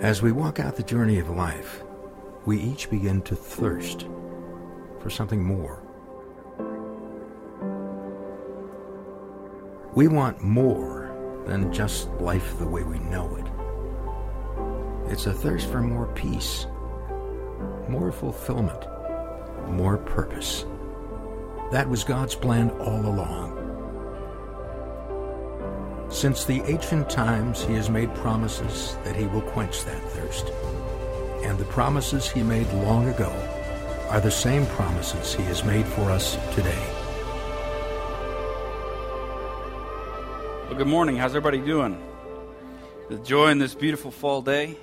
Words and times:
As 0.00 0.22
we 0.22 0.30
walk 0.30 0.60
out 0.60 0.76
the 0.76 0.84
journey 0.84 1.18
of 1.18 1.28
life, 1.28 1.82
we 2.44 2.56
each 2.60 2.88
begin 2.88 3.20
to 3.22 3.34
thirst 3.34 4.06
for 5.00 5.10
something 5.10 5.42
more. 5.42 5.82
We 9.96 10.06
want 10.06 10.40
more 10.40 11.42
than 11.46 11.72
just 11.72 12.08
life 12.20 12.56
the 12.60 12.68
way 12.68 12.84
we 12.84 13.00
know 13.00 13.34
it. 13.38 15.12
It's 15.12 15.26
a 15.26 15.32
thirst 15.32 15.68
for 15.68 15.80
more 15.80 16.06
peace, 16.14 16.68
more 17.88 18.12
fulfillment, 18.12 18.86
more 19.68 19.98
purpose. 19.98 20.64
That 21.72 21.88
was 21.88 22.04
God's 22.04 22.36
plan 22.36 22.70
all 22.78 23.04
along. 23.04 23.57
Since 26.10 26.46
the 26.46 26.62
ancient 26.62 27.10
times, 27.10 27.64
He 27.64 27.74
has 27.74 27.90
made 27.90 28.12
promises 28.14 28.96
that 29.04 29.14
He 29.14 29.26
will 29.26 29.42
quench 29.42 29.84
that 29.84 30.02
thirst. 30.10 30.48
And 31.44 31.58
the 31.58 31.66
promises 31.66 32.28
He 32.28 32.42
made 32.42 32.66
long 32.72 33.08
ago 33.08 33.30
are 34.08 34.20
the 34.20 34.30
same 34.30 34.64
promises 34.66 35.34
He 35.34 35.42
has 35.44 35.62
made 35.64 35.86
for 35.86 36.10
us 36.10 36.38
today. 36.54 36.82
Well, 40.66 40.78
good 40.78 40.86
morning. 40.86 41.16
How's 41.16 41.32
everybody 41.32 41.58
doing? 41.58 42.02
Enjoying 43.10 43.58
this 43.58 43.74
beautiful 43.74 44.10
fall 44.10 44.40
day? 44.40 44.76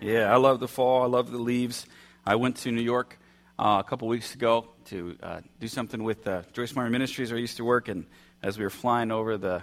Yeah, 0.00 0.32
I 0.32 0.36
love 0.36 0.58
the 0.58 0.68
fall. 0.68 1.02
I 1.02 1.06
love 1.06 1.30
the 1.30 1.38
leaves. 1.38 1.86
I 2.26 2.34
went 2.34 2.56
to 2.58 2.72
New 2.72 2.82
York 2.82 3.18
uh, 3.56 3.82
a 3.84 3.88
couple 3.88 4.08
weeks 4.08 4.34
ago 4.34 4.68
to 4.86 5.16
uh, 5.22 5.40
do 5.60 5.68
something 5.68 6.02
with 6.02 6.26
uh, 6.26 6.42
Joyce 6.52 6.74
Meyer 6.74 6.90
Ministries 6.90 7.30
where 7.30 7.38
I 7.38 7.40
used 7.40 7.58
to 7.58 7.64
work, 7.64 7.88
and 7.88 8.06
as 8.42 8.58
we 8.58 8.64
were 8.64 8.70
flying 8.70 9.12
over 9.12 9.36
the 9.36 9.62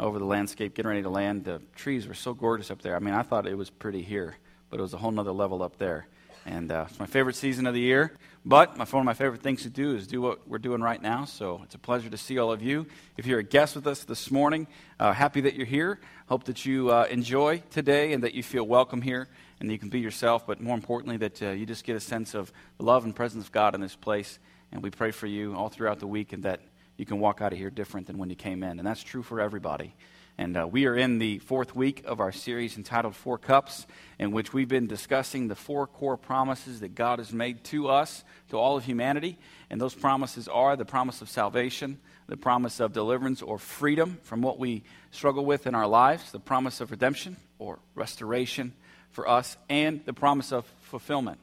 over 0.00 0.18
the 0.18 0.24
landscape, 0.24 0.74
getting 0.74 0.88
ready 0.88 1.02
to 1.02 1.08
land. 1.08 1.44
The 1.44 1.62
trees 1.76 2.06
were 2.06 2.14
so 2.14 2.34
gorgeous 2.34 2.70
up 2.70 2.82
there. 2.82 2.96
I 2.96 2.98
mean, 2.98 3.14
I 3.14 3.22
thought 3.22 3.46
it 3.46 3.56
was 3.56 3.70
pretty 3.70 4.02
here, 4.02 4.36
but 4.70 4.78
it 4.78 4.82
was 4.82 4.94
a 4.94 4.98
whole 4.98 5.10
nother 5.10 5.32
level 5.32 5.62
up 5.62 5.78
there. 5.78 6.06
And 6.46 6.70
uh, 6.70 6.86
it's 6.90 6.98
my 6.98 7.06
favorite 7.06 7.36
season 7.36 7.66
of 7.66 7.72
the 7.72 7.80
year. 7.80 8.12
But 8.44 8.76
my, 8.76 8.84
one 8.84 9.00
of 9.00 9.06
my 9.06 9.14
favorite 9.14 9.40
things 9.40 9.62
to 9.62 9.70
do 9.70 9.96
is 9.96 10.06
do 10.06 10.20
what 10.20 10.46
we're 10.46 10.58
doing 10.58 10.82
right 10.82 11.00
now. 11.00 11.24
So 11.24 11.62
it's 11.64 11.74
a 11.74 11.78
pleasure 11.78 12.10
to 12.10 12.18
see 12.18 12.38
all 12.38 12.52
of 12.52 12.60
you. 12.60 12.86
If 13.16 13.24
you're 13.24 13.38
a 13.38 13.44
guest 13.44 13.76
with 13.76 13.86
us 13.86 14.04
this 14.04 14.30
morning, 14.30 14.66
uh, 15.00 15.14
happy 15.14 15.40
that 15.42 15.54
you're 15.54 15.64
here. 15.64 16.00
Hope 16.26 16.44
that 16.44 16.66
you 16.66 16.90
uh, 16.90 17.06
enjoy 17.08 17.62
today 17.70 18.12
and 18.12 18.22
that 18.24 18.34
you 18.34 18.42
feel 18.42 18.64
welcome 18.64 19.00
here 19.00 19.28
and 19.58 19.70
that 19.70 19.72
you 19.72 19.78
can 19.78 19.88
be 19.88 20.00
yourself. 20.00 20.46
But 20.46 20.60
more 20.60 20.74
importantly, 20.74 21.16
that 21.18 21.42
uh, 21.42 21.50
you 21.50 21.64
just 21.64 21.84
get 21.84 21.96
a 21.96 22.00
sense 22.00 22.34
of 22.34 22.52
the 22.76 22.84
love 22.84 23.04
and 23.04 23.16
presence 23.16 23.46
of 23.46 23.52
God 23.52 23.74
in 23.74 23.80
this 23.80 23.96
place. 23.96 24.38
And 24.70 24.82
we 24.82 24.90
pray 24.90 25.12
for 25.12 25.26
you 25.26 25.54
all 25.54 25.70
throughout 25.70 26.00
the 26.00 26.06
week 26.06 26.34
and 26.34 26.42
that 26.42 26.60
you 26.96 27.06
can 27.06 27.18
walk 27.18 27.40
out 27.40 27.52
of 27.52 27.58
here 27.58 27.70
different 27.70 28.06
than 28.06 28.18
when 28.18 28.30
you 28.30 28.36
came 28.36 28.62
in. 28.62 28.78
And 28.78 28.86
that's 28.86 29.02
true 29.02 29.22
for 29.22 29.40
everybody. 29.40 29.94
And 30.36 30.56
uh, 30.56 30.66
we 30.66 30.86
are 30.86 30.96
in 30.96 31.18
the 31.18 31.38
fourth 31.38 31.76
week 31.76 32.02
of 32.06 32.18
our 32.18 32.32
series 32.32 32.76
entitled 32.76 33.14
Four 33.14 33.38
Cups, 33.38 33.86
in 34.18 34.32
which 34.32 34.52
we've 34.52 34.68
been 34.68 34.88
discussing 34.88 35.46
the 35.46 35.54
four 35.54 35.86
core 35.86 36.16
promises 36.16 36.80
that 36.80 36.96
God 36.96 37.20
has 37.20 37.32
made 37.32 37.62
to 37.64 37.88
us, 37.88 38.24
to 38.50 38.58
all 38.58 38.76
of 38.76 38.84
humanity. 38.84 39.38
And 39.70 39.80
those 39.80 39.94
promises 39.94 40.48
are 40.48 40.76
the 40.76 40.84
promise 40.84 41.22
of 41.22 41.28
salvation, 41.28 42.00
the 42.26 42.36
promise 42.36 42.80
of 42.80 42.92
deliverance 42.92 43.42
or 43.42 43.58
freedom 43.58 44.18
from 44.22 44.42
what 44.42 44.58
we 44.58 44.82
struggle 45.12 45.44
with 45.44 45.68
in 45.68 45.74
our 45.76 45.86
lives, 45.86 46.32
the 46.32 46.40
promise 46.40 46.80
of 46.80 46.90
redemption 46.90 47.36
or 47.60 47.78
restoration 47.94 48.72
for 49.10 49.28
us, 49.28 49.56
and 49.68 50.04
the 50.04 50.12
promise 50.12 50.52
of 50.52 50.64
fulfillment. 50.82 51.38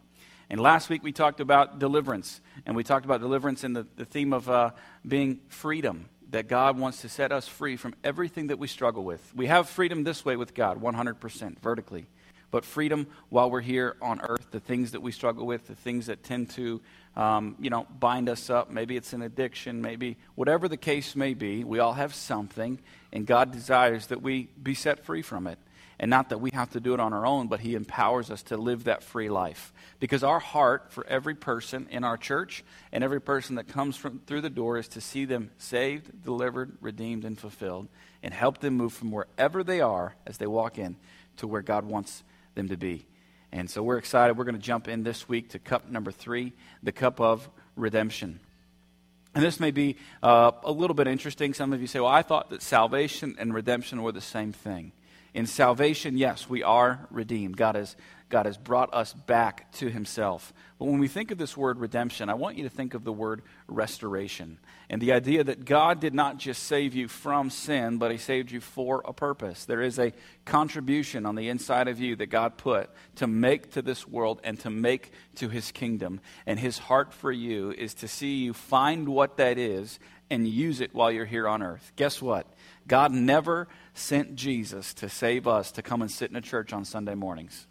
And 0.52 0.60
last 0.60 0.90
week 0.90 1.02
we 1.02 1.14
talked 1.14 1.40
about 1.40 1.80
deliverance, 1.80 2.42
and 2.66 2.76
we 2.76 2.84
talked 2.84 3.06
about 3.06 3.22
deliverance 3.22 3.64
in 3.64 3.72
the, 3.72 3.88
the 3.96 4.04
theme 4.04 4.34
of 4.34 4.50
uh, 4.50 4.72
being 5.08 5.40
freedom, 5.48 6.10
that 6.32 6.50
God 6.50 6.78
wants 6.78 7.00
to 7.02 7.10
set 7.10 7.32
us 7.32 7.48
free 7.48 7.78
from 7.78 7.96
everything 8.04 8.48
that 8.48 8.60
we 8.60 8.68
struggle 8.68 9.06
with. 9.06 9.34
We 9.34 9.46
have 9.46 9.70
freedom 9.70 10.04
this 10.04 10.26
way 10.26 10.36
with 10.36 10.54
God, 10.54 10.82
100% 10.82 11.60
vertically. 11.60 12.06
But 12.52 12.66
freedom 12.66 13.08
while 13.30 13.50
we're 13.50 13.62
here 13.62 13.96
on 14.02 14.20
earth, 14.20 14.52
the 14.52 14.60
things 14.60 14.92
that 14.92 15.02
we 15.02 15.14
struggle 15.14 15.46
with, 15.46 15.68
the 15.68 15.76
things 15.76 16.08
that 16.08 16.22
tend 16.22 16.50
to, 16.52 16.82
um, 17.16 17.56
you 17.58 17.70
know, 17.70 17.88
bind 17.98 18.28
us 18.28 18.50
up. 18.50 18.70
Maybe 18.70 18.98
it's 18.98 19.14
an 19.14 19.22
addiction, 19.22 19.82
maybe 19.82 20.18
whatever 20.36 20.68
the 20.68 20.76
case 20.76 21.16
may 21.16 21.34
be. 21.34 21.64
We 21.64 21.80
all 21.80 21.94
have 21.94 22.14
something, 22.14 22.78
and 23.14 23.26
God 23.26 23.54
desires 23.54 24.08
that 24.08 24.22
we 24.22 24.50
be 24.62 24.74
set 24.74 25.06
free 25.06 25.22
from 25.22 25.48
it. 25.48 25.60
And 26.02 26.10
not 26.10 26.30
that 26.30 26.40
we 26.40 26.50
have 26.56 26.72
to 26.72 26.80
do 26.80 26.96
it 26.96 27.00
on 27.00 27.14
our 27.14 27.28
own, 27.28 27.48
but 27.48 27.60
He 27.60 27.76
empowers 27.76 28.32
us 28.32 28.42
to 28.44 28.58
live 28.58 28.86
that 28.86 29.04
free 29.04 29.30
life. 29.30 29.72
Because 30.00 30.24
our 30.24 30.40
heart 30.40 30.92
for 30.92 31.06
every 31.06 31.36
person 31.36 31.88
in 31.92 32.04
our 32.04 32.18
church 32.18 32.64
and 32.92 33.04
every 33.04 33.22
person 33.22 33.56
that 33.58 33.68
comes 33.68 33.96
from, 33.96 34.20
through 34.26 34.42
the 34.42 34.50
door 34.50 34.80
is 34.80 34.88
to 34.90 35.00
see 35.00 35.26
them 35.26 35.52
saved, 35.60 36.24
delivered, 36.26 36.76
redeemed, 36.82 37.24
and 37.24 37.38
fulfilled, 37.38 37.88
and 38.24 38.34
help 38.34 38.58
them 38.58 38.74
move 38.74 38.94
from 38.94 39.12
wherever 39.12 39.64
they 39.64 39.80
are 39.80 40.16
as 40.26 40.40
they 40.40 40.48
walk 40.48 40.80
in 40.80 40.96
to 41.38 41.46
where 41.46 41.62
God 41.62 41.86
wants 41.86 42.24
them 42.56 42.70
to 42.70 42.78
be. 42.78 43.06
And 43.52 43.70
so 43.70 43.84
we're 43.84 44.00
excited. 44.00 44.36
We're 44.36 44.46
going 44.46 44.56
to 44.56 44.62
jump 44.62 44.88
in 44.88 45.04
this 45.04 45.30
week 45.30 45.50
to 45.50 45.60
cup 45.60 45.88
number 45.88 46.12
three, 46.12 46.54
the 46.82 46.92
cup 46.92 47.22
of 47.22 47.48
redemption. 47.76 48.40
And 49.36 49.44
this 49.44 49.60
may 49.60 49.70
be 49.70 49.98
uh, 50.24 50.52
a 50.64 50.72
little 50.72 50.96
bit 50.96 51.08
interesting. 51.08 51.54
Some 51.54 51.74
of 51.74 51.80
you 51.80 51.86
say, 51.86 52.00
well, 52.00 52.10
I 52.10 52.24
thought 52.24 52.50
that 52.50 52.64
salvation 52.64 53.36
and 53.38 53.54
redemption 53.54 54.02
were 54.02 54.12
the 54.12 54.20
same 54.20 54.52
thing. 54.52 54.94
In 55.34 55.46
salvation, 55.46 56.18
yes, 56.18 56.50
we 56.50 56.62
are 56.62 57.08
redeemed. 57.10 57.56
God 57.56 57.76
has, 57.76 57.96
God 58.28 58.46
has 58.46 58.58
brought 58.58 58.94
us 58.94 59.14
back 59.14 59.72
to 59.74 59.90
himself. 59.90 60.52
But 60.78 60.86
when 60.86 61.00
we 61.00 61.08
think 61.08 61.32
of 61.32 61.38
this 61.38 61.56
word 61.56 61.80
redemption, 61.80 62.30
I 62.30 62.34
want 62.34 62.58
you 62.58 62.64
to 62.64 62.70
think 62.70 62.94
of 62.94 63.06
the 63.06 63.14
word 63.14 63.42
restoration. 63.68 64.58
And 64.90 65.02
the 65.02 65.14
idea 65.14 65.42
that 65.46 65.64
God 65.64 66.02
did 66.02 66.14
not 66.14 66.38
just 66.38 66.64
save 66.64 66.94
you 66.94 67.08
from 67.08 67.50
sin, 67.50 67.98
but 67.98 68.12
he 68.12 68.18
saved 68.18 68.52
you 68.52 68.60
for 68.60 69.02
a 69.06 69.14
purpose. 69.14 69.64
There 69.64 69.82
is 69.82 70.00
a 70.00 70.12
contribution 70.44 71.26
on 71.26 71.36
the 71.36 71.48
inside 71.48 71.88
of 71.88 72.00
you 72.00 72.18
that 72.18 72.26
God 72.28 72.58
put 72.58 72.90
to 73.16 73.28
make 73.28 73.72
to 73.72 73.82
this 73.82 74.06
world 74.06 74.42
and 74.44 74.60
to 74.62 74.70
make 74.70 75.12
to 75.36 75.48
his 75.48 75.72
kingdom. 75.72 76.20
And 76.46 76.60
his 76.60 76.78
heart 76.78 77.14
for 77.14 77.32
you 77.32 77.72
is 77.72 77.94
to 77.96 78.10
see 78.10 78.36
you 78.36 78.54
find 78.54 79.08
what 79.08 79.38
that 79.38 79.58
is 79.58 79.98
and 80.30 80.48
use 80.48 80.82
it 80.82 80.94
while 80.94 81.12
you're 81.12 81.26
here 81.26 81.48
on 81.48 81.62
earth. 81.62 81.92
Guess 81.96 82.22
what? 82.22 82.48
God 82.88 83.12
never 83.12 83.68
sent 83.94 84.36
Jesus 84.36 84.94
to 84.96 85.10
save 85.10 85.48
us 85.48 85.72
to 85.74 85.82
come 85.82 86.02
and 86.02 86.12
sit 86.12 86.30
in 86.30 86.36
a 86.36 86.42
church 86.42 86.74
on 86.74 86.86
Sunday 86.86 87.16
mornings. 87.16 87.68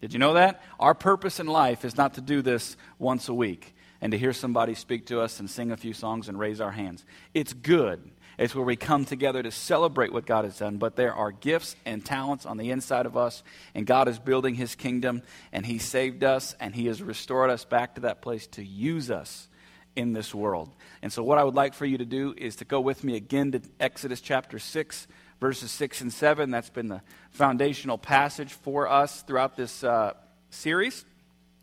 Did 0.00 0.12
you 0.12 0.18
know 0.18 0.34
that? 0.34 0.62
Our 0.78 0.94
purpose 0.94 1.40
in 1.40 1.46
life 1.46 1.84
is 1.84 1.96
not 1.96 2.14
to 2.14 2.20
do 2.20 2.42
this 2.42 2.76
once 2.98 3.28
a 3.28 3.34
week 3.34 3.74
and 4.00 4.12
to 4.12 4.18
hear 4.18 4.32
somebody 4.32 4.74
speak 4.74 5.06
to 5.06 5.20
us 5.20 5.40
and 5.40 5.50
sing 5.50 5.70
a 5.70 5.76
few 5.76 5.92
songs 5.92 6.28
and 6.28 6.38
raise 6.38 6.60
our 6.60 6.70
hands. 6.70 7.04
It's 7.34 7.52
good. 7.52 8.10
It's 8.38 8.54
where 8.54 8.64
we 8.64 8.76
come 8.76 9.04
together 9.04 9.42
to 9.42 9.50
celebrate 9.50 10.14
what 10.14 10.24
God 10.24 10.46
has 10.46 10.58
done, 10.58 10.78
but 10.78 10.96
there 10.96 11.12
are 11.12 11.30
gifts 11.30 11.76
and 11.84 12.02
talents 12.02 12.46
on 12.46 12.56
the 12.56 12.70
inside 12.70 13.04
of 13.04 13.14
us, 13.14 13.42
and 13.74 13.86
God 13.86 14.08
is 14.08 14.18
building 14.18 14.54
His 14.54 14.74
kingdom, 14.74 15.22
and 15.52 15.66
He 15.66 15.76
saved 15.78 16.24
us, 16.24 16.56
and 16.58 16.74
He 16.74 16.86
has 16.86 17.02
restored 17.02 17.50
us 17.50 17.66
back 17.66 17.96
to 17.96 18.02
that 18.02 18.22
place 18.22 18.46
to 18.52 18.64
use 18.64 19.10
us 19.10 19.48
in 19.94 20.14
this 20.14 20.34
world. 20.34 20.74
And 21.02 21.12
so, 21.12 21.22
what 21.22 21.36
I 21.36 21.44
would 21.44 21.54
like 21.54 21.74
for 21.74 21.84
you 21.84 21.98
to 21.98 22.06
do 22.06 22.34
is 22.34 22.56
to 22.56 22.64
go 22.64 22.80
with 22.80 23.04
me 23.04 23.16
again 23.16 23.52
to 23.52 23.60
Exodus 23.78 24.22
chapter 24.22 24.58
6, 24.58 25.06
verses 25.40 25.70
6 25.72 26.02
and 26.02 26.12
7. 26.12 26.50
That's 26.50 26.70
been 26.70 26.88
the 26.88 27.00
foundational 27.30 27.98
passage 27.98 28.52
for 28.52 28.88
us 28.88 29.22
throughout 29.22 29.56
this 29.56 29.82
uh, 29.82 30.12
series. 30.50 31.04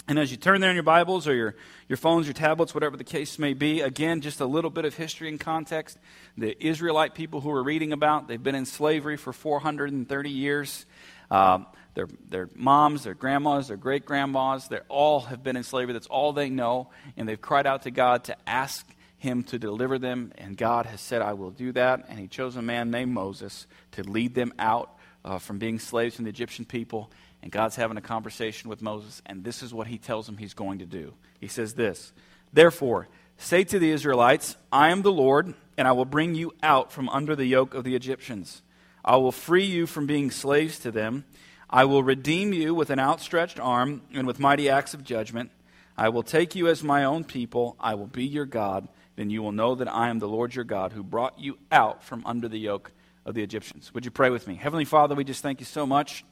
And 0.09 0.17
as 0.17 0.31
you 0.31 0.37
turn 0.37 0.61
there 0.61 0.69
in 0.69 0.75
your 0.75 0.83
Bibles 0.83 1.27
or 1.27 1.35
your, 1.35 1.55
your 1.89 1.97
phones, 1.97 2.27
your 2.27 2.33
tablets, 2.33 2.73
whatever 2.73 2.95
the 2.95 3.03
case 3.03 3.37
may 3.37 3.53
be, 3.53 3.81
again, 3.81 4.21
just 4.21 4.39
a 4.39 4.45
little 4.45 4.69
bit 4.69 4.85
of 4.85 4.95
history 4.95 5.27
and 5.27 5.39
context. 5.39 5.97
The 6.37 6.55
Israelite 6.65 7.13
people 7.13 7.41
who 7.41 7.49
we're 7.49 7.63
reading 7.63 7.91
about, 7.91 8.27
they've 8.27 8.41
been 8.41 8.55
in 8.55 8.65
slavery 8.65 9.17
for 9.17 9.33
430 9.33 10.29
years. 10.29 10.85
Uh, 11.29 11.59
their, 11.93 12.07
their 12.29 12.49
moms, 12.55 13.03
their 13.03 13.15
grandmas, 13.15 13.67
their 13.67 13.75
great 13.75 14.05
grandmas, 14.05 14.67
they 14.69 14.79
all 14.87 15.21
have 15.21 15.43
been 15.43 15.57
in 15.57 15.63
slavery. 15.63 15.93
That's 15.93 16.07
all 16.07 16.31
they 16.31 16.49
know. 16.49 16.89
And 17.17 17.27
they've 17.27 17.41
cried 17.41 17.67
out 17.67 17.81
to 17.83 17.91
God 17.91 18.25
to 18.25 18.37
ask 18.47 18.87
Him 19.17 19.43
to 19.45 19.59
deliver 19.59 19.97
them. 19.97 20.31
And 20.37 20.57
God 20.57 20.85
has 20.85 21.01
said, 21.01 21.21
I 21.21 21.33
will 21.33 21.51
do 21.51 21.71
that. 21.73 22.05
And 22.09 22.19
He 22.19 22.27
chose 22.27 22.55
a 22.55 22.61
man 22.61 22.91
named 22.91 23.13
Moses 23.13 23.67
to 23.91 24.03
lead 24.03 24.35
them 24.35 24.53
out 24.59 24.97
uh, 25.25 25.39
from 25.39 25.59
being 25.59 25.79
slaves 25.79 26.15
from 26.15 26.25
the 26.25 26.29
Egyptian 26.29 26.65
people. 26.65 27.11
And 27.41 27.51
God's 27.51 27.75
having 27.75 27.97
a 27.97 28.01
conversation 28.01 28.69
with 28.69 28.81
Moses. 28.81 29.21
And 29.25 29.43
this 29.43 29.63
is 29.63 29.73
what 29.73 29.87
He 29.87 29.97
tells 29.97 30.27
him 30.27 30.37
He's 30.37 30.53
going 30.53 30.79
to 30.79 30.85
do. 30.85 31.13
He 31.39 31.47
says 31.47 31.73
this 31.73 32.13
Therefore, 32.53 33.07
say 33.37 33.63
to 33.65 33.79
the 33.79 33.91
Israelites, 33.91 34.55
I 34.71 34.89
am 34.89 35.01
the 35.01 35.11
Lord, 35.11 35.53
and 35.77 35.87
I 35.87 35.91
will 35.91 36.05
bring 36.05 36.35
you 36.35 36.53
out 36.63 36.91
from 36.91 37.09
under 37.09 37.35
the 37.35 37.45
yoke 37.45 37.73
of 37.73 37.83
the 37.83 37.95
Egyptians. 37.95 38.61
I 39.03 39.15
will 39.17 39.31
free 39.31 39.65
you 39.65 39.87
from 39.87 40.05
being 40.05 40.31
slaves 40.31 40.79
to 40.79 40.91
them 40.91 41.23
I 41.69 41.83
will 41.83 42.03
redeem 42.03 42.53
you 42.53 42.73
with 42.73 42.89
an 42.89 42.99
outstretched 42.99 43.59
arm 43.59 44.01
and 44.13 44.25
with 44.25 44.39
mighty 44.39 44.69
acts 44.69 44.93
of 44.93 45.03
judgment. 45.03 45.51
I 45.97 46.09
will 46.09 46.23
take 46.23 46.55
you 46.55 46.67
as 46.67 46.83
my 46.83 47.03
own 47.03 47.25
people. 47.25 47.75
I 47.79 47.95
will 47.95 48.07
be 48.07 48.23
your 48.23 48.45
God. 48.45 48.87
Then 49.17 49.29
you 49.31 49.41
will 49.41 49.51
know 49.51 49.75
that 49.75 49.93
I 49.93 50.09
am 50.09 50.19
the 50.19 50.27
Lord 50.27 50.55
your 50.55 50.63
God 50.63 50.93
who 50.93 51.03
brought 51.03 51.39
you 51.39 51.57
out 51.71 52.03
from 52.03 52.23
under 52.25 52.47
the 52.47 52.59
yoke 52.59 52.91
of 53.25 53.33
the 53.33 53.43
Egyptians. 53.43 53.93
Would 53.93 54.05
you 54.05 54.11
pray 54.11 54.29
with 54.29 54.47
me? 54.47 54.55
Heavenly 54.55 54.85
Father, 54.85 55.15
we 55.15 55.25
just 55.25 55.41
thank 55.41 55.59
you 55.59 55.65
so 55.65 55.85
much 55.85 56.23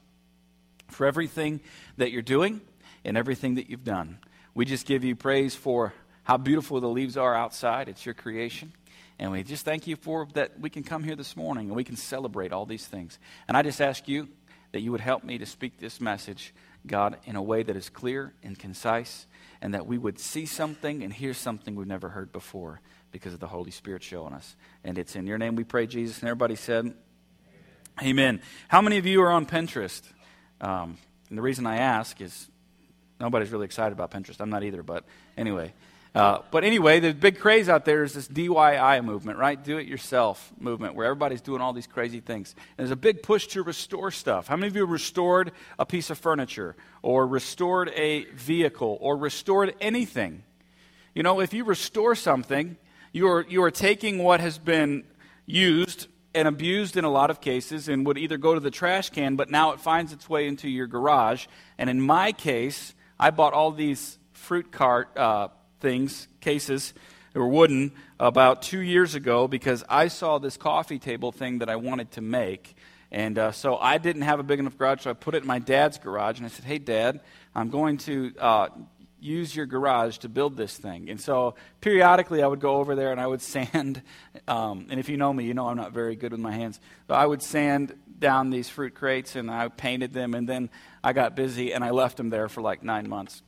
for 0.87 1.07
everything 1.07 1.59
that 1.97 2.11
you're 2.11 2.21
doing 2.21 2.61
and 3.03 3.17
everything 3.17 3.55
that 3.55 3.69
you've 3.69 3.83
done. 3.83 4.19
We 4.53 4.65
just 4.65 4.85
give 4.85 5.03
you 5.03 5.15
praise 5.15 5.55
for 5.55 5.93
how 6.23 6.37
beautiful 6.37 6.79
the 6.79 6.87
leaves 6.87 7.17
are 7.17 7.35
outside. 7.35 7.89
It's 7.89 8.05
your 8.05 8.13
creation. 8.13 8.71
And 9.17 9.31
we 9.31 9.41
just 9.41 9.65
thank 9.65 9.87
you 9.87 9.95
for 9.95 10.27
that 10.33 10.59
we 10.59 10.69
can 10.69 10.83
come 10.83 11.03
here 11.03 11.15
this 11.15 11.35
morning 11.35 11.67
and 11.67 11.75
we 11.75 11.83
can 11.83 11.95
celebrate 11.95 12.53
all 12.53 12.67
these 12.67 12.85
things. 12.85 13.17
And 13.47 13.57
I 13.57 13.63
just 13.63 13.81
ask 13.81 14.07
you 14.07 14.27
that 14.75 14.81
you 14.81 14.92
would 14.92 15.00
help 15.00 15.24
me 15.24 15.38
to 15.38 15.45
speak 15.45 15.80
this 15.80 16.01
message, 16.01 16.54
God, 16.86 17.16
in 17.24 17.38
a 17.38 17.42
way 17.42 17.63
that 17.63 17.77
is 17.77 17.88
clear 17.88 18.33
and 18.44 18.60
concise, 18.60 19.25
and 19.62 19.74
that 19.74 19.88
we 19.88 19.98
would 19.98 20.19
see 20.19 20.45
something 20.45 21.01
and 21.01 21.13
hear 21.13 21.33
something 21.33 21.75
we've 21.75 21.88
never 21.88 22.10
heard 22.10 22.33
before 22.33 22.81
because 23.13 23.33
of 23.33 23.39
the 23.39 23.48
Holy 23.48 23.72
Spirit 23.72 24.04
showing 24.04 24.33
us. 24.33 24.57
And 24.83 24.98
it's 24.98 25.16
in 25.16 25.27
your 25.27 25.38
name 25.38 25.56
we 25.56 25.63
pray, 25.63 25.88
Jesus. 25.88 26.19
And 26.19 26.27
everybody 26.27 26.57
said, 26.57 26.94
Amen. 28.01 28.10
Amen. 28.10 28.42
How 28.68 28.81
many 28.81 28.98
of 28.98 29.06
you 29.06 29.22
are 29.22 29.31
on 29.31 29.45
Pinterest? 29.45 30.01
Um, 30.60 30.98
and 31.30 31.38
the 31.38 31.42
reason 31.42 31.66
I 31.66 31.78
ask 31.78 32.19
is 32.19 32.50
nobody's 33.18 33.51
really 33.51 33.63
excited 33.63 33.94
about 33.94 34.12
Pinterest. 34.12 34.42
I'm 34.42 34.50
not 34.50 34.66
either, 34.66 34.83
but 34.83 35.06
anyway. 35.38 35.71
Uh, 36.15 36.41
but 36.50 36.63
anyway, 36.63 37.01
the 37.01 37.13
big 37.13 37.39
craze 37.39 37.67
out 37.67 37.83
there 37.83 38.01
is 38.01 38.13
this 38.13 38.25
DIY 38.29 39.03
movement, 39.03 39.38
right? 39.38 39.62
Do 39.62 39.77
it 39.77 39.85
yourself 39.85 40.53
movement, 40.57 40.95
where 40.95 41.06
everybody's 41.07 41.41
doing 41.41 41.62
all 41.62 41.73
these 41.73 41.88
crazy 41.88 42.21
things. 42.21 42.56
And 42.77 42.85
there's 42.85 42.91
a 42.91 42.95
big 42.95 43.21
push 43.21 43.47
to 43.47 43.62
restore 43.63 44.12
stuff. 44.12 44.47
How 44.47 44.56
many 44.56 44.67
of 44.67 44.77
you 44.77 44.85
restored 44.85 45.51
a 45.77 45.85
piece 45.85 46.09
of 46.09 46.17
furniture, 46.17 46.77
or 47.01 47.27
restored 47.27 47.89
a 47.89 48.23
vehicle, 48.31 48.97
or 49.01 49.17
restored 49.17 49.75
anything? 49.81 50.44
You 51.13 51.21
know, 51.21 51.41
if 51.41 51.53
you 51.53 51.65
restore 51.65 52.15
something, 52.15 52.77
you 53.11 53.27
are, 53.27 53.45
you 53.50 53.61
are 53.63 53.71
taking 53.71 54.23
what 54.23 54.39
has 54.39 54.57
been 54.57 55.03
used 55.45 56.07
and 56.33 56.47
abused 56.47 56.95
in 56.95 57.03
a 57.03 57.11
lot 57.11 57.29
of 57.29 57.41
cases 57.41 57.89
and 57.89 58.06
would 58.07 58.18
either 58.18 58.38
go 58.38 58.53
to 58.53 58.61
the 58.61 58.71
trash 58.71 59.09
can, 59.09 59.35
but 59.35 59.50
now 59.50 59.71
it 59.71 59.81
finds 59.81 60.13
its 60.13 60.29
way 60.29 60.47
into 60.47 60.69
your 60.69 60.88
garage. 60.88 61.47
And 61.77 61.89
in 61.89 62.00
my 62.00 62.31
case, 62.31 62.94
I 63.19 63.31
bought 63.31 63.51
all 63.51 63.71
these 63.71 64.18
fruit 64.31 64.71
cart. 64.71 65.18
Uh, 65.18 65.50
things, 65.80 66.27
cases, 66.42 66.94
that 67.33 67.39
were 67.39 67.48
wooden, 67.48 67.92
about 68.19 68.62
two 68.62 68.80
years 68.80 69.13
ago 69.13 69.48
because 69.48 69.83
I 69.89 70.07
saw 70.07 70.38
this 70.38 70.56
coffee 70.56 71.00
table 71.00 71.31
thing 71.31 71.60
that 71.60 71.69
I 71.69 71.75
wanted 71.75 72.12
to 72.12 72.22
make. 72.22 72.75
And 73.12 73.38
uh, 73.38 73.51
so 73.51 73.77
I 73.77 73.98
didn't 73.98 74.24
have 74.24 74.39
a 74.39 74.44
big 74.44 74.60
enough 74.60 74.77
garage, 74.77 75.01
so 75.01 75.10
I 75.10 75.13
put 75.13 75.36
it 75.36 75.42
in 75.42 75.48
my 75.48 75.60
dad's 75.60 75.98
garage. 75.98 76.38
And 76.38 76.45
I 76.45 76.50
said, 76.50 76.66
Hey, 76.66 76.80
Dad, 76.80 77.22
I'm 77.54 77.69
going 77.69 77.98
to 78.00 78.33
uh, 78.39 78.68
use 79.19 79.56
your 79.56 79.66
garage 79.66 80.19
to 80.19 80.30
build 80.30 80.56
this 80.56 80.77
thing. 80.77 81.10
And 81.10 81.19
so 81.19 81.56
periodically 81.81 82.42
I 82.42 82.48
would 82.48 82.60
go 82.60 82.78
over 82.78 82.95
there 82.95 83.12
and 83.12 83.19
I 83.19 83.28
would 83.28 83.42
sand. 83.54 84.01
Um, 84.48 84.88
and 84.89 85.00
if 85.00 85.10
you 85.10 85.18
know 85.18 85.33
me, 85.33 85.45
you 85.45 85.54
know 85.54 85.68
I'm 85.68 85.78
not 85.78 85.92
very 85.92 86.16
good 86.16 86.31
with 86.31 86.42
my 86.42 86.54
hands. 86.54 86.80
But 87.07 87.16
I 87.16 87.25
would 87.25 87.42
sand 87.42 87.98
down 88.18 88.50
these 88.50 88.69
fruit 88.69 88.95
crates 88.95 89.36
and 89.36 89.51
I 89.51 89.68
painted 89.68 90.13
them. 90.13 90.33
And 90.33 90.48
then 90.48 90.69
I 91.04 91.13
got 91.13 91.36
busy 91.36 91.74
and 91.74 91.83
I 91.83 91.89
left 91.89 92.18
them 92.18 92.30
there 92.30 92.48
for 92.48 92.62
like 92.62 92.83
nine 92.83 93.10
months. 93.10 93.42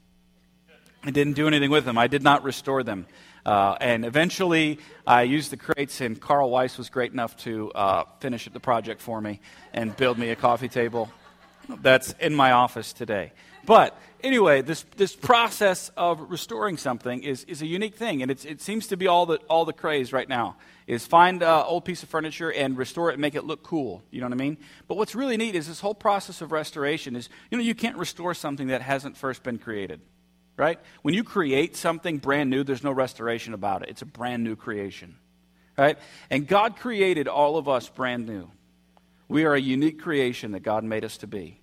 I 1.08 1.10
didn't 1.10 1.36
do 1.36 1.48
anything 1.48 1.72
with 1.72 1.86
them. 1.86 1.98
I 1.98 2.08
did 2.08 2.22
not 2.22 2.44
restore 2.44 2.84
them. 2.84 3.08
Uh, 3.46 3.78
and 3.80 4.04
eventually, 4.04 4.80
I 5.08 5.22
used 5.22 5.52
the 5.52 5.56
crates, 5.56 6.02
and 6.02 6.20
Carl 6.20 6.50
Weiss 6.50 6.78
was 6.78 6.90
great 6.90 7.14
enough 7.14 7.38
to 7.46 7.72
uh, 7.72 8.04
finish 8.20 8.50
the 8.52 8.60
project 8.60 9.00
for 9.00 9.22
me 9.22 9.40
and 9.72 9.96
build 9.96 10.18
me 10.18 10.32
a 10.32 10.36
coffee 10.36 10.68
table 10.68 11.10
that's 11.82 12.14
in 12.20 12.36
my 12.36 12.52
office 12.52 12.92
today. 12.92 13.32
But 13.66 13.98
anyway, 14.22 14.64
this, 14.64 14.84
this 14.98 15.16
process 15.16 15.92
of 15.96 16.30
restoring 16.30 16.76
something 16.76 17.24
is, 17.24 17.46
is 17.46 17.62
a 17.62 17.66
unique 17.66 17.96
thing, 17.96 18.22
and 18.22 18.30
it 18.30 18.60
seems 18.60 18.88
to 18.88 18.98
be 18.98 19.08
all 19.08 19.26
the, 19.26 19.38
all 19.50 19.64
the 19.64 19.72
craze 19.72 20.12
right 20.12 20.28
now 20.28 20.58
is 20.88 21.08
find 21.08 21.42
an 21.42 21.64
old 21.66 21.86
piece 21.86 22.04
of 22.04 22.10
furniture 22.10 22.52
and 22.52 22.78
restore 22.78 23.12
it 23.12 23.14
and 23.14 23.22
make 23.22 23.36
it 23.36 23.46
look 23.46 23.64
cool. 23.64 24.04
You 24.12 24.20
know 24.20 24.26
what 24.26 24.34
I 24.34 24.44
mean? 24.44 24.58
But 24.90 24.98
what's 24.98 25.16
really 25.16 25.38
neat 25.38 25.56
is 25.56 25.70
this 25.70 25.80
whole 25.80 25.96
process 25.96 26.42
of 26.42 26.52
restoration 26.52 27.16
is, 27.16 27.30
you 27.50 27.58
know, 27.58 27.64
you 27.64 27.76
can't 27.76 27.96
restore 27.96 28.34
something 28.34 28.68
that 28.68 28.82
hasn't 28.82 29.16
first 29.16 29.42
been 29.42 29.58
created 29.58 30.02
right? 30.58 30.80
When 31.04 31.14
you 31.14 31.24
create 31.24 31.78
something 31.78 32.18
brand 32.18 32.50
new, 32.50 32.64
there's 32.64 32.84
no 32.84 32.92
restoration 32.92 33.54
about 33.54 33.84
it. 33.84 33.90
It's 33.90 34.02
a 34.02 34.08
brand 34.08 34.44
new 34.44 34.56
creation, 34.56 35.16
right? 35.78 35.98
And 36.30 36.48
God 36.48 36.78
created 36.78 37.28
all 37.28 37.58
of 37.58 37.70
us 37.70 37.88
brand 37.88 38.26
new. 38.26 38.50
We 39.30 39.46
are 39.46 39.54
a 39.54 39.62
unique 39.62 40.02
creation 40.02 40.54
that 40.54 40.62
God 40.62 40.84
made 40.84 41.06
us 41.06 41.18
to 41.18 41.28
be. 41.28 41.62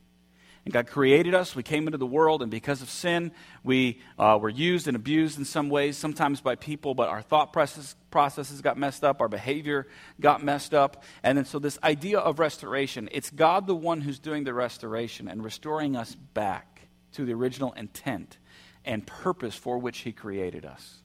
And 0.64 0.73
God 0.73 0.87
created 0.87 1.35
us. 1.35 1.55
We 1.55 1.62
came 1.62 1.87
into 1.87 1.99
the 1.99 2.06
world, 2.06 2.41
and 2.41 2.50
because 2.50 2.81
of 2.81 2.88
sin, 2.88 3.32
we 3.62 4.00
uh, 4.19 4.38
were 4.41 4.49
used 4.49 4.88
and 4.88 4.96
abused 4.96 5.38
in 5.38 5.44
some 5.44 5.69
ways, 5.69 5.99
sometimes 5.99 6.41
by 6.41 6.55
people, 6.55 6.94
but 6.94 7.08
our 7.11 7.20
thought 7.20 7.52
process, 7.52 7.96
processes 8.11 8.62
got 8.62 8.79
messed 8.79 9.05
up, 9.05 9.20
our 9.20 9.29
behavior 9.29 9.87
got 10.20 10.43
messed 10.43 10.73
up. 10.73 11.05
And 11.23 11.37
then, 11.37 11.44
so, 11.44 11.58
this 11.58 11.79
idea 11.82 12.19
of 12.19 12.38
restoration, 12.38 13.11
it's 13.12 13.29
God 13.29 13.67
the 13.67 13.75
one 13.75 14.00
who's 14.00 14.19
doing 14.19 14.44
the 14.44 14.55
restoration 14.55 15.29
and 15.29 15.44
restoring 15.44 15.96
us 15.96 16.14
back 16.14 16.88
to 17.12 17.26
the 17.26 17.35
original 17.35 17.73
intent 17.73 18.38
and 18.84 19.06
purpose 19.06 19.54
for 19.54 19.78
which 19.78 19.98
He 19.98 20.12
created 20.12 20.64
us. 20.64 21.02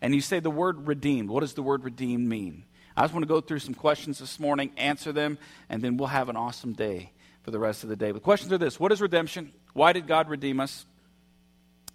And 0.00 0.14
you 0.14 0.20
say 0.20 0.40
the 0.40 0.50
word 0.50 0.86
redeemed. 0.86 1.30
What 1.30 1.40
does 1.40 1.54
the 1.54 1.62
word 1.62 1.84
redeemed 1.84 2.28
mean? 2.28 2.64
I 2.96 3.02
just 3.02 3.12
want 3.12 3.24
to 3.24 3.28
go 3.28 3.40
through 3.40 3.58
some 3.58 3.74
questions 3.74 4.18
this 4.18 4.38
morning, 4.38 4.70
answer 4.76 5.12
them, 5.12 5.38
and 5.68 5.82
then 5.82 5.96
we'll 5.96 6.08
have 6.08 6.28
an 6.28 6.36
awesome 6.36 6.74
day 6.74 7.12
for 7.42 7.50
the 7.50 7.58
rest 7.58 7.82
of 7.82 7.88
the 7.88 7.96
day. 7.96 8.12
The 8.12 8.20
questions 8.20 8.52
are 8.52 8.58
this 8.58 8.78
What 8.78 8.92
is 8.92 9.00
redemption? 9.00 9.52
Why 9.72 9.92
did 9.92 10.06
God 10.06 10.28
redeem 10.28 10.60
us? 10.60 10.86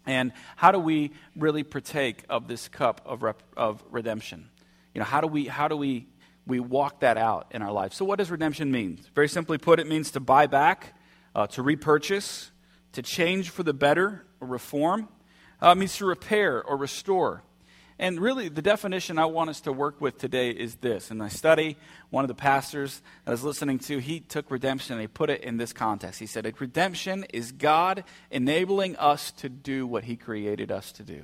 And 0.05 0.31
how 0.55 0.71
do 0.71 0.79
we 0.79 1.11
really 1.35 1.63
partake 1.63 2.23
of 2.29 2.47
this 2.47 2.67
cup 2.67 3.01
of, 3.05 3.21
rep- 3.21 3.43
of 3.55 3.83
redemption? 3.91 4.49
You 4.93 4.99
know, 4.99 5.05
how 5.05 5.21
do 5.21 5.27
we, 5.27 5.45
how 5.45 5.67
do 5.67 5.77
we, 5.77 6.07
we 6.47 6.59
walk 6.59 7.01
that 7.01 7.17
out 7.17 7.47
in 7.51 7.61
our 7.61 7.71
life? 7.71 7.93
So, 7.93 8.05
what 8.05 8.17
does 8.17 8.31
redemption 8.31 8.71
mean? 8.71 8.99
Very 9.13 9.29
simply 9.29 9.57
put, 9.57 9.79
it 9.79 9.87
means 9.87 10.11
to 10.11 10.19
buy 10.19 10.47
back, 10.47 10.95
uh, 11.35 11.47
to 11.47 11.61
repurchase, 11.61 12.51
to 12.93 13.01
change 13.01 13.49
for 13.51 13.63
the 13.63 13.73
better, 13.73 14.25
or 14.39 14.47
reform. 14.47 15.07
Uh, 15.61 15.75
means 15.75 15.97
to 15.97 16.05
repair 16.05 16.63
or 16.63 16.77
restore. 16.77 17.43
And 17.99 18.21
really, 18.21 18.47
the 18.47 18.61
definition 18.61 19.19
I 19.19 19.25
want 19.25 19.49
us 19.49 19.59
to 19.61 19.73
work 19.73 19.99
with 19.99 20.17
today 20.17 20.51
is 20.51 20.75
this. 20.75 21.11
In 21.11 21.17
my 21.17 21.27
study, 21.27 21.75
one 22.09 22.23
of 22.23 22.29
the 22.29 22.33
pastors 22.33 23.01
I 23.27 23.31
was 23.31 23.43
listening 23.43 23.77
to, 23.79 23.97
he 23.97 24.21
took 24.21 24.49
redemption 24.49 24.93
and 24.93 25.01
he 25.01 25.07
put 25.07 25.29
it 25.29 25.41
in 25.41 25.57
this 25.57 25.73
context. 25.73 26.21
He 26.21 26.25
said, 26.25 26.49
Redemption 26.61 27.25
is 27.33 27.51
God 27.51 28.05
enabling 28.31 28.95
us 28.95 29.31
to 29.31 29.49
do 29.49 29.85
what 29.85 30.05
he 30.05 30.15
created 30.15 30.71
us 30.71 30.93
to 30.93 31.03
do. 31.03 31.23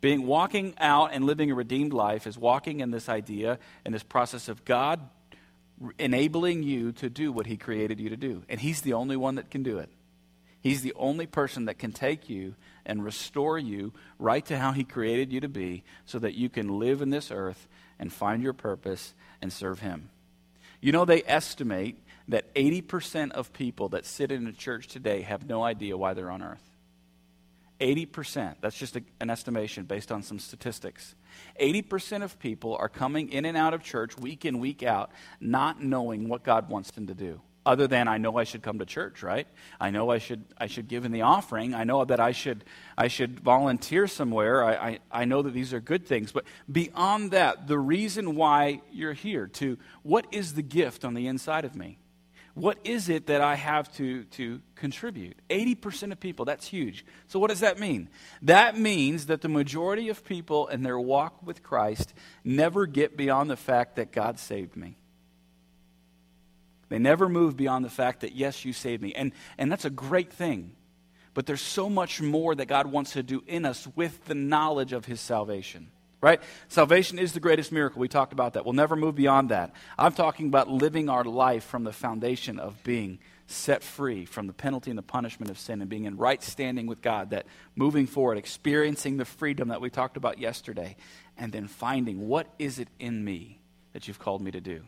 Being 0.00 0.24
walking 0.24 0.74
out 0.78 1.10
and 1.12 1.24
living 1.24 1.50
a 1.50 1.54
redeemed 1.54 1.92
life 1.92 2.28
is 2.28 2.38
walking 2.38 2.78
in 2.78 2.92
this 2.92 3.08
idea 3.08 3.58
and 3.84 3.92
this 3.92 4.04
process 4.04 4.48
of 4.48 4.64
God 4.64 5.00
enabling 5.98 6.62
you 6.62 6.92
to 6.92 7.10
do 7.10 7.32
what 7.32 7.46
he 7.46 7.56
created 7.56 7.98
you 7.98 8.08
to 8.10 8.16
do. 8.16 8.44
And 8.48 8.60
he's 8.60 8.82
the 8.82 8.92
only 8.92 9.16
one 9.16 9.34
that 9.34 9.50
can 9.50 9.64
do 9.64 9.78
it. 9.78 9.88
He's 10.62 10.82
the 10.82 10.94
only 10.94 11.26
person 11.26 11.64
that 11.64 11.78
can 11.78 11.90
take 11.92 12.30
you 12.30 12.54
and 12.86 13.04
restore 13.04 13.58
you 13.58 13.92
right 14.18 14.46
to 14.46 14.56
how 14.56 14.70
He 14.70 14.84
created 14.84 15.32
you 15.32 15.40
to 15.40 15.48
be 15.48 15.82
so 16.06 16.20
that 16.20 16.34
you 16.34 16.48
can 16.48 16.78
live 16.78 17.02
in 17.02 17.10
this 17.10 17.32
earth 17.32 17.68
and 17.98 18.12
find 18.12 18.42
your 18.42 18.52
purpose 18.52 19.12
and 19.42 19.52
serve 19.52 19.80
Him. 19.80 20.08
You 20.80 20.92
know, 20.92 21.04
they 21.04 21.24
estimate 21.26 21.98
that 22.28 22.54
80% 22.54 23.32
of 23.32 23.52
people 23.52 23.88
that 23.90 24.06
sit 24.06 24.30
in 24.30 24.46
a 24.46 24.52
church 24.52 24.86
today 24.86 25.22
have 25.22 25.48
no 25.48 25.64
idea 25.64 25.96
why 25.96 26.14
they're 26.14 26.30
on 26.30 26.42
earth. 26.42 26.62
80%. 27.80 28.56
That's 28.60 28.78
just 28.78 28.94
a, 28.94 29.02
an 29.20 29.30
estimation 29.30 29.84
based 29.84 30.12
on 30.12 30.22
some 30.22 30.38
statistics. 30.38 31.16
80% 31.60 32.22
of 32.22 32.38
people 32.38 32.76
are 32.76 32.88
coming 32.88 33.30
in 33.30 33.44
and 33.44 33.56
out 33.56 33.74
of 33.74 33.82
church 33.82 34.16
week 34.16 34.44
in, 34.44 34.60
week 34.60 34.84
out, 34.84 35.10
not 35.40 35.82
knowing 35.82 36.28
what 36.28 36.44
God 36.44 36.68
wants 36.68 36.92
them 36.92 37.08
to 37.08 37.14
do 37.14 37.40
other 37.64 37.86
than 37.86 38.08
I 38.08 38.18
know 38.18 38.36
I 38.36 38.44
should 38.44 38.62
come 38.62 38.78
to 38.80 38.86
church, 38.86 39.22
right? 39.22 39.46
I 39.80 39.90
know 39.90 40.10
I 40.10 40.18
should 40.18 40.44
I 40.58 40.66
should 40.66 40.88
give 40.88 41.04
in 41.04 41.12
the 41.12 41.22
offering. 41.22 41.74
I 41.74 41.84
know 41.84 42.04
that 42.04 42.20
I 42.20 42.32
should 42.32 42.64
I 42.98 43.08
should 43.08 43.40
volunteer 43.40 44.06
somewhere. 44.06 44.64
I, 44.64 44.72
I, 44.72 44.98
I 45.10 45.24
know 45.24 45.42
that 45.42 45.54
these 45.54 45.72
are 45.72 45.80
good 45.80 46.06
things. 46.06 46.32
But 46.32 46.44
beyond 46.70 47.30
that, 47.30 47.68
the 47.68 47.78
reason 47.78 48.34
why 48.34 48.82
you're 48.92 49.12
here 49.12 49.46
to 49.48 49.78
what 50.02 50.26
is 50.32 50.54
the 50.54 50.62
gift 50.62 51.04
on 51.04 51.14
the 51.14 51.26
inside 51.26 51.64
of 51.64 51.76
me? 51.76 51.98
What 52.54 52.78
is 52.84 53.08
it 53.08 53.26
that 53.26 53.40
I 53.40 53.54
have 53.54 53.90
to, 53.96 54.24
to 54.24 54.60
contribute? 54.74 55.38
80% 55.48 56.12
of 56.12 56.20
people, 56.20 56.44
that's 56.44 56.66
huge. 56.66 57.06
So, 57.28 57.38
what 57.38 57.48
does 57.48 57.60
that 57.60 57.78
mean? 57.78 58.10
That 58.42 58.78
means 58.78 59.26
that 59.26 59.40
the 59.40 59.48
majority 59.48 60.10
of 60.10 60.22
people 60.22 60.66
in 60.66 60.82
their 60.82 61.00
walk 61.00 61.46
with 61.46 61.62
Christ 61.62 62.12
never 62.44 62.84
get 62.84 63.16
beyond 63.16 63.48
the 63.48 63.56
fact 63.56 63.96
that 63.96 64.12
God 64.12 64.38
saved 64.38 64.76
me. 64.76 64.98
They 66.92 66.98
never 66.98 67.26
move 67.26 67.56
beyond 67.56 67.86
the 67.86 67.90
fact 67.90 68.20
that, 68.20 68.34
yes, 68.34 68.66
you 68.66 68.74
saved 68.74 69.02
me. 69.02 69.14
And, 69.14 69.32
and 69.56 69.72
that's 69.72 69.86
a 69.86 69.90
great 69.90 70.30
thing. 70.30 70.72
But 71.32 71.46
there's 71.46 71.62
so 71.62 71.88
much 71.88 72.20
more 72.20 72.54
that 72.54 72.66
God 72.66 72.86
wants 72.86 73.12
to 73.12 73.22
do 73.22 73.42
in 73.46 73.64
us 73.64 73.88
with 73.96 74.26
the 74.26 74.34
knowledge 74.34 74.92
of 74.92 75.06
his 75.06 75.18
salvation. 75.18 75.90
Right? 76.20 76.42
Salvation 76.68 77.18
is 77.18 77.32
the 77.32 77.40
greatest 77.40 77.72
miracle. 77.72 77.98
We 77.98 78.08
talked 78.08 78.34
about 78.34 78.52
that. 78.52 78.66
We'll 78.66 78.74
never 78.74 78.94
move 78.94 79.14
beyond 79.14 79.48
that. 79.48 79.72
I'm 79.98 80.12
talking 80.12 80.48
about 80.48 80.68
living 80.68 81.08
our 81.08 81.24
life 81.24 81.64
from 81.64 81.84
the 81.84 81.94
foundation 81.94 82.58
of 82.58 82.84
being 82.84 83.20
set 83.46 83.82
free 83.82 84.26
from 84.26 84.46
the 84.46 84.52
penalty 84.52 84.90
and 84.90 84.98
the 84.98 85.02
punishment 85.02 85.50
of 85.50 85.58
sin 85.58 85.80
and 85.80 85.88
being 85.88 86.04
in 86.04 86.18
right 86.18 86.42
standing 86.42 86.86
with 86.86 87.00
God, 87.00 87.30
that 87.30 87.46
moving 87.74 88.06
forward, 88.06 88.36
experiencing 88.36 89.16
the 89.16 89.24
freedom 89.24 89.68
that 89.68 89.80
we 89.80 89.88
talked 89.88 90.18
about 90.18 90.38
yesterday, 90.38 90.96
and 91.38 91.52
then 91.52 91.68
finding 91.68 92.28
what 92.28 92.48
is 92.58 92.78
it 92.78 92.88
in 92.98 93.24
me 93.24 93.62
that 93.94 94.06
you've 94.06 94.18
called 94.18 94.42
me 94.42 94.50
to 94.50 94.60
do. 94.60 94.82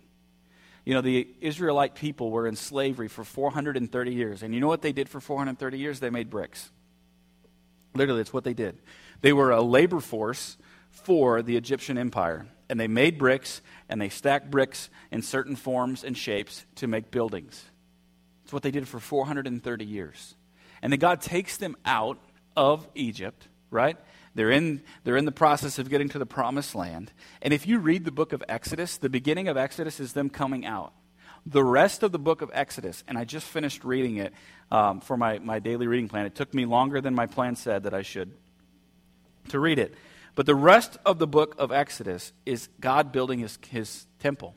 You 0.84 0.94
know, 0.94 1.00
the 1.00 1.26
Israelite 1.40 1.94
people 1.94 2.30
were 2.30 2.46
in 2.46 2.56
slavery 2.56 3.08
for 3.08 3.24
430 3.24 4.12
years. 4.12 4.42
And 4.42 4.54
you 4.54 4.60
know 4.60 4.68
what 4.68 4.82
they 4.82 4.92
did 4.92 5.08
for 5.08 5.20
430 5.20 5.78
years? 5.78 6.00
They 6.00 6.10
made 6.10 6.28
bricks. 6.28 6.70
Literally, 7.94 8.20
that's 8.20 8.32
what 8.32 8.44
they 8.44 8.54
did. 8.54 8.78
They 9.20 9.32
were 9.32 9.50
a 9.50 9.62
labor 9.62 10.00
force 10.00 10.56
for 10.90 11.42
the 11.42 11.56
Egyptian 11.56 11.96
empire. 11.96 12.46
And 12.68 12.78
they 12.78 12.88
made 12.88 13.18
bricks, 13.18 13.62
and 13.88 14.00
they 14.00 14.08
stacked 14.08 14.50
bricks 14.50 14.90
in 15.10 15.22
certain 15.22 15.56
forms 15.56 16.04
and 16.04 16.16
shapes 16.16 16.64
to 16.76 16.86
make 16.86 17.10
buildings. 17.10 17.62
It's 18.44 18.52
what 18.52 18.62
they 18.62 18.70
did 18.70 18.86
for 18.88 19.00
430 19.00 19.84
years. 19.84 20.34
And 20.82 20.92
then 20.92 21.00
God 21.00 21.20
takes 21.20 21.56
them 21.56 21.76
out 21.84 22.18
of 22.56 22.86
Egypt, 22.94 23.48
right? 23.70 23.96
They're 24.34 24.50
in, 24.50 24.82
they're 25.04 25.16
in 25.16 25.24
the 25.24 25.32
process 25.32 25.78
of 25.78 25.88
getting 25.88 26.08
to 26.10 26.18
the 26.18 26.26
promised 26.26 26.74
land. 26.74 27.12
And 27.40 27.54
if 27.54 27.66
you 27.66 27.78
read 27.78 28.04
the 28.04 28.10
book 28.10 28.32
of 28.32 28.42
Exodus, 28.48 28.96
the 28.96 29.08
beginning 29.08 29.48
of 29.48 29.56
Exodus 29.56 30.00
is 30.00 30.12
them 30.12 30.28
coming 30.28 30.66
out. 30.66 30.92
The 31.46 31.62
rest 31.62 32.02
of 32.02 32.10
the 32.10 32.18
book 32.18 32.42
of 32.42 32.50
Exodus, 32.54 33.04
and 33.06 33.18
I 33.18 33.24
just 33.24 33.46
finished 33.46 33.84
reading 33.84 34.16
it 34.16 34.32
um, 34.70 35.00
for 35.00 35.16
my, 35.16 35.38
my 35.38 35.58
daily 35.58 35.86
reading 35.86 36.08
plan. 36.08 36.26
It 36.26 36.34
took 36.34 36.54
me 36.54 36.64
longer 36.64 37.00
than 37.00 37.14
my 37.14 37.26
plan 37.26 37.54
said 37.54 37.82
that 37.84 37.94
I 37.94 38.02
should 38.02 38.32
to 39.50 39.60
read 39.60 39.78
it. 39.78 39.94
But 40.34 40.46
the 40.46 40.54
rest 40.54 40.96
of 41.04 41.18
the 41.18 41.26
book 41.26 41.54
of 41.58 41.70
Exodus 41.70 42.32
is 42.44 42.68
God 42.80 43.12
building 43.12 43.40
his, 43.40 43.58
his 43.68 44.06
temple. 44.18 44.54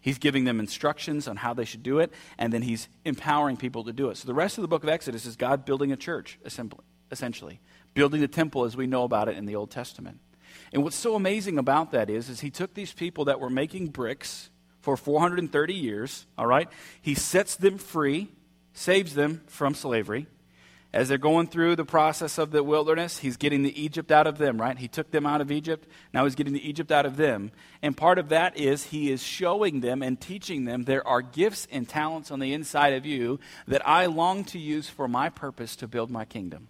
He's 0.00 0.18
giving 0.18 0.44
them 0.44 0.60
instructions 0.60 1.28
on 1.28 1.36
how 1.36 1.54
they 1.54 1.64
should 1.64 1.82
do 1.82 1.98
it, 2.00 2.12
and 2.36 2.52
then 2.52 2.62
he's 2.62 2.88
empowering 3.04 3.56
people 3.56 3.84
to 3.84 3.92
do 3.92 4.10
it. 4.10 4.16
So 4.16 4.26
the 4.26 4.34
rest 4.34 4.58
of 4.58 4.62
the 4.62 4.68
book 4.68 4.82
of 4.82 4.88
Exodus 4.88 5.26
is 5.26 5.36
God 5.36 5.64
building 5.64 5.92
a 5.92 5.96
church, 5.96 6.38
essentially, 6.44 7.60
building 7.94 8.20
the 8.20 8.28
temple 8.28 8.64
as 8.64 8.76
we 8.76 8.86
know 8.86 9.04
about 9.04 9.28
it 9.28 9.36
in 9.36 9.46
the 9.46 9.56
Old 9.56 9.70
Testament. 9.70 10.20
And 10.72 10.82
what's 10.82 10.96
so 10.96 11.14
amazing 11.14 11.58
about 11.58 11.92
that 11.92 12.08
is, 12.10 12.28
is 12.28 12.40
he 12.40 12.50
took 12.50 12.74
these 12.74 12.92
people 12.92 13.26
that 13.26 13.40
were 13.40 13.50
making 13.50 13.88
bricks 13.88 14.50
for 14.80 14.96
430 14.96 15.74
years, 15.74 16.26
all 16.36 16.46
right? 16.46 16.68
He 17.00 17.14
sets 17.14 17.56
them 17.56 17.78
free, 17.78 18.28
saves 18.74 19.14
them 19.14 19.42
from 19.46 19.74
slavery. 19.74 20.26
As 20.92 21.08
they're 21.08 21.16
going 21.16 21.46
through 21.46 21.76
the 21.76 21.86
process 21.86 22.36
of 22.36 22.50
the 22.50 22.62
wilderness, 22.62 23.18
he's 23.18 23.38
getting 23.38 23.62
the 23.62 23.82
Egypt 23.82 24.12
out 24.12 24.26
of 24.26 24.36
them, 24.36 24.60
right? 24.60 24.76
He 24.76 24.88
took 24.88 25.10
them 25.10 25.24
out 25.24 25.40
of 25.40 25.50
Egypt. 25.50 25.88
Now 26.12 26.24
he's 26.24 26.34
getting 26.34 26.52
the 26.52 26.68
Egypt 26.68 26.92
out 26.92 27.06
of 27.06 27.16
them. 27.16 27.50
And 27.80 27.96
part 27.96 28.18
of 28.18 28.28
that 28.28 28.58
is 28.58 28.84
he 28.84 29.10
is 29.10 29.22
showing 29.22 29.80
them 29.80 30.02
and 30.02 30.20
teaching 30.20 30.66
them 30.66 30.84
there 30.84 31.06
are 31.08 31.22
gifts 31.22 31.66
and 31.70 31.88
talents 31.88 32.30
on 32.30 32.40
the 32.40 32.52
inside 32.52 32.92
of 32.92 33.06
you 33.06 33.40
that 33.66 33.86
I 33.88 34.04
long 34.04 34.44
to 34.46 34.58
use 34.58 34.90
for 34.90 35.08
my 35.08 35.30
purpose 35.30 35.76
to 35.76 35.88
build 35.88 36.10
my 36.10 36.26
kingdom, 36.26 36.68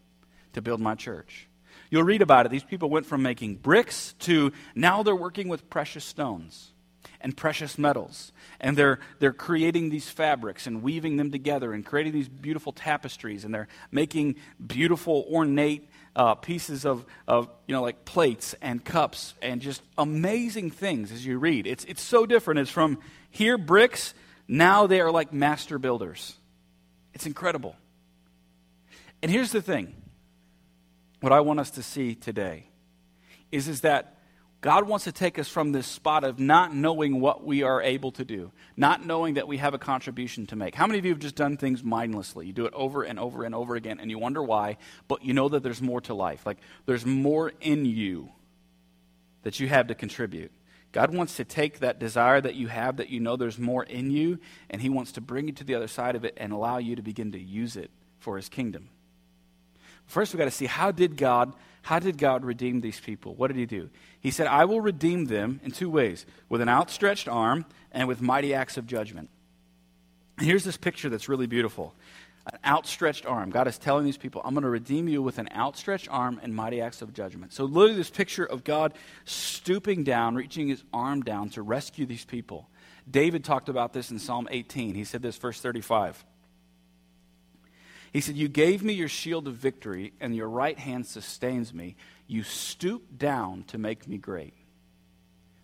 to 0.53 0.63
build 0.63 0.81
my 0.81 0.95
church. 0.95 1.49
You'll 1.91 2.05
read 2.05 2.23
about 2.23 2.47
it. 2.47 2.49
These 2.51 2.65
people 2.65 2.89
went 2.89 3.07
from 3.07 3.23
making 3.23 3.57
bricks 3.57 4.15
to 4.21 4.53
now 4.75 5.03
they're 5.03 5.15
working 5.15 5.49
with 5.49 5.69
precious 5.69 6.05
stones 6.05 6.73
and 7.21 7.37
precious 7.37 7.79
metals. 7.79 8.33
And 8.61 8.77
they're, 8.77 8.99
they're 9.19 9.33
creating 9.33 9.91
these 9.91 10.09
fabrics 10.09 10.67
and 10.67 10.83
weaving 10.83 11.17
them 11.17 11.31
together 11.31 11.73
and 11.73 11.85
creating 11.85 12.13
these 12.13 12.29
beautiful 12.29 12.73
tapestries. 12.73 13.45
And 13.45 13.55
they're 13.55 13.69
making 13.91 14.37
beautiful, 14.65 15.27
ornate 15.31 15.89
uh, 16.15 16.35
pieces 16.35 16.85
of, 16.85 17.07
of, 17.27 17.49
you 17.67 17.75
know, 17.75 17.83
like 17.83 18.05
plates 18.05 18.55
and 18.61 18.85
cups 18.85 19.35
and 19.41 19.61
just 19.61 19.83
amazing 19.97 20.71
things 20.71 21.13
as 21.13 21.25
you 21.25 21.39
read. 21.39 21.67
It's, 21.67 21.85
it's 21.85 22.03
so 22.03 22.27
different. 22.27 22.61
It's 22.61 22.71
from 22.71 22.99
here, 23.31 23.57
bricks, 23.57 24.15
now 24.49 24.87
they 24.87 25.01
are 25.01 25.11
like 25.11 25.33
master 25.33 25.79
builders. 25.79 26.37
It's 27.15 27.27
incredible. 27.27 27.77
And 29.23 29.31
here's 29.31 29.53
the 29.53 29.63
thing 29.63 29.95
what 31.23 31.33
I 31.33 31.41
want 31.41 31.61
us 31.61 31.71
to 31.71 31.83
see 31.83 32.15
today 32.15 32.67
is, 33.51 33.69
is 33.69 33.83
that 33.83 34.19
God 34.61 34.87
wants 34.87 35.05
to 35.05 35.13
take 35.13 35.39
us 35.39 35.49
from 35.49 35.73
this 35.73 35.87
spot 35.87 36.23
of 36.23 36.39
not 36.39 36.75
knowing 36.75 37.21
what 37.21 37.45
we 37.45 37.63
are 37.63 37.83
able 37.83 38.13
to 38.13 38.25
do, 38.25 38.53
not 38.77 39.05
knowing 39.05 39.35
that 39.35 39.49
we 39.49 39.57
have 39.59 39.75
a 39.75 39.79
contribution 39.79 40.47
to 40.47 40.57
make. 40.57 40.75
How 40.75 40.87
many 40.87 40.99
of 40.99 41.05
you 41.05 41.11
have 41.11 41.21
just 41.21 41.35
done 41.35 41.57
things 41.57 41.83
mindlessly? 41.83 42.47
You 42.47 42.53
do 42.53 42.67
it 42.67 42.75
over 42.75 43.03
and 43.03 43.19
over 43.19 43.45
and 43.45 43.55
over 43.55 43.75
again, 43.75 43.99
and 44.01 44.11
you 44.11 44.19
wonder 44.19 44.43
why, 44.43 44.79
but 45.09 45.25
you 45.25 45.33
know 45.33 45.49
that 45.49 45.63
there's 45.63 45.83
more 45.83 46.01
to 46.03 46.15
life. 46.15 46.47
Like 46.47 46.59
there's 46.87 47.05
more 47.05 47.53
in 47.61 47.85
you 47.85 48.31
that 49.43 49.59
you 49.59 49.69
have 49.69 49.89
to 49.89 49.95
contribute. 49.95 50.53
God 50.93 51.15
wants 51.15 51.37
to 51.37 51.45
take 51.45 51.81
that 51.81 51.99
desire 51.99 52.41
that 52.41 52.55
you 52.55 52.69
have, 52.69 52.99
that 52.99 53.09
you 53.09 53.19
know 53.19 53.37
there's 53.37 53.59
more 53.59 53.83
in 53.83 54.11
you, 54.11 54.39
and 54.71 54.81
He 54.81 54.91
wants 54.91 55.13
to 55.13 55.21
bring 55.21 55.47
you 55.47 55.53
to 55.55 55.65
the 55.65 55.75
other 55.75 55.89
side 55.89 56.15
of 56.15 56.25
it 56.25 56.35
and 56.37 56.53
allow 56.53 56.79
you 56.79 56.95
to 56.97 57.03
begin 57.03 57.33
to 57.33 57.41
use 57.41 57.77
it 57.77 57.91
for 58.19 58.37
His 58.37 58.49
kingdom. 58.49 58.91
First, 60.13 60.35
we've 60.35 60.39
got 60.39 60.45
to 60.45 60.51
see 60.51 60.67
how 60.67 60.91
did 60.93 61.17
God 61.17 61.55
how 61.85 61.99
did 61.99 62.17
God 62.17 62.45
redeem 62.45 62.81
these 62.81 63.01
people? 63.01 63.35
What 63.35 63.49
did 63.49 63.57
he 63.57 63.67
do? 63.67 63.91
He 64.21 64.31
said, 64.31 64.47
I 64.47 64.67
will 64.67 64.81
redeem 64.81 65.25
them 65.25 65.61
in 65.65 65.73
two 65.73 65.91
ways 65.91 66.27
with 66.49 66.61
an 66.61 66.69
outstretched 66.69 67.29
arm 67.29 67.65
and 67.91 68.07
with 68.07 68.21
mighty 68.21 68.55
acts 68.55 68.77
of 68.77 68.87
judgment. 68.87 69.31
And 70.39 70.47
here's 70.47 70.63
this 70.63 70.77
picture 70.77 71.09
that's 71.09 71.29
really 71.29 71.49
beautiful 71.49 71.95
an 72.47 72.59
outstretched 72.65 73.25
arm. 73.25 73.51
God 73.51 73.67
is 73.69 73.79
telling 73.79 74.05
these 74.05 74.19
people, 74.19 74.43
I'm 74.45 74.53
going 74.53 74.63
to 74.65 74.69
redeem 74.69 75.09
you 75.09 75.23
with 75.23 75.39
an 75.39 75.49
outstretched 75.57 76.09
arm 76.11 76.41
and 76.43 76.55
mighty 76.55 76.83
acts 76.83 77.01
of 77.01 77.15
judgment. 77.15 77.55
So, 77.55 77.65
literally, 77.65 77.97
this 77.97 78.11
picture 78.11 78.45
of 78.45 78.65
God 78.65 78.93
stooping 79.25 80.05
down, 80.05 80.35
reaching 80.35 80.69
his 80.69 80.85
arm 80.93 81.23
down 81.23 81.49
to 81.51 81.63
rescue 81.63 82.05
these 82.05 82.27
people. 82.27 82.69
David 83.11 83.45
talked 83.45 83.71
about 83.71 83.95
this 83.95 84.11
in 84.11 84.19
Psalm 84.19 84.47
18. 84.51 84.95
He 84.95 85.05
said 85.05 85.23
this, 85.23 85.39
verse 85.39 85.61
35. 85.61 86.23
He 88.13 88.21
said, 88.21 88.37
You 88.37 88.49
gave 88.49 88.83
me 88.83 88.93
your 88.93 89.09
shield 89.09 89.49
of 89.49 89.55
victory, 89.55 90.13
and 90.21 90.37
your 90.37 90.49
right 90.49 90.79
hand 90.79 91.07
sustains 91.07 91.73
me. 91.73 91.97
You 92.27 92.43
stoop 92.43 93.19
down 93.19 93.65
to 93.69 93.79
make 93.79 94.07
me 94.07 94.19
great. 94.19 94.55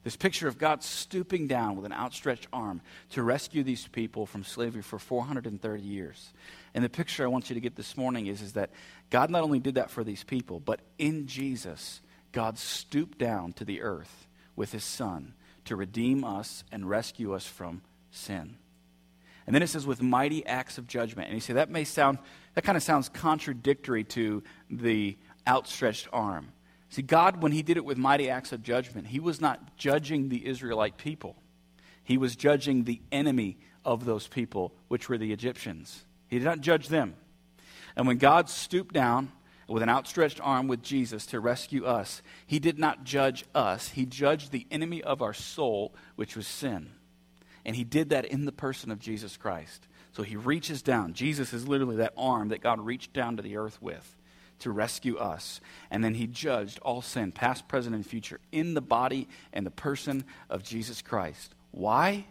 This 0.05 0.17
picture 0.17 0.49
of 0.49 0.57
God 0.57 0.83
stooping 0.83 1.49
down 1.49 1.77
with 1.77 1.85
an 1.85 1.93
outstretched 1.93 2.47
arm 2.53 2.81
to 3.11 3.23
rescue 3.23 3.63
these 3.63 3.87
people 3.89 4.25
from 4.25 4.45
slavery 4.45 4.81
for 4.81 4.99
430 4.99 5.83
years. 5.83 6.33
And 6.73 6.83
the 6.83 6.89
picture 6.89 7.25
I 7.25 7.29
want 7.29 7.51
you 7.51 7.55
to 7.55 7.61
get 7.61 7.77
this 7.77 7.97
morning 7.97 8.27
is, 8.27 8.41
is 8.41 8.55
that 8.55 8.71
God 9.11 9.29
not 9.29 9.43
only 9.43 9.59
did 9.59 9.75
that 9.75 9.91
for 9.91 10.05
these 10.05 10.25
people, 10.25 10.61
but 10.61 10.81
in 10.99 11.27
Jesus, 11.27 12.01
God 12.33 12.59
stooped 12.59 13.19
down 13.19 13.53
to 13.55 13.65
the 13.65 13.83
earth 13.83 14.27
with 14.57 14.73
his 14.73 14.85
Son 14.85 15.35
to 15.67 15.77
redeem 15.77 16.25
us 16.25 16.65
and 16.73 16.89
rescue 16.89 17.35
us 17.35 17.47
from 17.47 17.83
sin. 18.11 18.57
And 19.49 19.55
then 19.55 19.63
it 19.63 19.69
says, 19.69 19.87
with 19.87 20.03
mighty 20.03 20.45
acts 20.45 20.77
of 20.77 20.87
judgment. 20.87 21.29
And 21.29 21.35
you 21.35 21.41
say, 21.41 21.55
that 21.55 21.71
may 21.71 21.83
sound, 21.83 22.19
that 22.53 22.65
kind 22.65 22.77
of 22.77 22.83
sounds 22.83 23.09
contradictory 23.09 24.05
to 24.05 24.43
the 24.71 25.17
outstretched 25.47 26.07
arm. 26.13 26.53
See, 26.91 27.01
God, 27.01 27.43
when 27.43 27.53
He 27.53 27.63
did 27.63 27.79
it 27.79 27.85
with 27.87 27.97
mighty 27.97 28.29
acts 28.29 28.53
of 28.53 28.63
judgment, 28.63 29.07
He 29.07 29.21
was 29.21 29.41
not 29.41 29.79
judging 29.79 30.29
the 30.29 30.47
Israelite 30.47 30.99
people, 30.99 31.35
He 32.05 32.19
was 32.19 32.37
judging 32.37 32.85
the 32.85 33.01
enemy 33.11 33.57
of 33.87 34.05
those 34.05 34.27
people, 34.27 34.75
which 34.89 35.09
were 35.09 35.17
the 35.17 35.33
Egyptians. 35.33 36.05
He 36.29 36.39
did 36.39 36.45
not 36.45 36.61
judge 36.61 36.89
them. 36.89 37.15
And 37.97 38.07
when 38.07 38.19
God 38.19 38.51
stooped 38.51 38.93
down 38.93 39.33
with 39.67 39.83
an 39.83 39.89
outstretched 39.89 40.43
arm 40.43 40.69
with 40.69 40.83
Jesus 40.83 41.25
to 41.25 41.41
rescue 41.41 41.87
us, 41.87 42.21
He 42.47 42.59
did 42.59 42.79
not 42.79 43.05
judge 43.05 43.47
us, 43.55 43.89
He 43.89 44.05
judged 44.05 44.53
the 44.53 44.67
enemy 44.71 45.03
of 45.03 45.23
our 45.23 45.33
soul, 45.33 45.95
which 46.17 46.37
was 46.37 46.47
sin. 46.47 46.91
And 47.69 47.77
he 47.77 47.85
did 47.85 48.09
that 48.09 48.25
in 48.25 48.47
the 48.47 48.51
person 48.51 48.91
of 48.91 48.99
Jesus 48.99 49.37
Christ. 49.37 49.87
So 50.13 50.23
he 50.23 50.37
reaches 50.37 50.81
down. 50.81 51.13
Jesus 51.13 51.53
is 51.53 51.69
literally 51.69 51.97
that 51.97 52.15
arm 52.17 52.49
that 52.49 52.63
God 52.63 52.81
reached 52.81 53.13
down 53.13 53.37
to 53.37 53.43
the 53.43 53.59
earth 53.59 53.77
with 53.83 54.17
to 54.61 54.71
rescue 54.71 55.19
us. 55.19 55.61
And 55.91 56.03
then 56.03 56.15
he 56.15 56.27
judged 56.27 56.79
all 56.79 57.03
sin, 57.03 57.31
past, 57.31 57.69
present, 57.69 57.95
and 57.95 58.07
future, 58.07 58.41
in 58.53 58.73
the 58.73 58.81
body 58.81 59.29
and 59.53 59.67
the 59.67 59.71
person 59.71 60.25
of 60.49 60.63
Jesus 60.63 61.03
Christ. 61.03 61.55
Why? 61.71 62.25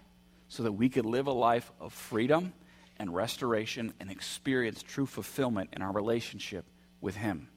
So 0.48 0.64
that 0.64 0.72
we 0.72 0.90
could 0.90 1.06
live 1.06 1.28
a 1.28 1.34
life 1.34 1.72
of 1.80 1.94
freedom 1.94 2.52
and 2.98 3.14
restoration 3.14 3.94
and 4.00 4.10
experience 4.10 4.82
true 4.82 5.06
fulfillment 5.06 5.70
in 5.74 5.84
our 5.84 5.92
relationship 5.92 6.66
with 7.00 7.16
him. 7.16 7.48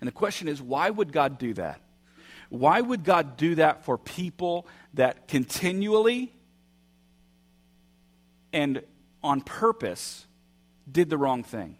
And 0.00 0.06
the 0.06 0.12
question 0.12 0.46
is, 0.46 0.62
why 0.62 0.88
would 0.88 1.12
God 1.12 1.36
do 1.36 1.52
that? 1.54 1.80
Why 2.48 2.80
would 2.80 3.02
God 3.02 3.36
do 3.36 3.56
that 3.56 3.84
for 3.84 3.98
people 3.98 4.68
that 4.94 5.26
continually 5.26 6.32
and 8.52 8.82
on 9.22 9.40
purpose 9.40 10.26
did 10.90 11.10
the 11.10 11.18
wrong 11.18 11.42
thing. 11.42 11.76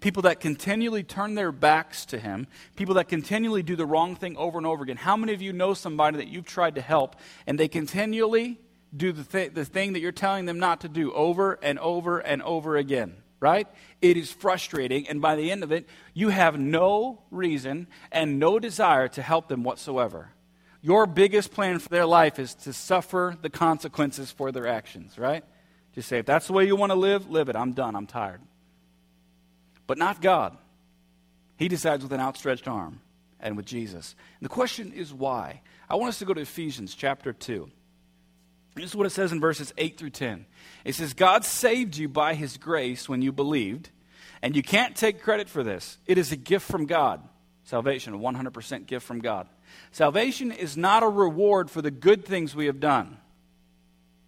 People 0.00 0.22
that 0.22 0.40
continually 0.40 1.02
turn 1.02 1.34
their 1.34 1.52
backs 1.52 2.04
to 2.06 2.18
him, 2.18 2.46
people 2.76 2.94
that 2.96 3.08
continually 3.08 3.62
do 3.62 3.76
the 3.76 3.86
wrong 3.86 4.14
thing 4.14 4.36
over 4.36 4.58
and 4.58 4.66
over 4.66 4.84
again. 4.84 4.96
How 4.96 5.16
many 5.16 5.32
of 5.32 5.40
you 5.40 5.52
know 5.52 5.74
somebody 5.74 6.18
that 6.18 6.28
you've 6.28 6.44
tried 6.44 6.74
to 6.74 6.82
help 6.82 7.16
and 7.46 7.58
they 7.58 7.68
continually 7.68 8.60
do 8.94 9.12
the, 9.12 9.24
th- 9.24 9.54
the 9.54 9.64
thing 9.64 9.94
that 9.94 10.00
you're 10.00 10.12
telling 10.12 10.44
them 10.44 10.58
not 10.58 10.82
to 10.82 10.88
do 10.88 11.12
over 11.12 11.58
and 11.62 11.78
over 11.78 12.18
and 12.18 12.42
over 12.42 12.76
again? 12.76 13.16
Right? 13.38 13.68
It 14.00 14.16
is 14.16 14.32
frustrating, 14.32 15.06
and 15.08 15.20
by 15.20 15.36
the 15.36 15.50
end 15.50 15.62
of 15.62 15.70
it, 15.70 15.86
you 16.14 16.30
have 16.30 16.58
no 16.58 17.22
reason 17.30 17.86
and 18.10 18.38
no 18.38 18.58
desire 18.58 19.08
to 19.08 19.22
help 19.22 19.48
them 19.48 19.62
whatsoever. 19.62 20.30
Your 20.80 21.06
biggest 21.06 21.52
plan 21.52 21.78
for 21.78 21.88
their 21.90 22.06
life 22.06 22.38
is 22.38 22.54
to 22.54 22.72
suffer 22.72 23.36
the 23.40 23.50
consequences 23.50 24.30
for 24.30 24.52
their 24.52 24.66
actions, 24.66 25.18
right? 25.18 25.44
Just 25.96 26.08
say, 26.08 26.18
if 26.18 26.26
that's 26.26 26.46
the 26.46 26.52
way 26.52 26.66
you 26.66 26.76
want 26.76 26.92
to 26.92 26.96
live, 26.96 27.30
live 27.30 27.48
it. 27.48 27.56
I'm 27.56 27.72
done. 27.72 27.96
I'm 27.96 28.06
tired. 28.06 28.40
But 29.86 29.98
not 29.98 30.20
God. 30.20 30.56
He 31.56 31.68
decides 31.68 32.02
with 32.02 32.12
an 32.12 32.20
outstretched 32.20 32.68
arm 32.68 33.00
and 33.40 33.56
with 33.56 33.64
Jesus. 33.64 34.14
And 34.38 34.44
the 34.44 34.52
question 34.52 34.92
is 34.92 35.12
why? 35.12 35.62
I 35.88 35.96
want 35.96 36.10
us 36.10 36.18
to 36.18 36.26
go 36.26 36.34
to 36.34 36.42
Ephesians 36.42 36.94
chapter 36.94 37.32
2. 37.32 37.70
This 38.74 38.90
is 38.90 38.94
what 38.94 39.06
it 39.06 39.10
says 39.10 39.32
in 39.32 39.40
verses 39.40 39.72
8 39.78 39.96
through 39.96 40.10
10. 40.10 40.44
It 40.84 40.94
says, 40.94 41.14
God 41.14 41.46
saved 41.46 41.96
you 41.96 42.10
by 42.10 42.34
his 42.34 42.58
grace 42.58 43.08
when 43.08 43.22
you 43.22 43.32
believed, 43.32 43.88
and 44.42 44.54
you 44.54 44.62
can't 44.62 44.94
take 44.94 45.22
credit 45.22 45.48
for 45.48 45.62
this. 45.62 45.96
It 46.04 46.18
is 46.18 46.30
a 46.30 46.36
gift 46.36 46.70
from 46.70 46.84
God. 46.84 47.26
Salvation, 47.64 48.12
a 48.12 48.18
100% 48.18 48.86
gift 48.86 49.06
from 49.06 49.20
God. 49.20 49.48
Salvation 49.92 50.52
is 50.52 50.76
not 50.76 51.02
a 51.02 51.08
reward 51.08 51.70
for 51.70 51.80
the 51.80 51.90
good 51.90 52.26
things 52.26 52.54
we 52.54 52.66
have 52.66 52.80
done. 52.80 53.16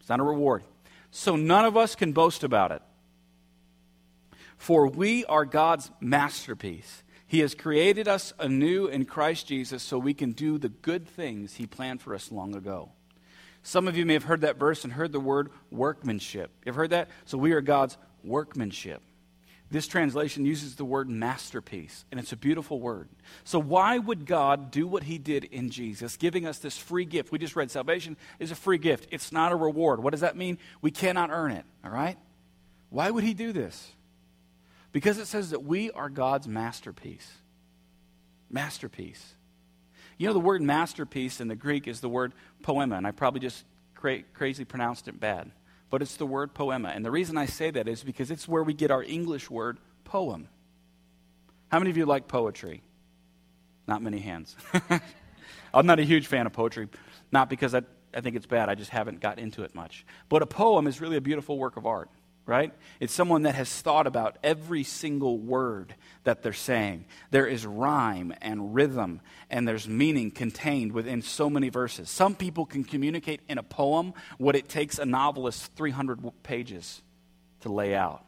It's 0.01 0.09
not 0.09 0.19
a 0.19 0.25
reward. 0.25 0.65
So 1.11 1.37
none 1.37 1.65
of 1.65 1.77
us 1.77 1.95
can 1.95 2.13
boast 2.13 2.45
about 2.45 2.73
it. 2.73 2.83
For 4.57 4.87
we 4.89 5.25
are 5.27 5.45
God's 5.45 5.91
masterpiece. 6.01 7.03
He 7.27 7.41
has 7.41 7.55
created 7.55 8.09
us 8.09 8.33
anew 8.39 8.87
in 8.87 9.05
Christ 9.05 9.47
Jesus 9.47 9.83
so 9.83 9.99
we 9.99 10.15
can 10.15 10.33
do 10.33 10.59
the 10.59 10.69
good 10.69 11.07
things 11.07 11.55
He 11.55 11.67
planned 11.67 12.01
for 12.01 12.15
us 12.15 12.33
long 12.33 12.57
ago. 12.57 12.91
Some 13.63 13.87
of 13.87 13.97
you 13.97 14.07
may 14.07 14.15
have 14.15 14.25
heard 14.25 14.41
that 14.41 14.59
verse 14.59 14.85
and 14.85 14.93
heard 14.93 15.13
the 15.13 15.21
word 15.21 15.51
workmanship. 15.71 16.51
You've 16.65 16.75
heard 16.75 16.91
that? 16.91 17.09
So 17.27 17.37
we 17.39 17.53
are 17.53 17.61
God's 17.61 17.99
workmanship. 18.25 19.03
This 19.71 19.87
translation 19.87 20.47
uses 20.47 20.77
the 20.77 20.85
word 20.85 21.11
masterpiece, 21.11 22.07
and 22.11 22.19
it's 22.19 22.33
a 22.33 22.37
beautiful 22.37 22.81
word. 22.81 23.09
So, 23.45 23.59
why 23.59 23.99
would 23.99 24.25
God 24.25 24.71
do 24.71 24.87
what 24.87 25.03
He 25.03 25.19
did 25.19 25.45
in 25.45 25.69
Jesus, 25.69 26.17
giving 26.17 26.47
us 26.47 26.59
this 26.59 26.79
free 26.79 27.05
gift? 27.05 27.31
We 27.31 27.39
just 27.39 27.55
read 27.55 27.71
salvation 27.71 28.17
is 28.39 28.51
a 28.51 28.55
free 28.55 28.79
gift, 28.79 29.09
it's 29.11 29.31
not 29.31 29.53
a 29.53 29.57
reward. 29.57 30.03
What 30.03 30.13
does 30.13 30.23
that 30.23 30.37
mean? 30.37 30.59
We 30.81 30.91
cannot 30.91 31.31
earn 31.31 31.53
it, 31.53 31.67
all 31.85 31.91
right? 31.91 32.17
Why 32.89 33.11
would 33.11 33.25
He 33.25 33.35
do 33.35 33.53
this? 33.53 33.93
Because 34.91 35.19
it 35.19 35.27
says 35.27 35.51
that 35.51 35.65
we 35.65 35.91
are 35.91 36.09
God's 36.09 36.49
masterpiece. 36.49 37.31
Masterpiece. 38.51 39.35
You 40.17 40.29
know, 40.29 40.33
the 40.33 40.41
word 40.41 40.63
masterpiece 40.63 41.43
in 41.43 41.49
the 41.49 41.55
Greek 41.55 41.87
is 41.87 42.01
the 42.01 42.09
word 42.09 42.33
poema, 42.63 42.97
and 42.97 43.07
I 43.07 43.11
probably 43.11 43.41
just 43.41 43.65
cra- 43.95 44.23
crazy 44.33 44.65
pronounced 44.65 45.09
it 45.09 45.21
bad 45.21 45.51
but 45.91 46.03
it's 46.03 46.17
the 46.17 46.27
word 46.27 46.55
poema. 46.55 46.89
And 46.89 47.05
the 47.05 47.11
reason 47.11 47.37
I 47.37 47.47
say 47.47 47.71
that 47.71 47.89
is 47.89 48.03
because 48.03 48.31
it's 48.31 48.47
where 48.47 48.63
we 48.63 48.75
get 48.75 48.91
our 48.91 49.03
English 49.03 49.51
word 49.51 49.79
poem. 50.05 50.49
How 51.69 51.79
many 51.79 51.91
of 51.91 51.97
you 51.97 52.07
like 52.07 52.29
poetry? 52.29 52.83
Not 53.87 54.03
many 54.03 54.19
hands. 54.19 54.57
I'm 55.75 55.87
not 55.87 55.99
a 55.99 56.05
huge 56.05 56.27
fan 56.27 56.47
of 56.47 56.53
poetry, 56.53 56.89
not 57.33 57.51
because 57.51 57.75
I, 57.75 57.83
I 58.15 58.21
think 58.21 58.37
it's 58.37 58.47
bad, 58.47 58.69
I 58.69 58.75
just 58.75 58.91
haven't 58.91 59.21
got 59.21 59.39
into 59.39 59.63
it 59.63 59.75
much. 59.75 60.05
But 60.29 60.43
a 60.43 60.47
poem 60.47 60.87
is 60.87 61.01
really 61.01 61.17
a 61.17 61.21
beautiful 61.21 61.59
work 61.59 61.77
of 61.77 61.87
art 61.87 62.11
right? 62.49 62.73
It's 62.99 63.13
someone 63.13 63.43
that 63.43 63.55
has 63.57 63.71
thought 63.71 64.07
about 64.07 64.39
every 64.43 64.83
single 64.83 65.39
word 65.39 65.95
that 66.25 66.43
they're 66.43 66.55
saying. 66.55 67.05
There 67.31 67.47
is 67.47 67.67
rhyme 67.67 68.33
and 68.41 68.75
rhythm, 68.75 69.21
and 69.51 69.69
there's 69.69 69.87
meaning 69.87 70.31
contained 70.31 70.93
within 70.93 71.21
so 71.21 71.51
many 71.51 71.69
verses. 71.69 72.09
Some 72.09 72.35
people 72.35 72.65
can 72.65 72.85
communicate 72.85 73.43
in 73.51 73.59
a 73.59 73.63
poem 73.63 74.15
what 74.39 74.57
it 74.57 74.67
takes 74.67 74.99
a 74.99 75.05
novelist 75.05 75.75
300 75.75 76.21
pages 76.43 77.03
to 77.61 77.71
lay 77.71 77.95
out. 77.95 78.25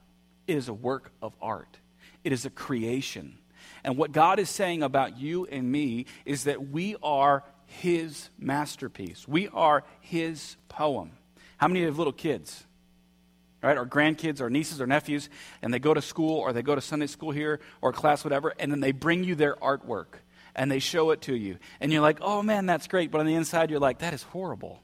It 0.47 0.59
is 0.59 0.69
a 0.69 0.75
work 0.75 1.12
of 1.23 1.35
art, 1.41 1.79
it 2.23 2.31
is 2.31 2.45
a 2.45 2.50
creation. 2.50 3.39
And 3.83 3.97
what 3.97 4.12
God 4.12 4.39
is 4.39 4.50
saying 4.50 4.83
about 4.83 5.19
you 5.19 5.47
and 5.47 5.73
me 5.73 6.05
is 6.27 6.45
that 6.45 6.69
we 6.69 6.95
are 7.03 7.43
His 7.65 8.29
masterpiece, 8.39 9.27
we 9.27 9.49
are 9.49 9.83
His 10.00 10.59
poem. 10.69 11.12
How 11.57 11.69
many 11.69 11.81
of 11.81 11.85
you 11.85 11.87
have 11.89 11.99
little 11.99 12.12
kids? 12.12 12.67
Right? 13.62 13.76
Or 13.76 13.87
grandkids 13.87 14.40
our 14.40 14.50
nieces 14.50 14.81
or 14.81 14.87
nephews, 14.87 15.29
and 15.62 15.73
they 15.73 15.79
go 15.79 15.95
to 15.95 16.02
school 16.02 16.38
or 16.38 16.52
they 16.52 16.62
go 16.62 16.75
to 16.75 16.81
Sunday 16.81 17.07
school 17.07 17.31
here 17.31 17.61
or 17.81 17.93
class, 17.93 18.25
whatever, 18.25 18.55
and 18.59 18.71
then 18.73 18.81
they 18.81 18.93
bring 18.93 19.25
you 19.25 19.35
their 19.35 19.57
artwork 19.57 20.21
and 20.55 20.71
they 20.71 20.79
show 20.79 21.11
it 21.11 21.23
to 21.23 21.35
you. 21.35 21.59
And 21.81 21.93
you're 21.93 22.02
like, 22.02 22.19
oh 22.21 22.43
man, 22.43 22.67
that's 22.67 22.87
great. 22.87 23.11
But 23.11 23.21
on 23.21 23.26
the 23.26 23.35
inside, 23.35 23.71
you're 23.71 23.81
like, 23.81 23.99
that 23.99 24.14
is 24.14 24.23
horrible. 24.23 24.81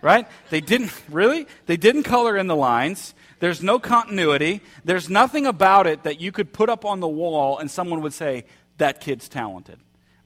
Right? 0.00 0.28
They 0.50 0.60
didn't, 0.60 0.92
really? 1.10 1.46
They 1.66 1.76
didn't 1.76 2.04
color 2.04 2.36
in 2.36 2.46
the 2.46 2.56
lines. 2.56 3.14
There's 3.40 3.62
no 3.62 3.78
continuity. 3.78 4.60
There's 4.84 5.08
nothing 5.08 5.46
about 5.46 5.86
it 5.86 6.04
that 6.04 6.20
you 6.20 6.30
could 6.30 6.52
put 6.52 6.68
up 6.68 6.84
on 6.84 7.00
the 7.00 7.08
wall 7.08 7.58
and 7.58 7.70
someone 7.70 8.00
would 8.02 8.12
say, 8.14 8.44
that 8.78 9.00
kid's 9.00 9.28
talented. 9.28 9.78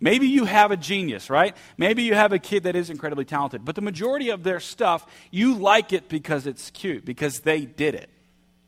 Maybe 0.02 0.26
you 0.26 0.47
have 0.47 0.73
a 0.73 0.76
genius, 0.76 1.30
right? 1.30 1.56
Maybe 1.78 2.02
you 2.02 2.14
have 2.14 2.32
a 2.32 2.40
kid 2.40 2.64
that 2.64 2.75
is 2.75 2.90
incredibly 2.90 3.25
talented. 3.25 3.64
But 3.64 3.76
the 3.76 3.82
majority 3.82 4.30
of 4.30 4.42
their 4.42 4.59
stuff, 4.59 5.06
you 5.30 5.54
like 5.54 5.92
it 5.92 6.09
because 6.09 6.44
it's 6.48 6.70
cute, 6.70 7.05
because 7.05 7.38
they 7.40 7.66
did 7.66 7.94
it, 7.94 8.11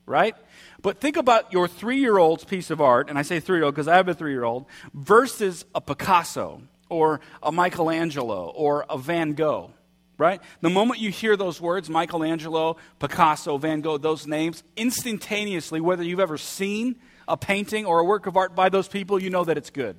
right? 0.06 0.36
But 0.80 1.00
think 1.00 1.16
about 1.16 1.52
your 1.52 1.66
three 1.66 1.98
year 1.98 2.18
old's 2.18 2.44
piece 2.44 2.70
of 2.70 2.80
art, 2.80 3.08
and 3.08 3.18
I 3.18 3.22
say 3.22 3.40
three 3.40 3.58
year 3.58 3.64
old 3.64 3.74
because 3.74 3.88
I 3.88 3.96
have 3.96 4.06
a 4.06 4.14
three 4.14 4.30
year 4.30 4.44
old, 4.44 4.66
versus 4.94 5.64
a 5.74 5.80
Picasso 5.80 6.62
or 6.88 7.20
a 7.42 7.50
Michelangelo 7.50 8.52
or 8.54 8.86
a 8.88 8.96
Van 8.96 9.32
Gogh, 9.32 9.72
right? 10.18 10.40
The 10.60 10.70
moment 10.70 11.00
you 11.00 11.10
hear 11.10 11.36
those 11.36 11.60
words, 11.60 11.90
Michelangelo, 11.90 12.76
Picasso, 13.00 13.58
Van 13.58 13.80
Gogh, 13.80 13.98
those 13.98 14.28
names, 14.28 14.62
instantaneously, 14.76 15.80
whether 15.80 16.04
you've 16.04 16.20
ever 16.20 16.38
seen 16.38 16.94
a 17.26 17.36
painting 17.36 17.86
or 17.86 17.98
a 17.98 18.04
work 18.04 18.26
of 18.26 18.36
art 18.36 18.54
by 18.54 18.68
those 18.68 18.86
people, 18.86 19.20
you 19.20 19.30
know 19.30 19.42
that 19.42 19.58
it's 19.58 19.70
good 19.70 19.96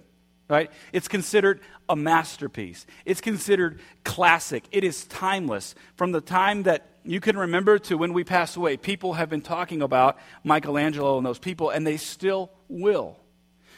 right? 0.48 0.72
It's 0.94 1.08
considered 1.08 1.60
a 1.90 1.96
masterpiece. 1.96 2.86
It's 3.06 3.22
considered 3.22 3.80
classic. 4.04 4.66
It 4.72 4.84
is 4.84 5.06
timeless. 5.06 5.76
From 5.96 6.12
the 6.12 6.22
time 6.22 6.64
that 6.64 6.90
you 7.04 7.20
can 7.20 7.38
remember 7.38 7.80
to 7.80 7.98
when 7.98 8.14
we 8.14 8.24
pass 8.24 8.56
away, 8.56 8.78
people 8.78 9.14
have 9.14 9.30
been 9.30 9.42
talking 9.42 9.82
about 9.82 10.18
Michelangelo 10.44 11.18
and 11.18 11.26
those 11.26 11.40
people, 11.40 11.70
and 11.70 11.86
they 11.86 11.98
still 11.98 12.52
will. 12.68 13.20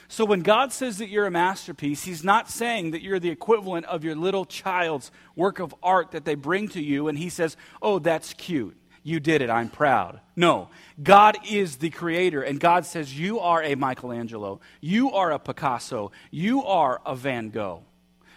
So 0.10 0.23
when 0.23 0.41
God 0.41 0.71
says 0.71 0.99
that 0.99 1.10
you're 1.10 1.25
a 1.25 1.32
masterpiece, 1.32 2.03
He's 2.03 2.23
not 2.23 2.49
saying 2.49 2.91
that 2.91 3.01
you're 3.01 3.19
the 3.19 3.30
equivalent 3.30 3.86
of 3.88 4.06
your 4.06 4.15
little 4.15 4.45
child's 4.45 5.12
work 5.36 5.60
of 5.60 5.75
art 5.84 6.12
that 6.12 6.23
they 6.23 6.36
bring 6.36 6.69
to 6.69 6.82
you, 6.82 7.10
and 7.10 7.17
He 7.17 7.30
says, 7.30 7.58
Oh, 7.82 7.99
that's 7.99 8.34
cute. 8.34 8.77
You 9.07 9.21
did 9.21 9.41
it. 9.41 9.49
I'm 9.49 9.69
proud. 9.69 10.19
No. 10.35 10.67
God 11.01 11.37
is 11.49 11.77
the 11.77 11.89
creator, 11.89 12.41
and 12.41 12.59
God 12.59 12.85
says, 12.85 13.17
You 13.17 13.39
are 13.39 13.63
a 13.63 13.75
Michelangelo. 13.75 14.59
You 14.81 15.13
are 15.13 15.31
a 15.31 15.39
Picasso. 15.39 16.11
You 16.29 16.65
are 16.65 16.99
a 17.05 17.15
Van 17.15 17.49
Gogh. 17.49 17.83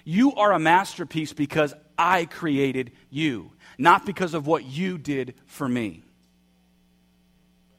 You 0.04 0.32
are 0.36 0.52
a 0.52 0.60
masterpiece 0.60 1.32
because 1.32 1.74
I 1.98 2.24
created 2.24 2.92
you, 3.10 3.50
not 3.78 4.06
because 4.06 4.32
of 4.32 4.46
what 4.46 4.64
you 4.64 4.96
did 4.96 5.34
for 5.46 5.68
me. 5.68 6.04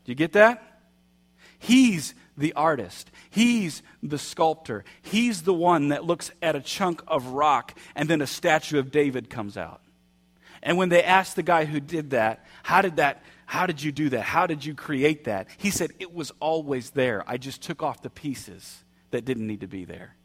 Do 0.03 0.11
you 0.11 0.15
get 0.15 0.33
that? 0.33 0.61
He's 1.59 2.13
the 2.37 2.51
artist. 2.53 3.09
He's 3.29 3.83
the 4.03 4.17
sculptor. 4.17 4.83
He's 5.01 5.43
the 5.43 5.53
one 5.53 5.89
that 5.89 6.03
looks 6.03 6.29
at 6.41 6.57
a 6.57 6.61
chunk 6.61 7.01
of 7.07 7.27
rock 7.27 7.73
and 7.95 8.09
then 8.09 8.21
a 8.21 8.27
statue 8.27 8.79
of 8.79 8.91
David 8.91 9.29
comes 9.29 9.55
out. 9.55 9.79
And 10.63 10.77
when 10.77 10.89
they 10.89 11.03
asked 11.03 11.35
the 11.35 11.43
guy 11.43 11.65
who 11.65 11.79
did 11.79 12.11
that, 12.11 12.45
how 12.63 12.81
did 12.81 12.97
that 12.97 13.23
how 13.51 13.65
did 13.65 13.83
you 13.83 13.91
do 13.91 14.07
that? 14.11 14.21
How 14.21 14.47
did 14.47 14.63
you 14.63 14.73
create 14.73 15.25
that? 15.25 15.49
He 15.57 15.71
said 15.71 15.91
it 15.99 16.13
was 16.13 16.31
always 16.39 16.91
there. 16.91 17.21
I 17.27 17.35
just 17.35 17.61
took 17.61 17.83
off 17.83 18.01
the 18.01 18.09
pieces 18.09 18.81
that 19.09 19.25
didn't 19.25 19.45
need 19.45 19.59
to 19.59 19.67
be 19.67 19.83
there. 19.83 20.15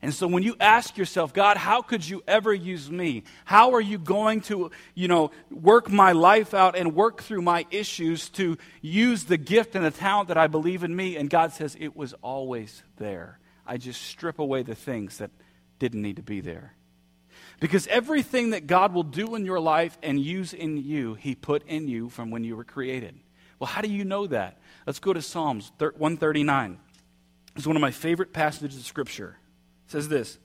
And 0.00 0.14
so 0.14 0.28
when 0.28 0.44
you 0.44 0.54
ask 0.60 0.96
yourself, 0.96 1.34
God, 1.34 1.56
how 1.56 1.82
could 1.82 2.08
you 2.08 2.22
ever 2.28 2.54
use 2.54 2.88
me? 2.88 3.24
How 3.44 3.72
are 3.72 3.80
you 3.80 3.98
going 3.98 4.42
to, 4.42 4.70
you 4.94 5.08
know, 5.08 5.32
work 5.50 5.90
my 5.90 6.12
life 6.12 6.54
out 6.54 6.76
and 6.76 6.94
work 6.94 7.22
through 7.22 7.42
my 7.42 7.66
issues 7.72 8.28
to 8.28 8.56
use 8.80 9.24
the 9.24 9.36
gift 9.36 9.74
and 9.74 9.84
the 9.84 9.90
talent 9.90 10.28
that 10.28 10.38
I 10.38 10.46
believe 10.46 10.84
in 10.84 10.94
me? 10.94 11.16
And 11.16 11.28
God 11.28 11.52
says, 11.52 11.76
it 11.80 11.96
was 11.96 12.14
always 12.22 12.84
there. 12.98 13.40
I 13.66 13.78
just 13.78 14.00
strip 14.00 14.38
away 14.38 14.62
the 14.62 14.76
things 14.76 15.18
that 15.18 15.32
didn't 15.80 16.02
need 16.02 16.16
to 16.16 16.22
be 16.22 16.40
there. 16.40 16.76
Because 17.60 17.86
everything 17.86 18.50
that 18.50 18.66
God 18.66 18.92
will 18.92 19.04
do 19.04 19.34
in 19.34 19.44
your 19.44 19.60
life 19.60 19.96
and 20.02 20.20
use 20.20 20.52
in 20.52 20.76
you, 20.76 21.14
He 21.14 21.34
put 21.34 21.66
in 21.66 21.88
you 21.88 22.08
from 22.08 22.30
when 22.30 22.44
you 22.44 22.56
were 22.56 22.64
created. 22.64 23.18
Well, 23.58 23.68
how 23.68 23.80
do 23.80 23.88
you 23.88 24.04
know 24.04 24.26
that? 24.26 24.58
Let's 24.86 24.98
go 24.98 25.12
to 25.12 25.22
Psalms 25.22 25.72
139. 25.78 26.78
It's 27.56 27.66
one 27.66 27.76
of 27.76 27.82
my 27.82 27.92
favorite 27.92 28.32
passages 28.32 28.76
of 28.76 28.84
Scripture. 28.84 29.38
It 29.86 29.92
says 29.92 30.08
this 30.08 30.38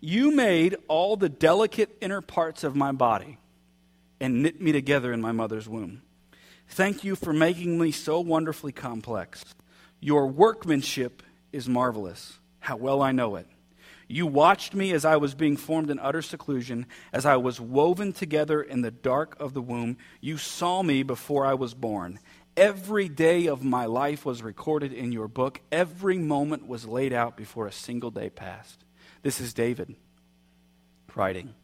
You 0.00 0.30
made 0.30 0.76
all 0.88 1.16
the 1.16 1.28
delicate 1.28 1.96
inner 2.00 2.20
parts 2.20 2.64
of 2.64 2.76
my 2.76 2.92
body 2.92 3.38
and 4.20 4.42
knit 4.42 4.60
me 4.60 4.72
together 4.72 5.12
in 5.12 5.20
my 5.20 5.32
mother's 5.32 5.68
womb. 5.68 6.02
Thank 6.68 7.04
you 7.04 7.16
for 7.16 7.32
making 7.32 7.78
me 7.78 7.90
so 7.90 8.20
wonderfully 8.20 8.72
complex. 8.72 9.44
Your 10.00 10.26
workmanship 10.26 11.22
is 11.52 11.68
marvelous. 11.68 12.38
How 12.60 12.76
well 12.76 13.02
I 13.02 13.12
know 13.12 13.36
it. 13.36 13.46
You 14.08 14.26
watched 14.26 14.74
me 14.74 14.92
as 14.92 15.04
I 15.04 15.16
was 15.16 15.34
being 15.34 15.56
formed 15.56 15.90
in 15.90 15.98
utter 15.98 16.22
seclusion, 16.22 16.86
as 17.12 17.24
I 17.24 17.36
was 17.36 17.60
woven 17.60 18.12
together 18.12 18.62
in 18.62 18.82
the 18.82 18.90
dark 18.90 19.36
of 19.40 19.54
the 19.54 19.62
womb. 19.62 19.96
You 20.20 20.36
saw 20.36 20.82
me 20.82 21.02
before 21.02 21.46
I 21.46 21.54
was 21.54 21.74
born. 21.74 22.18
Every 22.56 23.08
day 23.08 23.46
of 23.46 23.64
my 23.64 23.86
life 23.86 24.24
was 24.24 24.42
recorded 24.42 24.92
in 24.92 25.10
your 25.10 25.26
book. 25.26 25.60
Every 25.72 26.18
moment 26.18 26.68
was 26.68 26.86
laid 26.86 27.12
out 27.12 27.36
before 27.36 27.66
a 27.66 27.72
single 27.72 28.10
day 28.10 28.30
passed. 28.30 28.84
This 29.22 29.40
is 29.40 29.54
David 29.54 29.96
writing. 31.16 31.54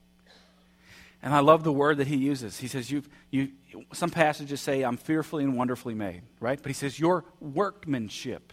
And 1.22 1.35
I 1.35 1.40
love 1.40 1.64
the 1.64 1.72
word 1.72 1.98
that 1.98 2.07
he 2.07 2.16
uses. 2.16 2.59
He 2.59 2.66
says, 2.66 2.90
You've, 2.90 3.09
you, 3.31 3.50
some 3.92 4.11
passages 4.11 4.61
say, 4.61 4.83
I'm 4.83 4.96
fearfully 4.96 5.44
and 5.44 5.57
wonderfully 5.57 5.94
made, 5.94 6.22
right? 6.40 6.61
But 6.61 6.70
he 6.70 6.74
says, 6.74 6.98
Your 6.98 7.24
workmanship 7.40 8.53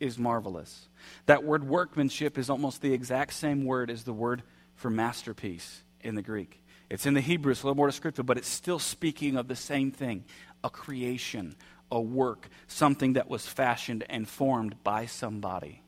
is 0.00 0.18
marvelous. 0.18 0.88
That 1.26 1.44
word 1.44 1.64
workmanship 1.64 2.38
is 2.38 2.50
almost 2.50 2.82
the 2.82 2.92
exact 2.92 3.32
same 3.34 3.64
word 3.64 3.90
as 3.90 4.04
the 4.04 4.12
word 4.12 4.42
for 4.74 4.90
masterpiece 4.90 5.82
in 6.00 6.14
the 6.14 6.22
Greek. 6.22 6.62
It's 6.90 7.06
in 7.06 7.14
the 7.14 7.20
Hebrew, 7.20 7.52
it's 7.52 7.62
a 7.62 7.66
little 7.66 7.76
more 7.76 7.88
descriptive, 7.88 8.26
but 8.26 8.38
it's 8.38 8.48
still 8.48 8.78
speaking 8.78 9.36
of 9.36 9.48
the 9.48 9.56
same 9.56 9.90
thing 9.90 10.24
a 10.64 10.70
creation, 10.70 11.54
a 11.90 12.00
work, 12.00 12.48
something 12.66 13.12
that 13.12 13.28
was 13.28 13.46
fashioned 13.46 14.04
and 14.08 14.28
formed 14.28 14.82
by 14.82 15.06
somebody. 15.06 15.82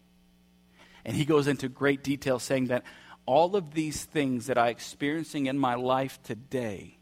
And 1.05 1.17
he 1.17 1.25
goes 1.25 1.49
into 1.49 1.69
great 1.69 2.05
detail 2.05 2.39
saying 2.39 2.67
that 2.67 2.85
all 3.27 3.57
of 3.57 3.75
these 3.75 4.05
things 4.05 4.47
that 4.47 4.59
I'm 4.59 4.69
experiencing 4.69 5.47
in 5.47 5.59
my 5.59 5.75
life 5.75 6.23
today 6.23 7.00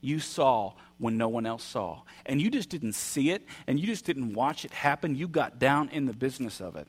You 0.00 0.18
saw 0.18 0.74
when 0.98 1.16
no 1.16 1.28
one 1.28 1.46
else 1.46 1.64
saw. 1.64 2.02
And 2.24 2.40
you 2.40 2.50
just 2.50 2.68
didn't 2.68 2.94
see 2.94 3.30
it, 3.30 3.46
and 3.66 3.78
you 3.78 3.86
just 3.86 4.04
didn't 4.04 4.34
watch 4.34 4.64
it 4.64 4.72
happen. 4.72 5.14
You 5.14 5.28
got 5.28 5.58
down 5.58 5.88
in 5.90 6.06
the 6.06 6.12
business 6.12 6.60
of 6.60 6.76
it. 6.76 6.88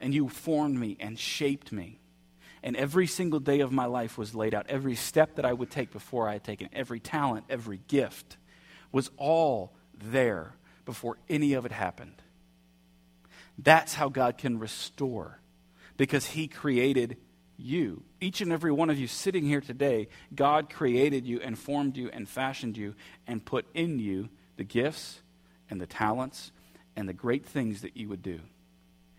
And 0.00 0.14
you 0.14 0.28
formed 0.28 0.78
me 0.78 0.96
and 1.00 1.18
shaped 1.18 1.72
me. 1.72 1.98
And 2.62 2.76
every 2.76 3.06
single 3.06 3.40
day 3.40 3.60
of 3.60 3.72
my 3.72 3.86
life 3.86 4.18
was 4.18 4.34
laid 4.34 4.54
out. 4.54 4.66
Every 4.68 4.94
step 4.94 5.36
that 5.36 5.44
I 5.44 5.52
would 5.52 5.70
take 5.70 5.92
before 5.92 6.28
I 6.28 6.34
had 6.34 6.44
taken, 6.44 6.68
every 6.72 7.00
talent, 7.00 7.46
every 7.48 7.80
gift 7.88 8.36
was 8.92 9.10
all 9.16 9.74
there 9.94 10.54
before 10.84 11.18
any 11.28 11.54
of 11.54 11.66
it 11.66 11.72
happened. 11.72 12.14
That's 13.58 13.94
how 13.94 14.08
God 14.08 14.38
can 14.38 14.58
restore 14.58 15.40
because 15.96 16.26
He 16.26 16.48
created 16.48 17.16
you. 17.58 18.02
Each 18.20 18.40
and 18.40 18.52
every 18.52 18.72
one 18.72 18.88
of 18.88 18.98
you 18.98 19.06
sitting 19.06 19.44
here 19.44 19.60
today, 19.60 20.08
God 20.34 20.70
created 20.70 21.26
you 21.26 21.40
and 21.40 21.58
formed 21.58 21.96
you 21.96 22.08
and 22.12 22.28
fashioned 22.28 22.76
you 22.76 22.94
and 23.26 23.44
put 23.44 23.66
in 23.74 23.98
you 23.98 24.28
the 24.56 24.64
gifts 24.64 25.20
and 25.68 25.80
the 25.80 25.86
talents 25.86 26.52
and 26.96 27.08
the 27.08 27.12
great 27.12 27.44
things 27.44 27.82
that 27.82 27.96
you 27.96 28.08
would 28.08 28.22
do. 28.22 28.40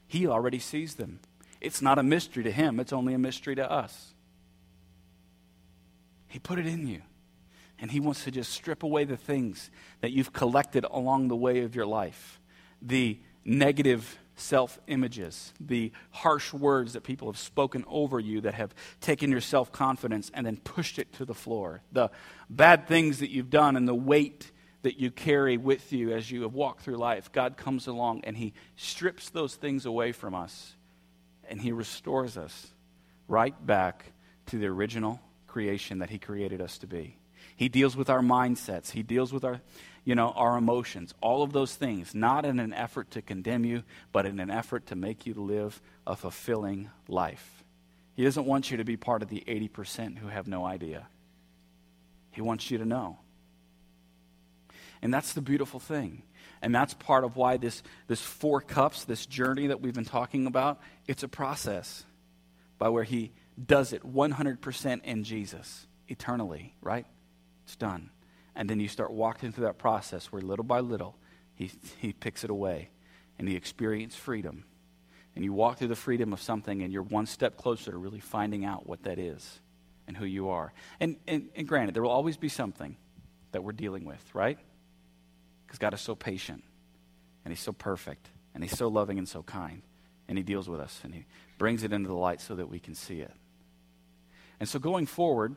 He 0.08 0.26
already 0.26 0.60
sees 0.60 0.96
them. 0.96 1.20
It's 1.62 1.82
not 1.82 2.00
a 2.00 2.04
mystery 2.04 2.44
to 2.44 2.52
Him, 2.52 2.80
it's 2.80 2.94
only 2.94 3.14
a 3.14 3.20
mystery 3.20 3.56
to 3.56 3.70
us. 3.70 4.14
He 6.28 6.40
put 6.40 6.60
it 6.60 6.66
in 6.66 6.88
you. 6.88 7.02
And 7.80 7.92
He 7.92 8.00
wants 8.00 8.24
to 8.26 8.32
just 8.32 8.52
strip 8.52 8.84
away 8.84 9.06
the 9.06 9.18
things 9.18 9.70
that 10.02 10.12
you've 10.12 10.34
collected 10.34 10.86
along 10.90 11.28
the 11.28 11.36
way 11.36 11.62
of 11.62 11.76
your 11.76 11.86
life, 11.86 12.40
the 12.82 13.20
negative 13.46 14.18
self 14.40 14.80
images, 14.88 15.54
the 15.60 15.92
harsh 16.12 16.54
words 16.54 16.94
that 16.94 17.04
people 17.04 17.30
have 17.30 17.38
spoken 17.38 17.86
over 17.88 18.20
you 18.20 18.42
that 18.42 18.54
have 18.54 18.74
taken 19.02 19.32
your 19.32 19.42
self 19.42 19.72
confidence 19.72 20.32
and 20.34 20.46
then 20.46 20.58
pushed 20.58 21.00
it 21.00 21.12
to 21.14 21.26
the 21.26 21.34
floor, 21.34 21.82
the 21.92 22.10
bad 22.50 22.88
things 22.88 23.20
that 23.20 23.30
you've 23.30 23.50
done 23.50 23.76
and 23.76 23.88
the 23.88 23.96
weight 23.96 24.52
that 24.82 25.00
you 25.00 25.12
carry 25.12 25.58
with 25.58 25.92
you 25.92 26.14
as 26.14 26.32
you 26.32 26.44
have 26.44 26.54
walked 26.54 26.82
through 26.82 26.98
life. 26.98 27.32
God 27.32 27.58
comes 27.58 27.88
along 27.88 28.22
and 28.24 28.38
He 28.38 28.54
strips 28.76 29.30
those 29.30 29.56
things 29.56 29.86
away 29.86 30.12
from 30.12 30.34
us 30.34 30.76
and 31.50 31.62
He 31.62 31.72
restores 31.72 32.38
us 32.38 32.68
right 33.28 33.56
back 33.66 34.14
to 34.48 34.58
the 34.58 34.68
original 34.68 35.20
creation 35.48 36.00
that 36.00 36.10
He 36.10 36.18
created 36.18 36.62
us 36.62 36.78
to 36.80 36.88
be. 36.88 37.18
He 37.56 37.68
deals 37.68 37.98
with 37.98 38.10
our 38.10 38.22
mindsets. 38.22 38.92
He 38.92 39.04
deals 39.04 39.34
with 39.34 39.44
our 39.44 39.60
you 40.10 40.16
know, 40.16 40.32
our 40.32 40.58
emotions, 40.58 41.14
all 41.22 41.44
of 41.44 41.54
those 41.54 41.76
things, 41.76 42.16
not 42.16 42.44
in 42.44 42.60
an 42.60 42.74
effort 42.74 43.12
to 43.12 43.22
condemn 43.22 43.64
you, 43.64 43.84
but 44.12 44.26
in 44.26 44.40
an 44.40 44.50
effort 44.50 44.88
to 44.88 44.96
make 44.96 45.28
you 45.28 45.36
live 45.36 45.80
a 46.08 46.16
fulfilling 46.16 46.90
life. 47.08 47.64
He 48.16 48.24
doesn't 48.24 48.48
want 48.48 48.72
you 48.72 48.78
to 48.78 48.84
be 48.84 48.98
part 48.98 49.22
of 49.22 49.30
the 49.30 49.44
80% 49.46 50.18
who 50.18 50.28
have 50.28 50.48
no 50.48 50.66
idea. 50.66 51.08
He 52.32 52.42
wants 52.42 52.72
you 52.72 52.80
to 52.80 52.86
know. 52.86 53.20
And 55.04 55.14
that's 55.14 55.34
the 55.34 55.42
beautiful 55.42 55.80
thing. 55.80 56.24
And 56.64 56.74
that's 56.74 56.96
part 56.96 57.24
of 57.24 57.36
why 57.36 57.58
this, 57.58 57.84
this 58.08 58.20
four 58.20 58.62
cups, 58.62 59.04
this 59.04 59.28
journey 59.28 59.68
that 59.68 59.80
we've 59.80 59.94
been 59.94 60.06
talking 60.06 60.48
about, 60.48 60.82
it's 61.08 61.22
a 61.22 61.28
process 61.28 62.04
by 62.80 62.90
where 62.90 63.04
he 63.04 63.32
does 63.64 63.94
it 63.94 64.02
100% 64.02 65.04
in 65.04 65.24
Jesus, 65.24 65.86
eternally, 66.08 66.74
right? 66.82 67.06
It's 67.66 67.76
done. 67.76 68.10
And 68.60 68.70
then 68.70 68.82
you 68.82 68.90
start 68.90 69.12
walking 69.12 69.54
through 69.54 69.64
that 69.64 69.78
process 69.78 70.34
where 70.34 70.42
little 70.42 70.66
by 70.66 70.82
little 70.82 71.16
he, 71.56 71.72
he 72.02 72.12
picks 72.12 72.44
it 72.44 72.50
away 72.50 72.90
and 73.38 73.48
you 73.48 73.56
experience 73.56 74.16
freedom. 74.16 74.66
And 75.34 75.46
you 75.46 75.54
walk 75.54 75.78
through 75.78 75.88
the 75.88 75.96
freedom 75.96 76.34
of 76.34 76.42
something 76.42 76.82
and 76.82 76.92
you're 76.92 77.04
one 77.04 77.26
step 77.26 77.56
closer 77.56 77.92
to 77.92 77.98
really 77.98 78.20
finding 78.20 78.66
out 78.66 78.86
what 78.86 79.04
that 79.04 79.18
is 79.18 79.62
and 80.08 80.18
who 80.18 80.26
you 80.26 80.50
are. 80.50 80.74
And, 81.00 81.16
and, 81.26 81.48
and 81.56 81.70
granted, 81.70 81.96
there 81.96 82.04
will 82.04 82.10
always 82.10 82.36
be 82.36 82.50
something 82.50 82.98
that 83.54 83.64
we're 83.64 83.72
dealing 83.72 84.04
with, 84.04 84.24
right? 84.36 84.60
Because 85.66 85.80
God 85.80 85.94
is 85.94 86.02
so 86.02 86.14
patient 86.14 86.62
and 87.46 87.54
He's 87.54 87.62
so 87.62 87.72
perfect 87.72 88.28
and 88.54 88.62
He's 88.62 88.78
so 88.78 88.90
loving 88.90 89.18
and 89.18 89.30
so 89.30 89.42
kind. 89.42 89.84
And 90.28 90.38
He 90.38 90.44
deals 90.44 90.68
with 90.68 90.82
us 90.82 91.00
and 91.06 91.14
He 91.14 91.26
brings 91.58 91.84
it 91.84 91.94
into 91.94 92.10
the 92.10 92.16
light 92.16 92.42
so 92.42 92.56
that 92.56 92.68
we 92.68 92.80
can 92.80 92.94
see 92.94 93.22
it. 93.22 93.34
And 94.60 94.68
so 94.68 94.80
going 94.80 95.06
forward, 95.06 95.56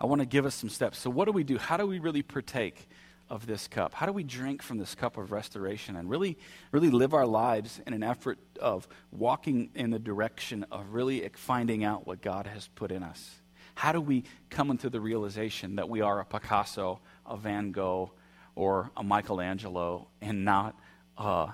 I 0.00 0.06
want 0.06 0.20
to 0.20 0.26
give 0.26 0.46
us 0.46 0.54
some 0.54 0.68
steps. 0.68 0.98
So, 0.98 1.10
what 1.10 1.24
do 1.24 1.32
we 1.32 1.44
do? 1.44 1.58
How 1.58 1.76
do 1.76 1.86
we 1.86 1.98
really 1.98 2.22
partake 2.22 2.88
of 3.28 3.46
this 3.46 3.68
cup? 3.68 3.94
How 3.94 4.06
do 4.06 4.12
we 4.12 4.22
drink 4.22 4.62
from 4.62 4.78
this 4.78 4.94
cup 4.94 5.16
of 5.16 5.32
restoration 5.32 5.96
and 5.96 6.08
really, 6.08 6.38
really 6.72 6.90
live 6.90 7.14
our 7.14 7.26
lives 7.26 7.80
in 7.86 7.92
an 7.92 8.02
effort 8.02 8.38
of 8.60 8.88
walking 9.10 9.70
in 9.74 9.90
the 9.90 9.98
direction 9.98 10.64
of 10.70 10.94
really 10.94 11.28
finding 11.34 11.84
out 11.84 12.06
what 12.06 12.22
God 12.22 12.46
has 12.46 12.68
put 12.68 12.92
in 12.92 13.02
us? 13.02 13.40
How 13.74 13.92
do 13.92 14.00
we 14.00 14.24
come 14.50 14.70
into 14.70 14.90
the 14.90 15.00
realization 15.00 15.76
that 15.76 15.88
we 15.88 16.00
are 16.00 16.20
a 16.20 16.24
Picasso, 16.24 17.00
a 17.26 17.36
Van 17.36 17.70
Gogh, 17.70 18.12
or 18.54 18.90
a 18.96 19.04
Michelangelo, 19.04 20.08
and 20.20 20.44
not 20.44 20.74
uh, 21.16 21.48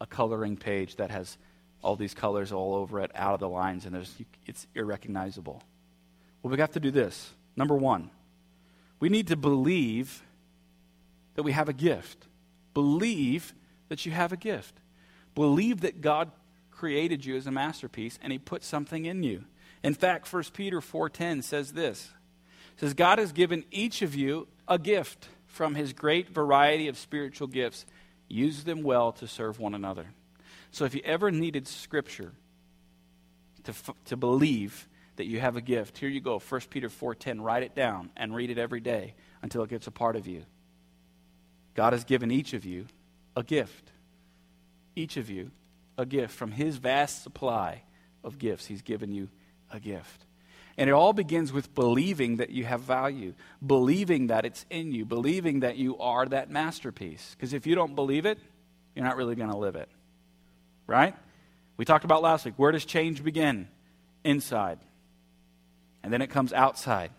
a 0.00 0.06
coloring 0.06 0.56
page 0.56 0.96
that 0.96 1.10
has 1.10 1.38
all 1.82 1.96
these 1.96 2.14
colors 2.14 2.50
all 2.50 2.74
over 2.74 3.00
it, 3.00 3.10
out 3.14 3.34
of 3.34 3.40
the 3.40 3.48
lines, 3.48 3.86
and 3.86 3.94
it's 4.46 4.66
irrecognizable? 4.74 5.62
Well, 6.42 6.50
we 6.52 6.58
have 6.58 6.72
to 6.72 6.80
do 6.80 6.90
this. 6.90 7.30
Number 7.56 7.76
one, 7.76 8.10
we 9.00 9.08
need 9.08 9.28
to 9.28 9.36
believe 9.36 10.22
that 11.34 11.42
we 11.42 11.52
have 11.52 11.68
a 11.68 11.72
gift. 11.72 12.26
Believe 12.72 13.54
that 13.88 14.06
you 14.06 14.12
have 14.12 14.32
a 14.32 14.36
gift. 14.36 14.80
Believe 15.34 15.82
that 15.82 16.00
God 16.00 16.30
created 16.70 17.24
you 17.24 17.36
as 17.36 17.46
a 17.46 17.50
masterpiece 17.50 18.18
and 18.22 18.32
he 18.32 18.38
put 18.38 18.64
something 18.64 19.04
in 19.04 19.22
you. 19.22 19.44
In 19.82 19.94
fact, 19.94 20.32
1 20.32 20.52
Peter 20.52 20.80
4:10 20.80 21.42
says 21.42 21.72
this. 21.72 22.10
Says 22.76 22.94
God 22.94 23.18
has 23.18 23.32
given 23.32 23.64
each 23.70 24.02
of 24.02 24.14
you 24.14 24.48
a 24.66 24.78
gift 24.78 25.28
from 25.46 25.74
his 25.74 25.92
great 25.92 26.28
variety 26.28 26.88
of 26.88 26.98
spiritual 26.98 27.46
gifts. 27.46 27.86
Use 28.28 28.64
them 28.64 28.82
well 28.82 29.12
to 29.12 29.28
serve 29.28 29.60
one 29.60 29.74
another. 29.74 30.06
So 30.70 30.84
if 30.84 30.94
you 30.94 31.02
ever 31.04 31.30
needed 31.30 31.68
scripture 31.68 32.32
to, 33.62 33.74
to 34.06 34.16
believe 34.16 34.88
that 35.16 35.26
you 35.26 35.40
have 35.40 35.56
a 35.56 35.60
gift. 35.60 35.98
Here 35.98 36.08
you 36.08 36.20
go, 36.20 36.38
1 36.38 36.60
Peter 36.70 36.88
4:10. 36.88 37.40
Write 37.40 37.62
it 37.62 37.74
down 37.74 38.10
and 38.16 38.34
read 38.34 38.50
it 38.50 38.58
every 38.58 38.80
day 38.80 39.14
until 39.42 39.62
it 39.62 39.70
gets 39.70 39.86
a 39.86 39.90
part 39.90 40.16
of 40.16 40.26
you. 40.26 40.44
God 41.74 41.92
has 41.92 42.04
given 42.04 42.30
each 42.30 42.52
of 42.52 42.64
you 42.64 42.86
a 43.36 43.42
gift. 43.42 43.90
Each 44.96 45.16
of 45.16 45.28
you 45.28 45.50
a 45.98 46.06
gift 46.06 46.34
from 46.34 46.52
his 46.52 46.76
vast 46.76 47.22
supply 47.22 47.82
of 48.22 48.38
gifts. 48.38 48.66
He's 48.66 48.82
given 48.82 49.12
you 49.12 49.28
a 49.70 49.80
gift. 49.80 50.26
And 50.76 50.90
it 50.90 50.92
all 50.92 51.12
begins 51.12 51.52
with 51.52 51.72
believing 51.74 52.36
that 52.36 52.50
you 52.50 52.64
have 52.64 52.80
value, 52.80 53.34
believing 53.64 54.26
that 54.28 54.44
it's 54.44 54.66
in 54.70 54.92
you, 54.92 55.04
believing 55.04 55.60
that 55.60 55.76
you 55.76 55.98
are 55.98 56.26
that 56.26 56.50
masterpiece. 56.50 57.34
Because 57.36 57.52
if 57.52 57.64
you 57.66 57.76
don't 57.76 57.94
believe 57.94 58.26
it, 58.26 58.38
you're 58.94 59.04
not 59.04 59.16
really 59.16 59.36
going 59.36 59.50
to 59.50 59.56
live 59.56 59.76
it. 59.76 59.88
Right? 60.86 61.14
We 61.76 61.84
talked 61.84 62.04
about 62.04 62.22
last 62.22 62.44
week. 62.44 62.54
Where 62.56 62.72
does 62.72 62.84
change 62.84 63.22
begin? 63.22 63.68
Inside 64.24 64.80
and 66.04 66.12
then 66.12 66.20
it 66.20 66.28
comes 66.28 66.52
outside, 66.52 67.10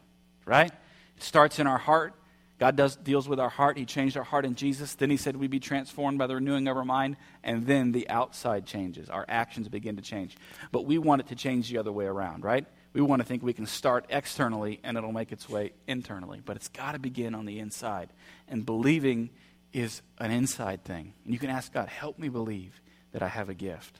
right? 0.45 0.71
It 1.17 1.23
starts 1.23 1.59
in 1.59 1.65
our 1.65 1.79
heart. 1.79 2.13
God 2.59 2.75
does, 2.77 2.95
deals 2.95 3.27
with 3.27 3.39
our 3.39 3.49
heart. 3.49 3.77
He 3.77 3.85
changed 3.85 4.15
our 4.15 4.23
heart 4.23 4.45
in 4.45 4.53
Jesus. 4.53 4.93
Then 4.93 5.09
He 5.09 5.17
said 5.17 5.35
we'd 5.35 5.49
be 5.49 5.59
transformed 5.59 6.19
by 6.19 6.27
the 6.27 6.35
renewing 6.35 6.67
of 6.67 6.77
our 6.77 6.85
mind. 6.85 7.17
And 7.43 7.65
then 7.65 7.91
the 7.91 8.07
outside 8.09 8.65
changes. 8.65 9.09
Our 9.09 9.25
actions 9.27 9.67
begin 9.67 9.95
to 9.95 10.03
change. 10.03 10.37
But 10.71 10.85
we 10.85 10.99
want 10.99 11.21
it 11.21 11.27
to 11.29 11.35
change 11.35 11.69
the 11.69 11.79
other 11.79 11.91
way 11.91 12.05
around, 12.05 12.43
right? 12.43 12.65
We 12.93 13.01
want 13.01 13.21
to 13.21 13.27
think 13.27 13.43
we 13.43 13.53
can 13.53 13.65
start 13.65 14.05
externally 14.09 14.79
and 14.83 14.97
it'll 14.97 15.11
make 15.11 15.31
its 15.31 15.49
way 15.49 15.73
internally. 15.87 16.41
But 16.45 16.55
it's 16.55 16.69
got 16.69 16.91
to 16.91 16.99
begin 16.99 17.33
on 17.35 17.45
the 17.45 17.59
inside. 17.59 18.13
And 18.47 18.65
believing 18.65 19.31
is 19.73 20.03
an 20.19 20.29
inside 20.29 20.85
thing. 20.85 21.13
And 21.25 21.33
you 21.33 21.39
can 21.39 21.49
ask 21.49 21.73
God, 21.73 21.89
help 21.89 22.19
me 22.19 22.29
believe 22.29 22.79
that 23.13 23.23
I 23.23 23.27
have 23.27 23.49
a 23.49 23.55
gift. 23.55 23.99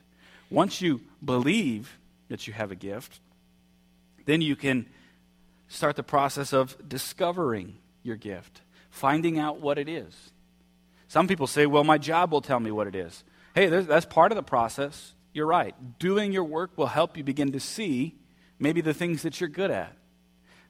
Once 0.49 0.79
you 0.79 1.01
believe 1.23 1.97
that 2.29 2.47
you 2.47 2.53
have 2.53 2.71
a 2.71 2.75
gift, 2.75 3.19
then 4.25 4.41
you 4.41 4.55
can 4.55 4.87
start 5.67 5.95
the 5.95 6.03
process 6.03 6.53
of 6.53 6.77
discovering 6.87 7.77
your 8.03 8.15
gift, 8.15 8.61
finding 8.89 9.39
out 9.39 9.61
what 9.61 9.77
it 9.77 9.89
is. 9.89 10.31
Some 11.07 11.27
people 11.27 11.47
say, 11.47 11.65
well, 11.65 11.83
my 11.83 11.97
job 11.97 12.31
will 12.31 12.41
tell 12.41 12.59
me 12.59 12.71
what 12.71 12.87
it 12.87 12.95
is. 12.95 13.23
Hey, 13.53 13.67
that's 13.67 14.05
part 14.05 14.31
of 14.31 14.35
the 14.35 14.43
process. 14.43 15.13
You're 15.33 15.45
right. 15.45 15.73
Doing 15.99 16.31
your 16.31 16.43
work 16.43 16.77
will 16.77 16.87
help 16.87 17.17
you 17.17 17.23
begin 17.23 17.51
to 17.53 17.59
see 17.59 18.15
maybe 18.59 18.81
the 18.81 18.93
things 18.93 19.21
that 19.23 19.39
you're 19.39 19.49
good 19.49 19.71
at. 19.71 19.95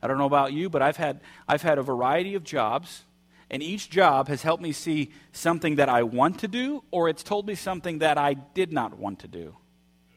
I 0.01 0.07
don't 0.07 0.17
know 0.17 0.25
about 0.25 0.53
you, 0.53 0.69
but 0.69 0.81
I've 0.81 0.97
had, 0.97 1.21
I've 1.47 1.61
had 1.61 1.77
a 1.77 1.83
variety 1.83 2.35
of 2.35 2.43
jobs, 2.43 3.03
and 3.49 3.63
each 3.63 3.89
job 3.89 4.27
has 4.27 4.41
helped 4.41 4.61
me 4.61 4.71
see 4.71 5.11
something 5.31 5.75
that 5.75 5.89
I 5.89 6.03
want 6.03 6.39
to 6.39 6.47
do, 6.47 6.83
or 6.91 7.09
it's 7.09 7.23
told 7.23 7.47
me 7.47 7.55
something 7.55 7.99
that 7.99 8.17
I 8.17 8.33
did 8.33 8.71
not 8.71 8.97
want 8.97 9.19
to 9.19 9.27
do. 9.27 9.55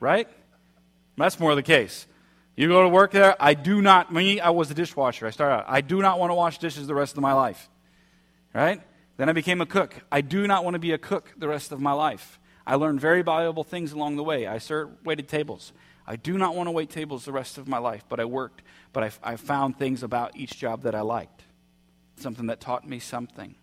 Right? 0.00 0.28
That's 1.16 1.40
more 1.40 1.54
the 1.54 1.62
case. 1.62 2.06
You 2.58 2.66
go 2.66 2.82
to 2.82 2.88
work 2.88 3.12
there, 3.12 3.36
I 3.38 3.54
do 3.54 3.80
not, 3.80 4.12
me, 4.12 4.40
I 4.40 4.50
was 4.50 4.68
a 4.68 4.74
dishwasher. 4.74 5.28
I 5.28 5.30
started 5.30 5.54
out, 5.54 5.66
I 5.68 5.80
do 5.80 6.02
not 6.02 6.18
want 6.18 6.30
to 6.30 6.34
wash 6.34 6.58
dishes 6.58 6.88
the 6.88 6.94
rest 6.94 7.16
of 7.16 7.22
my 7.22 7.32
life. 7.32 7.70
Right? 8.52 8.82
Then 9.16 9.28
I 9.28 9.32
became 9.32 9.60
a 9.60 9.66
cook. 9.66 9.94
I 10.10 10.22
do 10.22 10.44
not 10.44 10.64
want 10.64 10.74
to 10.74 10.80
be 10.80 10.90
a 10.90 10.98
cook 10.98 11.32
the 11.36 11.46
rest 11.46 11.70
of 11.70 11.80
my 11.80 11.92
life. 11.92 12.40
I 12.66 12.74
learned 12.74 13.00
very 13.00 13.22
valuable 13.22 13.62
things 13.62 13.92
along 13.92 14.16
the 14.16 14.24
way. 14.24 14.48
I 14.48 14.58
served, 14.58 15.06
waited 15.06 15.28
tables. 15.28 15.72
I 16.04 16.16
do 16.16 16.36
not 16.36 16.56
want 16.56 16.66
to 16.66 16.72
wait 16.72 16.90
tables 16.90 17.24
the 17.24 17.30
rest 17.30 17.58
of 17.58 17.68
my 17.68 17.78
life, 17.78 18.04
but 18.08 18.18
I 18.18 18.24
worked. 18.24 18.62
But 18.92 19.04
I, 19.04 19.34
I 19.34 19.36
found 19.36 19.78
things 19.78 20.02
about 20.02 20.36
each 20.36 20.58
job 20.58 20.82
that 20.82 20.96
I 20.96 21.02
liked. 21.02 21.44
something 22.16 22.46
that 22.46 22.60
taught 22.60 22.88
me 22.88 22.98
something. 22.98 23.54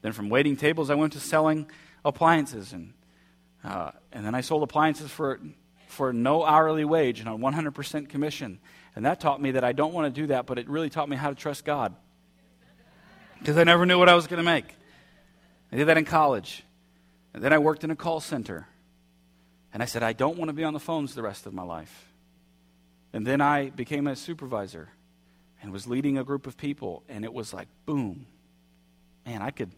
Then 0.00 0.10
from 0.10 0.28
waiting 0.28 0.56
tables, 0.56 0.90
I 0.90 0.96
went 0.96 1.12
to 1.12 1.20
selling 1.20 1.70
appliances. 2.04 2.72
And, 2.72 2.94
uh, 3.62 3.92
and 4.12 4.26
then 4.26 4.34
I 4.34 4.40
sold 4.40 4.64
appliances 4.64 5.12
for, 5.12 5.40
for 5.92 6.12
no 6.12 6.44
hourly 6.44 6.84
wage 6.84 7.20
and 7.20 7.28
on 7.28 7.40
100% 7.40 8.08
commission. 8.08 8.58
And 8.96 9.04
that 9.04 9.20
taught 9.20 9.40
me 9.40 9.52
that 9.52 9.64
I 9.64 9.72
don't 9.72 9.92
want 9.92 10.12
to 10.12 10.20
do 10.20 10.28
that, 10.28 10.46
but 10.46 10.58
it 10.58 10.68
really 10.68 10.90
taught 10.90 11.08
me 11.08 11.16
how 11.16 11.28
to 11.28 11.34
trust 11.34 11.64
God. 11.64 11.94
Because 13.38 13.56
I 13.56 13.64
never 13.64 13.86
knew 13.86 13.98
what 13.98 14.08
I 14.08 14.14
was 14.14 14.26
going 14.26 14.38
to 14.38 14.44
make. 14.44 14.64
I 15.70 15.76
did 15.76 15.88
that 15.88 15.98
in 15.98 16.04
college. 16.04 16.64
And 17.34 17.42
then 17.42 17.52
I 17.52 17.58
worked 17.58 17.84
in 17.84 17.90
a 17.90 17.96
call 17.96 18.20
center. 18.20 18.66
And 19.72 19.82
I 19.82 19.86
said, 19.86 20.02
I 20.02 20.12
don't 20.12 20.36
want 20.36 20.48
to 20.48 20.52
be 20.52 20.64
on 20.64 20.72
the 20.72 20.80
phones 20.80 21.14
the 21.14 21.22
rest 21.22 21.46
of 21.46 21.54
my 21.54 21.62
life. 21.62 22.12
And 23.12 23.26
then 23.26 23.40
I 23.40 23.70
became 23.70 24.06
a 24.06 24.16
supervisor 24.16 24.88
and 25.62 25.72
was 25.72 25.86
leading 25.86 26.18
a 26.18 26.24
group 26.24 26.46
of 26.46 26.56
people. 26.56 27.02
And 27.08 27.24
it 27.24 27.32
was 27.32 27.52
like, 27.52 27.68
boom. 27.86 28.26
Man, 29.26 29.42
I 29.42 29.50
could, 29.50 29.70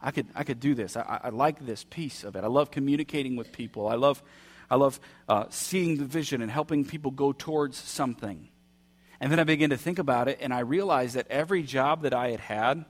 I 0.00 0.10
could, 0.10 0.26
I 0.34 0.44
could 0.44 0.60
do 0.60 0.74
this. 0.74 0.96
I, 0.96 1.20
I 1.24 1.28
like 1.30 1.64
this 1.64 1.84
piece 1.84 2.24
of 2.24 2.36
it. 2.36 2.44
I 2.44 2.46
love 2.46 2.70
communicating 2.70 3.36
with 3.36 3.52
people. 3.52 3.88
I 3.88 3.94
love, 3.94 4.22
I 4.72 4.76
love 4.76 4.98
uh, 5.28 5.44
seeing 5.50 5.98
the 5.98 6.06
vision 6.06 6.40
and 6.40 6.50
helping 6.50 6.86
people 6.86 7.10
go 7.10 7.34
towards 7.34 7.76
something. 7.76 8.48
And 9.20 9.30
then 9.30 9.38
I 9.38 9.44
began 9.44 9.68
to 9.68 9.76
think 9.76 9.98
about 9.98 10.28
it, 10.28 10.38
and 10.40 10.52
I 10.52 10.60
realized 10.60 11.14
that 11.14 11.26
every 11.28 11.62
job 11.62 12.04
that 12.04 12.14
I 12.14 12.30
had 12.30 12.40
had, 12.40 12.86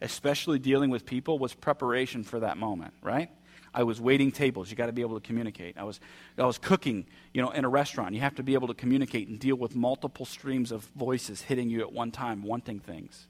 especially 0.00 0.58
dealing 0.58 0.88
with 0.88 1.04
people, 1.04 1.38
was 1.38 1.52
preparation 1.52 2.24
for 2.24 2.40
that 2.40 2.56
moment, 2.56 2.94
right? 3.02 3.28
I 3.74 3.82
was 3.82 4.00
waiting 4.00 4.32
tables. 4.32 4.70
You 4.70 4.78
got 4.78 4.86
to 4.86 4.92
be 4.92 5.02
able 5.02 5.20
to 5.20 5.26
communicate. 5.26 5.76
I 5.76 5.84
was, 5.84 6.00
I 6.38 6.46
was 6.46 6.56
cooking, 6.56 7.04
you 7.34 7.42
know, 7.42 7.50
in 7.50 7.66
a 7.66 7.68
restaurant. 7.68 8.14
You 8.14 8.22
have 8.22 8.36
to 8.36 8.42
be 8.42 8.54
able 8.54 8.68
to 8.68 8.74
communicate 8.74 9.28
and 9.28 9.38
deal 9.38 9.56
with 9.56 9.76
multiple 9.76 10.24
streams 10.24 10.72
of 10.72 10.84
voices 10.96 11.42
hitting 11.42 11.68
you 11.68 11.82
at 11.82 11.92
one 11.92 12.12
time, 12.12 12.44
wanting 12.44 12.80
things. 12.80 13.28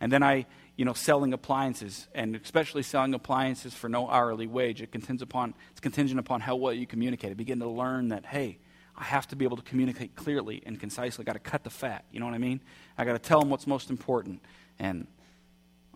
And 0.00 0.10
then 0.10 0.22
I, 0.22 0.46
you 0.76 0.84
know, 0.84 0.92
selling 0.92 1.32
appliances, 1.32 2.08
and 2.14 2.36
especially 2.36 2.82
selling 2.82 3.14
appliances 3.14 3.74
for 3.74 3.88
no 3.88 4.08
hourly 4.08 4.46
wage. 4.46 4.82
It 4.82 4.92
contingent 4.92 5.22
upon, 5.22 5.54
it's 5.70 5.80
contingent 5.80 6.20
upon 6.20 6.40
how 6.40 6.56
well 6.56 6.72
you 6.72 6.86
communicate. 6.86 7.30
I 7.30 7.34
begin 7.34 7.60
to 7.60 7.68
learn 7.68 8.08
that, 8.08 8.26
hey, 8.26 8.58
I 8.96 9.04
have 9.04 9.26
to 9.28 9.36
be 9.36 9.44
able 9.44 9.56
to 9.56 9.62
communicate 9.62 10.14
clearly 10.14 10.62
and 10.66 10.78
concisely. 10.78 11.24
I 11.24 11.26
got 11.26 11.32
to 11.32 11.38
cut 11.38 11.64
the 11.64 11.70
fat. 11.70 12.04
You 12.12 12.20
know 12.20 12.26
what 12.26 12.34
I 12.34 12.38
mean? 12.38 12.60
I 12.96 13.04
got 13.04 13.12
to 13.12 13.18
tell 13.18 13.40
them 13.40 13.50
what's 13.50 13.66
most 13.66 13.90
important. 13.90 14.40
And 14.78 15.06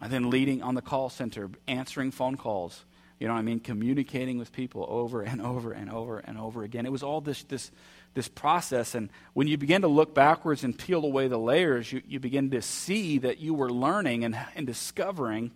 I 0.01 0.09
then 0.09 0.31
leading 0.31 0.63
on 0.63 0.75
the 0.75 0.83
call 0.83 1.09
center, 1.09 1.51
answering 1.67 2.11
phone 2.11 2.37
calls. 2.37 2.85
You 3.19 3.27
know 3.27 3.35
what 3.35 3.41
I 3.41 3.43
mean? 3.43 3.61
Communicating 3.61 4.39
with 4.39 4.53
people 4.53 4.87
over 4.89 5.23
and 5.23 5.41
over 5.43 5.73
and 5.73 5.91
over 5.91 6.19
and 6.19 6.39
over 6.39 6.63
again. 6.63 6.87
It 6.87 6.93
was 6.93 7.03
all 7.03 7.21
this 7.21 7.43
this 7.45 7.71
this 8.15 8.29
process. 8.29 8.95
And 8.95 9.11
when 9.35 9.47
you 9.47 9.57
begin 9.57 9.83
to 9.83 9.89
look 9.89 10.15
backwards 10.15 10.65
and 10.65 10.77
peel 10.77 11.05
away 11.05 11.29
the 11.29 11.39
layers, 11.39 11.93
you, 11.93 12.03
you 12.07 12.21
begin 12.21 12.51
to 12.51 12.63
see 12.63 13.19
that 13.19 13.39
you 13.39 13.55
were 13.55 13.71
learning 13.71 14.25
and, 14.25 14.37
and 14.55 14.67
discovering, 14.67 15.53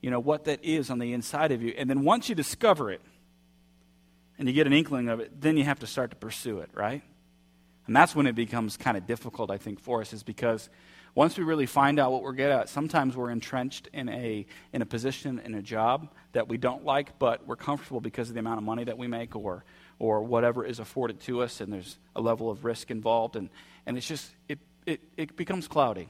you 0.00 0.10
know, 0.10 0.20
what 0.20 0.44
that 0.44 0.64
is 0.64 0.90
on 0.90 0.98
the 0.98 1.12
inside 1.12 1.52
of 1.52 1.62
you. 1.62 1.74
And 1.76 1.88
then 1.88 2.04
once 2.04 2.28
you 2.28 2.34
discover 2.34 2.90
it, 2.90 3.00
and 4.38 4.46
you 4.46 4.54
get 4.54 4.66
an 4.66 4.72
inkling 4.72 5.08
of 5.08 5.20
it, 5.20 5.40
then 5.40 5.56
you 5.56 5.64
have 5.64 5.78
to 5.78 5.86
start 5.86 6.10
to 6.10 6.16
pursue 6.16 6.58
it, 6.58 6.70
right? 6.74 7.02
And 7.86 7.94
that's 7.94 8.14
when 8.14 8.26
it 8.26 8.34
becomes 8.34 8.76
kind 8.76 8.96
of 8.96 9.06
difficult, 9.06 9.50
I 9.50 9.58
think, 9.58 9.80
for 9.80 10.00
us, 10.00 10.12
is 10.12 10.22
because 10.22 10.68
once 11.14 11.38
we 11.38 11.44
really 11.44 11.66
find 11.66 11.98
out 11.98 12.12
what 12.12 12.22
we're 12.22 12.34
good 12.34 12.50
at, 12.50 12.68
sometimes 12.68 13.16
we're 13.16 13.30
entrenched 13.30 13.88
in 13.92 14.08
a, 14.08 14.44
in 14.72 14.82
a 14.82 14.86
position, 14.86 15.38
in 15.38 15.54
a 15.54 15.62
job 15.62 16.12
that 16.32 16.48
we 16.48 16.58
don't 16.58 16.84
like, 16.84 17.18
but 17.18 17.46
we're 17.46 17.56
comfortable 17.56 18.00
because 18.00 18.28
of 18.28 18.34
the 18.34 18.40
amount 18.40 18.58
of 18.58 18.64
money 18.64 18.84
that 18.84 18.98
we 18.98 19.06
make 19.06 19.34
or, 19.34 19.64
or 19.98 20.22
whatever 20.22 20.64
is 20.64 20.78
afforded 20.78 21.20
to 21.20 21.42
us, 21.42 21.60
and 21.60 21.72
there's 21.72 21.98
a 22.14 22.20
level 22.20 22.50
of 22.50 22.64
risk 22.64 22.90
involved. 22.90 23.36
And, 23.36 23.48
and 23.86 23.96
it's 23.96 24.06
just, 24.06 24.30
it, 24.48 24.58
it, 24.84 25.00
it 25.16 25.36
becomes 25.36 25.68
cloudy. 25.68 26.08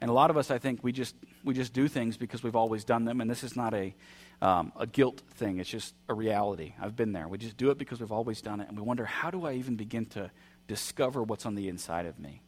And 0.00 0.10
a 0.10 0.14
lot 0.14 0.30
of 0.30 0.36
us, 0.36 0.50
I 0.50 0.58
think, 0.58 0.82
we 0.82 0.92
just, 0.92 1.14
we 1.44 1.54
just 1.54 1.72
do 1.72 1.88
things 1.88 2.16
because 2.16 2.42
we've 2.42 2.56
always 2.56 2.84
done 2.84 3.04
them, 3.04 3.20
and 3.20 3.30
this 3.30 3.42
is 3.42 3.56
not 3.56 3.74
a, 3.74 3.94
um, 4.40 4.72
a 4.78 4.86
guilt 4.86 5.22
thing. 5.34 5.58
It's 5.58 5.68
just 5.68 5.94
a 6.08 6.14
reality. 6.14 6.74
I've 6.80 6.94
been 6.96 7.12
there. 7.12 7.28
We 7.28 7.36
just 7.36 7.56
do 7.56 7.70
it 7.70 7.78
because 7.78 8.00
we've 8.00 8.12
always 8.12 8.40
done 8.40 8.60
it, 8.60 8.68
and 8.68 8.76
we 8.78 8.82
wonder, 8.82 9.04
how 9.04 9.30
do 9.30 9.44
I 9.44 9.54
even 9.54 9.76
begin 9.76 10.06
to 10.06 10.30
discover 10.66 11.22
what's 11.22 11.46
on 11.46 11.56
the 11.56 11.68
inside 11.68 12.06
of 12.06 12.18
me? 12.18 12.42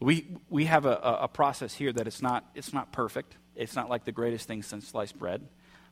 We, 0.00 0.36
we 0.48 0.64
have 0.64 0.86
a, 0.86 0.96
a 1.22 1.28
process 1.28 1.74
here 1.74 1.92
that 1.92 2.06
it's 2.06 2.22
not, 2.22 2.44
it's 2.54 2.72
not 2.72 2.90
perfect. 2.90 3.36
It's 3.54 3.76
not 3.76 3.88
like 3.88 4.04
the 4.04 4.12
greatest 4.12 4.48
thing 4.48 4.62
since 4.62 4.88
sliced 4.88 5.18
bread, 5.18 5.46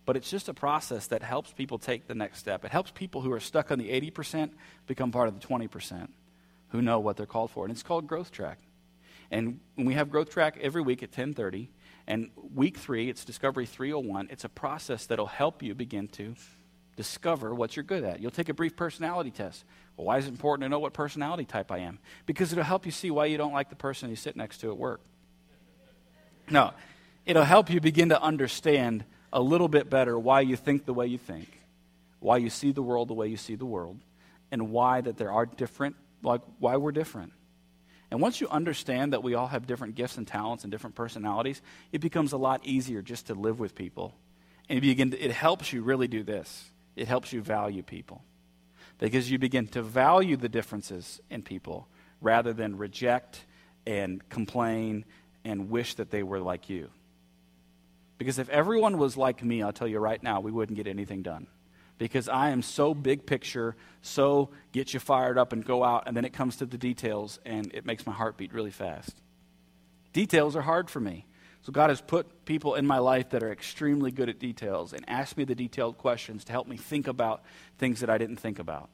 but 0.09 0.17
it's 0.17 0.31
just 0.31 0.49
a 0.49 0.55
process 0.55 1.09
that 1.09 1.23
helps 1.23 1.53
people 1.53 1.77
take 1.79 2.07
the 2.07 2.15
next 2.15 2.39
step. 2.39 2.65
It 2.65 2.71
helps 2.71 2.91
people 2.91 3.21
who 3.21 3.31
are 3.31 3.41
stuck 3.41 3.71
on 3.71 3.79
the 3.79 3.91
80% 3.91 4.53
become 4.87 5.13
part 5.13 5.29
of 5.29 5.39
the 5.39 5.47
20% 5.47 6.09
who 6.69 6.81
know 6.81 6.99
what 6.99 7.19
they're 7.19 7.27
called 7.27 7.51
for. 7.51 7.67
And 7.67 7.73
it's 7.73 7.83
called 7.83 8.07
Growth 8.07 8.33
Track. 8.33 8.59
And 9.31 9.61
we 9.77 9.93
have 9.93 10.09
Growth 10.09 10.31
Track 10.31 10.57
every 10.63 10.81
week 10.81 11.03
at 11.03 11.11
1030. 11.11 11.71
And 12.07 12.31
week 12.55 12.79
three, 12.79 13.11
it's 13.11 13.23
Discovery 13.23 13.67
301. 13.67 14.29
It's 14.31 14.45
a 14.45 14.49
process 14.49 15.05
that'll 15.05 15.27
help 15.27 15.63
you 15.63 15.75
begin 15.75 16.09
to 16.09 16.35
discover 16.97 17.55
what 17.55 17.77
you're 17.77 17.83
good 17.83 18.03
at. 18.03 18.19
You'll 18.19 18.31
take 18.31 18.49
a 18.49 18.55
brief 18.55 18.77
personality 18.77 19.31
test. 19.31 19.63
Well, 19.99 20.07
why 20.07 20.17
is 20.17 20.25
it 20.25 20.31
important 20.31 20.65
to 20.65 20.71
know 20.71 20.79
what 20.79 20.95
personality 20.95 21.45
type 21.45 21.71
I 21.71 21.81
am? 21.81 21.99
Because 22.25 22.51
it'll 22.51 22.65
help 22.65 22.87
you 22.87 22.93
see 22.93 23.11
why 23.11 23.27
you 23.27 23.37
don't 23.37 23.53
like 23.53 23.69
the 23.69 23.77
person 23.77 24.09
you 24.09 24.17
sit 24.17 24.37
next 24.37 24.63
to 24.63 24.71
at 24.71 24.79
work. 24.79 25.03
No, 26.49 26.73
it'll 27.27 27.45
help 27.45 27.69
you 27.69 27.79
begin 27.83 28.09
to 28.09 28.23
understand 28.23 29.05
a 29.33 29.41
little 29.41 29.69
bit 29.69 29.91
better 29.91 30.19
why 30.19 30.41
you 30.41 30.57
think 30.57 30.85
the 30.85 30.95
way 30.95 31.07
you 31.07 31.19
think, 31.19 31.49
why 32.21 32.39
you 32.39 32.51
see 32.51 32.73
the 32.73 32.83
world 32.83 33.09
the 33.09 33.15
way 33.15 33.29
you 33.29 33.37
see 33.37 33.55
the 33.55 33.67
world, 33.67 33.99
and 34.51 34.71
why 34.71 35.01
that 35.01 35.17
there 35.17 35.33
are 35.33 35.47
different, 35.47 35.97
like 36.23 36.41
why 36.59 36.77
we're 36.77 36.93
different. 36.93 37.33
And 38.11 38.21
once 38.21 38.41
you 38.41 38.49
understand 38.49 39.13
that 39.13 39.23
we 39.23 39.35
all 39.35 39.49
have 39.49 39.67
different 39.67 39.95
gifts 39.95 40.17
and 40.17 40.27
talents 40.27 40.65
and 40.65 40.71
different 40.71 40.97
personalities, 40.97 41.61
it 41.93 42.01
becomes 42.01 42.33
a 42.33 42.39
lot 42.39 42.65
easier 42.65 43.03
just 43.03 43.27
to 43.27 43.35
live 43.35 43.61
with 43.61 43.75
people. 43.75 44.15
And 44.69 44.77
you 44.77 44.81
begin 44.81 45.11
to, 45.11 45.23
it 45.23 45.31
helps 45.31 45.73
you 45.73 45.83
really 45.83 46.09
do 46.09 46.23
this. 46.23 46.71
It 46.97 47.07
helps 47.07 47.33
you 47.33 47.43
value 47.43 47.83
people. 47.83 48.23
Because 48.99 49.31
you 49.31 49.39
begin 49.39 49.69
to 49.69 49.83
value 49.83 50.37
the 50.37 50.49
differences 50.49 51.21
in 51.31 51.43
people 51.43 51.87
rather 52.21 52.53
than 52.53 52.79
reject 52.79 53.45
and 53.87 54.27
complain 54.29 55.05
and 55.45 55.71
wish 55.71 55.95
that 55.95 56.11
they 56.11 56.23
were 56.23 56.41
like 56.41 56.69
you. 56.69 56.91
Because 58.19 58.39
if 58.39 58.49
everyone 58.49 58.99
was 58.99 59.17
like 59.17 59.43
me, 59.43 59.63
I'll 59.63 59.73
tell 59.73 59.89
you 59.89 59.99
right 59.99 60.23
now, 60.23 60.41
we 60.41 60.51
wouldn't 60.51 60.77
get 60.77 60.87
anything 60.87 61.23
done 61.23 61.47
because 61.99 62.29
I 62.29 62.51
am 62.51 62.63
so 62.63 62.95
big 62.95 63.27
picture, 63.27 63.77
so 64.03 64.51
get 64.73 64.95
you 64.95 65.01
fired 65.01 65.37
up 65.37 65.53
and 65.53 65.65
go 65.65 65.85
out, 65.85 66.05
and 66.07 66.17
then 66.17 66.25
it 66.25 66.33
comes 66.33 66.57
to 66.57 66.67
the 66.67 66.79
details, 66.79 67.39
and 67.45 67.73
it 67.75 67.85
makes 67.85 68.07
my 68.07 68.13
heart 68.13 68.37
beat 68.37 68.55
really 68.55 68.71
fast. 68.71 69.21
Details 70.13 70.57
are 70.57 70.63
hard 70.63 70.89
for 70.89 71.01
me. 71.01 71.27
So 71.63 71.73
God 71.73 71.91
has 71.91 72.01
put 72.01 72.45
people 72.45 72.77
in 72.77 72.87
my 72.87 72.99
life 72.99 73.31
that 73.31 73.43
are 73.43 73.53
extremely 73.53 74.11
good 74.11 74.29
at 74.29 74.39
details 74.39 74.93
and 74.93 75.05
asked 75.09 75.37
me 75.37 75.45
the 75.45 75.57
detailed 75.57 75.99
questions 75.99 76.45
to 76.45 76.53
help 76.53 76.69
me 76.69 76.77
think 76.77 77.09
about 77.09 77.43
things 77.79 78.01
that 78.01 78.09
I 78.09 78.17
didn't 78.17 78.37
think 78.37 78.59
about. 78.59 78.89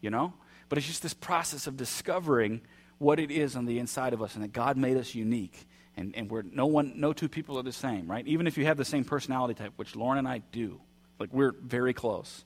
You 0.00 0.10
know? 0.10 0.32
But 0.68 0.78
it's 0.78 0.86
just 0.86 1.02
this 1.02 1.14
process 1.14 1.66
of 1.66 1.76
discovering 1.76 2.62
what 2.98 3.18
it 3.18 3.30
is 3.30 3.56
on 3.56 3.66
the 3.66 3.78
inside 3.78 4.14
of 4.14 4.22
us 4.22 4.34
and 4.34 4.44
that 4.44 4.52
God 4.52 4.76
made 4.76 4.96
us 4.96 5.14
unique. 5.14 5.66
And, 5.96 6.14
and 6.14 6.30
we're, 6.30 6.42
no, 6.42 6.66
one, 6.66 6.92
no 6.96 7.12
two 7.12 7.28
people 7.28 7.58
are 7.58 7.62
the 7.62 7.72
same, 7.72 8.10
right? 8.10 8.26
Even 8.26 8.46
if 8.46 8.58
you 8.58 8.66
have 8.66 8.76
the 8.76 8.84
same 8.84 9.04
personality 9.04 9.54
type, 9.54 9.72
which 9.76 9.96
Lauren 9.96 10.18
and 10.18 10.28
I 10.28 10.38
do. 10.52 10.80
Like 11.18 11.32
we're 11.32 11.52
very 11.52 11.94
close, 11.94 12.44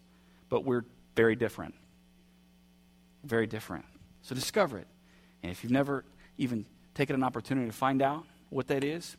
but 0.48 0.64
we're 0.64 0.84
very 1.16 1.34
different. 1.34 1.74
Very 3.24 3.46
different. 3.46 3.84
So 4.22 4.34
discover 4.34 4.78
it. 4.78 4.86
And 5.42 5.50
if 5.50 5.64
you've 5.64 5.72
never 5.72 6.04
even 6.38 6.64
taken 6.94 7.16
an 7.16 7.24
opportunity 7.24 7.66
to 7.66 7.72
find 7.72 8.02
out 8.02 8.24
what 8.50 8.68
that 8.68 8.84
is, 8.84 9.16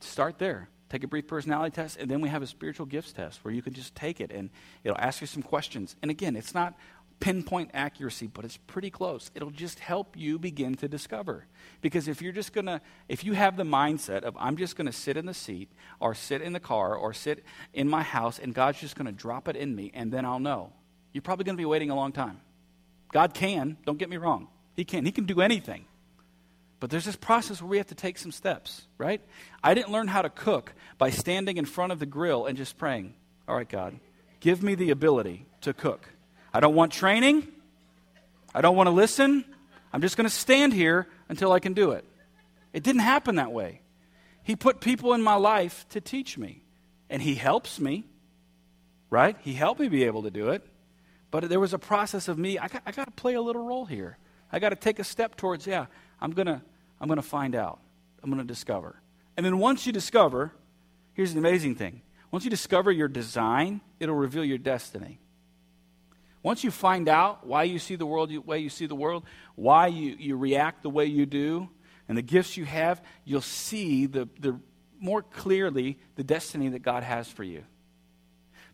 start 0.00 0.38
there. 0.38 0.68
Take 0.90 1.04
a 1.04 1.08
brief 1.08 1.26
personality 1.26 1.74
test, 1.74 1.96
and 1.98 2.10
then 2.10 2.20
we 2.20 2.28
have 2.28 2.42
a 2.42 2.46
spiritual 2.46 2.84
gifts 2.84 3.14
test 3.14 3.42
where 3.44 3.54
you 3.54 3.62
can 3.62 3.72
just 3.72 3.94
take 3.94 4.20
it 4.20 4.30
and 4.30 4.50
it'll 4.84 4.98
ask 4.98 5.22
you 5.22 5.26
some 5.26 5.42
questions. 5.42 5.96
And 6.02 6.10
again, 6.10 6.36
it's 6.36 6.54
not 6.54 6.74
pinpoint 7.22 7.70
accuracy, 7.72 8.26
but 8.26 8.44
it's 8.44 8.56
pretty 8.56 8.90
close. 8.90 9.30
It'll 9.36 9.52
just 9.52 9.78
help 9.78 10.16
you 10.16 10.40
begin 10.40 10.74
to 10.76 10.88
discover. 10.88 11.46
Because 11.80 12.08
if 12.08 12.20
you're 12.20 12.32
just 12.32 12.52
going 12.52 12.66
to, 12.66 12.80
if 13.08 13.22
you 13.22 13.32
have 13.34 13.56
the 13.56 13.62
mindset 13.62 14.24
of, 14.24 14.36
I'm 14.40 14.56
just 14.56 14.74
going 14.74 14.86
to 14.86 14.92
sit 14.92 15.16
in 15.16 15.24
the 15.24 15.32
seat 15.32 15.70
or 16.00 16.14
sit 16.16 16.42
in 16.42 16.52
the 16.52 16.58
car 16.58 16.96
or 16.96 17.12
sit 17.12 17.44
in 17.72 17.88
my 17.88 18.02
house 18.02 18.40
and 18.40 18.52
God's 18.52 18.80
just 18.80 18.96
going 18.96 19.06
to 19.06 19.12
drop 19.12 19.46
it 19.46 19.54
in 19.54 19.72
me 19.74 19.92
and 19.94 20.12
then 20.12 20.24
I'll 20.24 20.40
know, 20.40 20.72
you're 21.12 21.22
probably 21.22 21.44
going 21.44 21.56
to 21.56 21.60
be 21.60 21.64
waiting 21.64 21.90
a 21.90 21.94
long 21.94 22.10
time. 22.10 22.40
God 23.12 23.34
can, 23.34 23.76
don't 23.86 23.98
get 23.98 24.10
me 24.10 24.16
wrong. 24.16 24.48
He 24.74 24.84
can. 24.84 25.04
He 25.04 25.12
can 25.12 25.24
do 25.24 25.40
anything. 25.40 25.84
But 26.80 26.90
there's 26.90 27.04
this 27.04 27.14
process 27.14 27.62
where 27.62 27.68
we 27.68 27.76
have 27.76 27.86
to 27.88 27.94
take 27.94 28.18
some 28.18 28.32
steps, 28.32 28.82
right? 28.98 29.20
I 29.62 29.74
didn't 29.74 29.92
learn 29.92 30.08
how 30.08 30.22
to 30.22 30.30
cook 30.30 30.72
by 30.98 31.10
standing 31.10 31.56
in 31.56 31.66
front 31.66 31.92
of 31.92 32.00
the 32.00 32.06
grill 32.06 32.46
and 32.46 32.58
just 32.58 32.76
praying, 32.76 33.14
All 33.46 33.54
right, 33.54 33.68
God, 33.68 34.00
give 34.40 34.60
me 34.60 34.74
the 34.74 34.90
ability 34.90 35.46
to 35.60 35.72
cook. 35.72 36.08
I 36.52 36.60
don't 36.60 36.74
want 36.74 36.92
training. 36.92 37.48
I 38.54 38.60
don't 38.60 38.76
want 38.76 38.86
to 38.88 38.92
listen. 38.92 39.44
I'm 39.92 40.00
just 40.00 40.16
going 40.16 40.28
to 40.28 40.34
stand 40.34 40.72
here 40.72 41.06
until 41.28 41.52
I 41.52 41.60
can 41.60 41.72
do 41.72 41.92
it. 41.92 42.04
It 42.72 42.82
didn't 42.82 43.02
happen 43.02 43.36
that 43.36 43.52
way. 43.52 43.80
He 44.42 44.56
put 44.56 44.80
people 44.80 45.14
in 45.14 45.22
my 45.22 45.34
life 45.34 45.86
to 45.90 46.00
teach 46.00 46.36
me, 46.36 46.62
and 47.08 47.22
He 47.22 47.34
helps 47.34 47.78
me, 47.78 48.04
right? 49.10 49.36
He 49.40 49.54
helped 49.54 49.80
me 49.80 49.88
be 49.88 50.04
able 50.04 50.22
to 50.24 50.30
do 50.30 50.50
it. 50.50 50.66
But 51.30 51.48
there 51.48 51.60
was 51.60 51.72
a 51.72 51.78
process 51.78 52.28
of 52.28 52.38
me, 52.38 52.58
I 52.58 52.68
got, 52.68 52.82
I 52.84 52.92
got 52.92 53.04
to 53.06 53.12
play 53.12 53.34
a 53.34 53.40
little 53.40 53.64
role 53.64 53.86
here. 53.86 54.18
I 54.50 54.58
got 54.58 54.70
to 54.70 54.76
take 54.76 54.98
a 54.98 55.04
step 55.04 55.36
towards, 55.36 55.66
yeah, 55.66 55.86
I'm 56.20 56.32
going 56.32 56.46
to 56.46 56.60
I'm 57.02 57.08
going 57.08 57.16
to 57.16 57.22
find 57.22 57.56
out. 57.56 57.80
I'm 58.22 58.30
going 58.30 58.40
to 58.40 58.46
discover. 58.46 58.94
And 59.36 59.44
then 59.44 59.58
once 59.58 59.86
you 59.86 59.92
discover, 59.92 60.52
here's 61.14 61.32
the 61.34 61.40
amazing 61.40 61.74
thing 61.74 62.00
once 62.30 62.44
you 62.44 62.50
discover 62.50 62.90
your 62.90 63.08
design, 63.08 63.82
it'll 64.00 64.14
reveal 64.14 64.44
your 64.44 64.58
destiny. 64.58 65.18
Once 66.42 66.64
you 66.64 66.70
find 66.70 67.08
out 67.08 67.46
why 67.46 67.62
you 67.62 67.78
see 67.78 67.94
the 67.94 68.06
world 68.06 68.30
the 68.30 68.38
way 68.38 68.58
you 68.58 68.68
see 68.68 68.86
the 68.86 68.94
world, 68.94 69.24
why 69.54 69.86
you, 69.86 70.16
you 70.18 70.36
react 70.36 70.82
the 70.82 70.90
way 70.90 71.06
you 71.06 71.24
do, 71.24 71.68
and 72.08 72.18
the 72.18 72.22
gifts 72.22 72.56
you 72.56 72.64
have, 72.64 73.00
you'll 73.24 73.40
see 73.40 74.06
the, 74.06 74.28
the 74.40 74.58
more 74.98 75.22
clearly 75.22 75.98
the 76.16 76.24
destiny 76.24 76.68
that 76.70 76.80
God 76.80 77.02
has 77.02 77.28
for 77.28 77.44
you. 77.44 77.64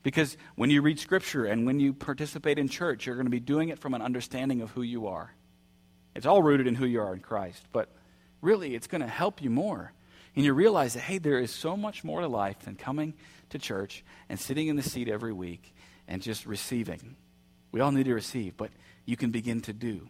Because 0.02 0.36
when 0.54 0.70
you 0.70 0.80
read 0.80 0.98
Scripture 0.98 1.44
and 1.44 1.66
when 1.66 1.80
you 1.80 1.92
participate 1.92 2.58
in 2.58 2.68
church, 2.68 3.06
you're 3.06 3.16
going 3.16 3.26
to 3.26 3.30
be 3.30 3.40
doing 3.40 3.68
it 3.68 3.78
from 3.78 3.94
an 3.94 4.02
understanding 4.02 4.62
of 4.62 4.70
who 4.70 4.82
you 4.82 5.08
are. 5.08 5.34
It's 6.14 6.26
all 6.26 6.42
rooted 6.42 6.66
in 6.66 6.74
who 6.74 6.86
you 6.86 7.00
are 7.00 7.12
in 7.12 7.20
Christ, 7.20 7.64
but 7.72 7.90
really, 8.40 8.74
it's 8.74 8.86
going 8.86 9.02
to 9.02 9.08
help 9.08 9.42
you 9.42 9.50
more. 9.50 9.92
And 10.34 10.44
you 10.44 10.52
realize 10.54 10.94
that, 10.94 11.00
hey, 11.00 11.18
there 11.18 11.38
is 11.38 11.50
so 11.50 11.76
much 11.76 12.04
more 12.04 12.20
to 12.20 12.28
life 12.28 12.60
than 12.60 12.76
coming 12.76 13.14
to 13.50 13.58
church 13.58 14.04
and 14.28 14.38
sitting 14.38 14.68
in 14.68 14.76
the 14.76 14.82
seat 14.82 15.08
every 15.08 15.32
week 15.32 15.74
and 16.06 16.22
just 16.22 16.46
receiving. 16.46 17.16
We 17.72 17.80
all 17.80 17.92
need 17.92 18.04
to 18.04 18.14
receive, 18.14 18.56
but 18.56 18.70
you 19.04 19.16
can 19.16 19.30
begin 19.30 19.60
to 19.62 19.72
do. 19.72 20.08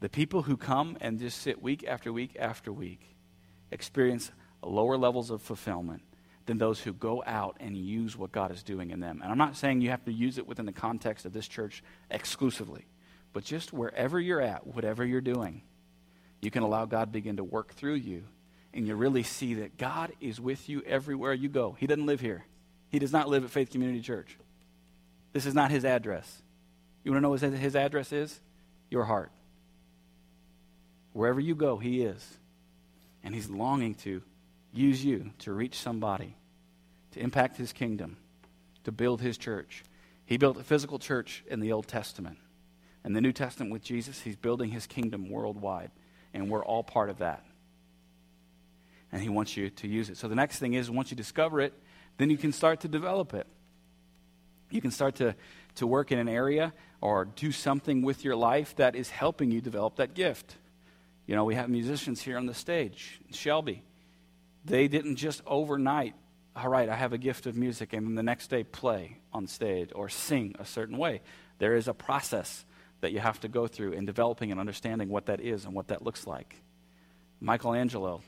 The 0.00 0.08
people 0.08 0.42
who 0.42 0.56
come 0.56 0.96
and 1.00 1.18
just 1.18 1.40
sit 1.40 1.62
week 1.62 1.84
after 1.86 2.12
week 2.12 2.36
after 2.38 2.72
week 2.72 3.16
experience 3.70 4.30
lower 4.62 4.96
levels 4.96 5.30
of 5.30 5.42
fulfillment 5.42 6.02
than 6.46 6.58
those 6.58 6.80
who 6.80 6.92
go 6.92 7.22
out 7.26 7.56
and 7.60 7.76
use 7.76 8.16
what 8.16 8.32
God 8.32 8.50
is 8.50 8.62
doing 8.62 8.90
in 8.90 9.00
them. 9.00 9.20
And 9.22 9.30
I'm 9.30 9.38
not 9.38 9.56
saying 9.56 9.80
you 9.80 9.90
have 9.90 10.04
to 10.04 10.12
use 10.12 10.38
it 10.38 10.46
within 10.46 10.66
the 10.66 10.72
context 10.72 11.26
of 11.26 11.32
this 11.32 11.46
church 11.46 11.82
exclusively, 12.10 12.86
but 13.32 13.44
just 13.44 13.72
wherever 13.72 14.18
you're 14.18 14.40
at, 14.40 14.66
whatever 14.66 15.04
you're 15.04 15.20
doing, 15.20 15.62
you 16.40 16.50
can 16.50 16.62
allow 16.62 16.86
God 16.86 17.12
begin 17.12 17.36
to 17.36 17.44
work 17.44 17.74
through 17.74 17.94
you 17.94 18.24
and 18.72 18.86
you 18.86 18.94
really 18.94 19.22
see 19.22 19.54
that 19.54 19.76
God 19.76 20.12
is 20.20 20.40
with 20.40 20.68
you 20.68 20.82
everywhere 20.86 21.32
you 21.32 21.48
go. 21.48 21.76
He 21.78 21.86
doesn't 21.86 22.06
live 22.06 22.20
here. 22.20 22.44
He 22.90 22.98
does 22.98 23.12
not 23.12 23.28
live 23.28 23.44
at 23.44 23.50
Faith 23.50 23.70
Community 23.70 24.00
Church. 24.00 24.38
This 25.38 25.46
is 25.46 25.54
not 25.54 25.70
his 25.70 25.84
address. 25.84 26.42
You 27.04 27.12
want 27.12 27.18
to 27.18 27.22
know 27.22 27.30
what 27.30 27.60
his 27.60 27.76
address 27.76 28.12
is? 28.12 28.40
Your 28.90 29.04
heart. 29.04 29.30
Wherever 31.12 31.38
you 31.38 31.54
go, 31.54 31.76
He 31.78 32.02
is. 32.02 32.38
And 33.22 33.32
He's 33.32 33.48
longing 33.48 33.94
to 34.02 34.20
use 34.72 35.04
you 35.04 35.30
to 35.38 35.52
reach 35.52 35.78
somebody, 35.78 36.34
to 37.12 37.20
impact 37.20 37.56
His 37.56 37.72
kingdom, 37.72 38.16
to 38.82 38.90
build 38.90 39.20
His 39.20 39.38
church. 39.38 39.84
He 40.26 40.38
built 40.38 40.56
a 40.56 40.64
physical 40.64 40.98
church 40.98 41.44
in 41.46 41.60
the 41.60 41.70
Old 41.70 41.86
Testament. 41.86 42.38
In 43.04 43.12
the 43.12 43.20
New 43.20 43.32
Testament 43.32 43.70
with 43.70 43.84
Jesus, 43.84 44.20
He's 44.20 44.34
building 44.34 44.70
His 44.70 44.88
kingdom 44.88 45.30
worldwide. 45.30 45.92
And 46.34 46.50
we're 46.50 46.64
all 46.64 46.82
part 46.82 47.10
of 47.10 47.18
that. 47.18 47.44
And 49.12 49.22
He 49.22 49.28
wants 49.28 49.56
you 49.56 49.70
to 49.70 49.86
use 49.86 50.10
it. 50.10 50.16
So 50.16 50.26
the 50.26 50.34
next 50.34 50.58
thing 50.58 50.74
is, 50.74 50.90
once 50.90 51.12
you 51.12 51.16
discover 51.16 51.60
it, 51.60 51.74
then 52.16 52.28
you 52.28 52.36
can 52.36 52.50
start 52.50 52.80
to 52.80 52.88
develop 52.88 53.34
it. 53.34 53.46
You 54.70 54.80
can 54.80 54.90
start 54.90 55.16
to, 55.16 55.34
to 55.76 55.86
work 55.86 56.12
in 56.12 56.18
an 56.18 56.28
area 56.28 56.72
or 57.00 57.24
do 57.24 57.52
something 57.52 58.02
with 58.02 58.24
your 58.24 58.36
life 58.36 58.76
that 58.76 58.96
is 58.96 59.08
helping 59.10 59.50
you 59.50 59.60
develop 59.60 59.96
that 59.96 60.14
gift. 60.14 60.56
You 61.26 61.34
know, 61.34 61.44
we 61.44 61.54
have 61.54 61.68
musicians 61.68 62.20
here 62.20 62.36
on 62.36 62.46
the 62.46 62.54
stage, 62.54 63.20
Shelby. 63.32 63.82
They 64.64 64.88
didn't 64.88 65.16
just 65.16 65.42
overnight, 65.46 66.14
all 66.56 66.68
right, 66.68 66.88
I 66.88 66.96
have 66.96 67.12
a 67.12 67.18
gift 67.18 67.46
of 67.46 67.56
music, 67.56 67.92
and 67.92 68.06
then 68.06 68.14
the 68.14 68.22
next 68.22 68.48
day 68.48 68.64
play 68.64 69.18
on 69.32 69.46
stage 69.46 69.90
or 69.94 70.08
sing 70.08 70.56
a 70.58 70.64
certain 70.64 70.96
way. 70.96 71.20
There 71.58 71.76
is 71.76 71.88
a 71.88 71.94
process 71.94 72.64
that 73.00 73.12
you 73.12 73.20
have 73.20 73.40
to 73.40 73.48
go 73.48 73.66
through 73.66 73.92
in 73.92 74.04
developing 74.04 74.50
and 74.50 74.58
understanding 74.58 75.08
what 75.08 75.26
that 75.26 75.40
is 75.40 75.64
and 75.64 75.74
what 75.74 75.88
that 75.88 76.02
looks 76.02 76.26
like. 76.26 76.56
Michelangelo 77.40 78.22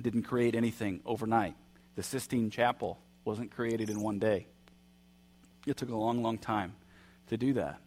didn't 0.00 0.24
create 0.24 0.54
anything 0.54 1.00
overnight. 1.06 1.54
The 1.94 2.02
Sistine 2.02 2.50
Chapel 2.50 2.98
wasn't 3.24 3.50
created 3.50 3.88
in 3.88 4.00
one 4.00 4.18
day. 4.18 4.46
It 5.66 5.76
took 5.76 5.90
a 5.90 5.96
long, 5.96 6.22
long 6.22 6.38
time 6.38 6.74
to 7.28 7.36
do 7.36 7.52
that. 7.54 7.80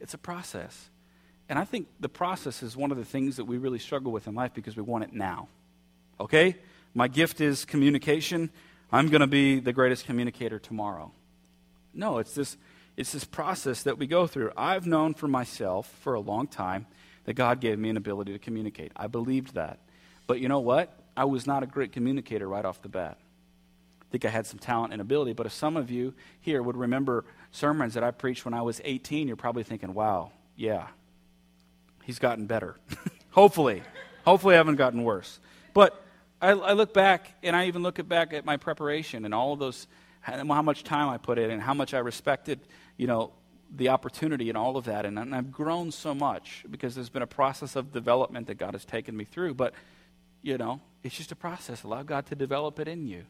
It's 0.00 0.14
a 0.14 0.18
process. 0.18 0.88
And 1.48 1.58
I 1.58 1.64
think 1.64 1.88
the 2.00 2.08
process 2.08 2.62
is 2.62 2.76
one 2.76 2.90
of 2.90 2.96
the 2.96 3.04
things 3.04 3.36
that 3.36 3.44
we 3.44 3.58
really 3.58 3.78
struggle 3.78 4.12
with 4.12 4.26
in 4.26 4.34
life 4.34 4.54
because 4.54 4.76
we 4.76 4.82
want 4.82 5.04
it 5.04 5.12
now. 5.12 5.48
Okay? 6.18 6.56
My 6.94 7.08
gift 7.08 7.40
is 7.40 7.64
communication. 7.64 8.50
I'm 8.90 9.08
going 9.08 9.20
to 9.20 9.26
be 9.26 9.60
the 9.60 9.72
greatest 9.72 10.06
communicator 10.06 10.58
tomorrow. 10.58 11.12
No, 11.92 12.18
it's 12.18 12.34
this, 12.34 12.56
it's 12.96 13.12
this 13.12 13.24
process 13.24 13.82
that 13.82 13.98
we 13.98 14.06
go 14.06 14.26
through. 14.26 14.52
I've 14.56 14.86
known 14.86 15.14
for 15.14 15.28
myself 15.28 15.88
for 16.00 16.14
a 16.14 16.20
long 16.20 16.46
time 16.46 16.86
that 17.24 17.34
God 17.34 17.60
gave 17.60 17.78
me 17.78 17.90
an 17.90 17.96
ability 17.96 18.32
to 18.32 18.38
communicate. 18.38 18.92
I 18.96 19.06
believed 19.08 19.54
that. 19.54 19.80
But 20.26 20.40
you 20.40 20.48
know 20.48 20.60
what? 20.60 20.96
I 21.16 21.24
was 21.24 21.46
not 21.46 21.62
a 21.62 21.66
great 21.66 21.92
communicator 21.92 22.48
right 22.48 22.64
off 22.64 22.80
the 22.82 22.88
bat. 22.88 23.18
Think 24.10 24.24
I 24.24 24.28
had 24.28 24.46
some 24.46 24.58
talent 24.58 24.92
and 24.92 25.00
ability, 25.00 25.32
but 25.32 25.46
if 25.46 25.52
some 25.52 25.76
of 25.76 25.90
you 25.90 26.14
here 26.40 26.62
would 26.62 26.76
remember 26.76 27.24
sermons 27.52 27.94
that 27.94 28.02
I 28.02 28.10
preached 28.10 28.44
when 28.44 28.54
I 28.54 28.62
was 28.62 28.80
18, 28.84 29.28
you're 29.28 29.36
probably 29.36 29.62
thinking, 29.62 29.94
wow, 29.94 30.32
yeah, 30.56 30.88
he's 32.02 32.18
gotten 32.18 32.46
better. 32.46 32.76
Hopefully. 33.30 33.82
Hopefully, 34.24 34.54
I 34.54 34.58
haven't 34.58 34.76
gotten 34.76 35.04
worse. 35.04 35.38
But 35.72 36.02
I, 36.42 36.50
I, 36.50 36.72
look 36.72 36.92
back, 36.92 37.34
and 37.42 37.54
I 37.54 37.66
even 37.66 37.82
look 37.82 38.06
back 38.08 38.32
at 38.32 38.44
my 38.44 38.56
preparation 38.56 39.24
and 39.24 39.32
all 39.32 39.52
of 39.52 39.58
those, 39.58 39.86
how 40.20 40.62
much 40.62 40.84
time 40.84 41.08
I 41.08 41.18
put 41.18 41.38
in, 41.38 41.50
and 41.50 41.62
how 41.62 41.74
much 41.74 41.94
I 41.94 41.98
respected, 41.98 42.60
you 42.96 43.06
know, 43.06 43.32
the 43.74 43.90
opportunity 43.90 44.48
and 44.48 44.58
all 44.58 44.76
of 44.76 44.84
that. 44.84 45.06
And, 45.06 45.18
and 45.18 45.34
I've 45.34 45.52
grown 45.52 45.92
so 45.92 46.14
much 46.14 46.64
because 46.68 46.94
there's 46.94 47.08
been 47.08 47.22
a 47.22 47.26
process 47.26 47.76
of 47.76 47.92
development 47.92 48.48
that 48.48 48.56
God 48.56 48.74
has 48.74 48.84
taken 48.84 49.16
me 49.16 49.24
through. 49.24 49.54
But, 49.54 49.74
you 50.42 50.58
know, 50.58 50.80
it's 51.02 51.16
just 51.16 51.30
a 51.32 51.36
process. 51.36 51.84
Allow 51.84 52.02
God 52.02 52.26
to 52.26 52.34
develop 52.34 52.80
it 52.80 52.88
in 52.88 53.06
you. 53.06 53.24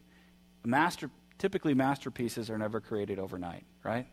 Master, 0.63 1.09
typically, 1.37 1.73
masterpieces 1.73 2.49
are 2.49 2.57
never 2.57 2.79
created 2.79 3.19
overnight, 3.19 3.65
right? 3.83 4.07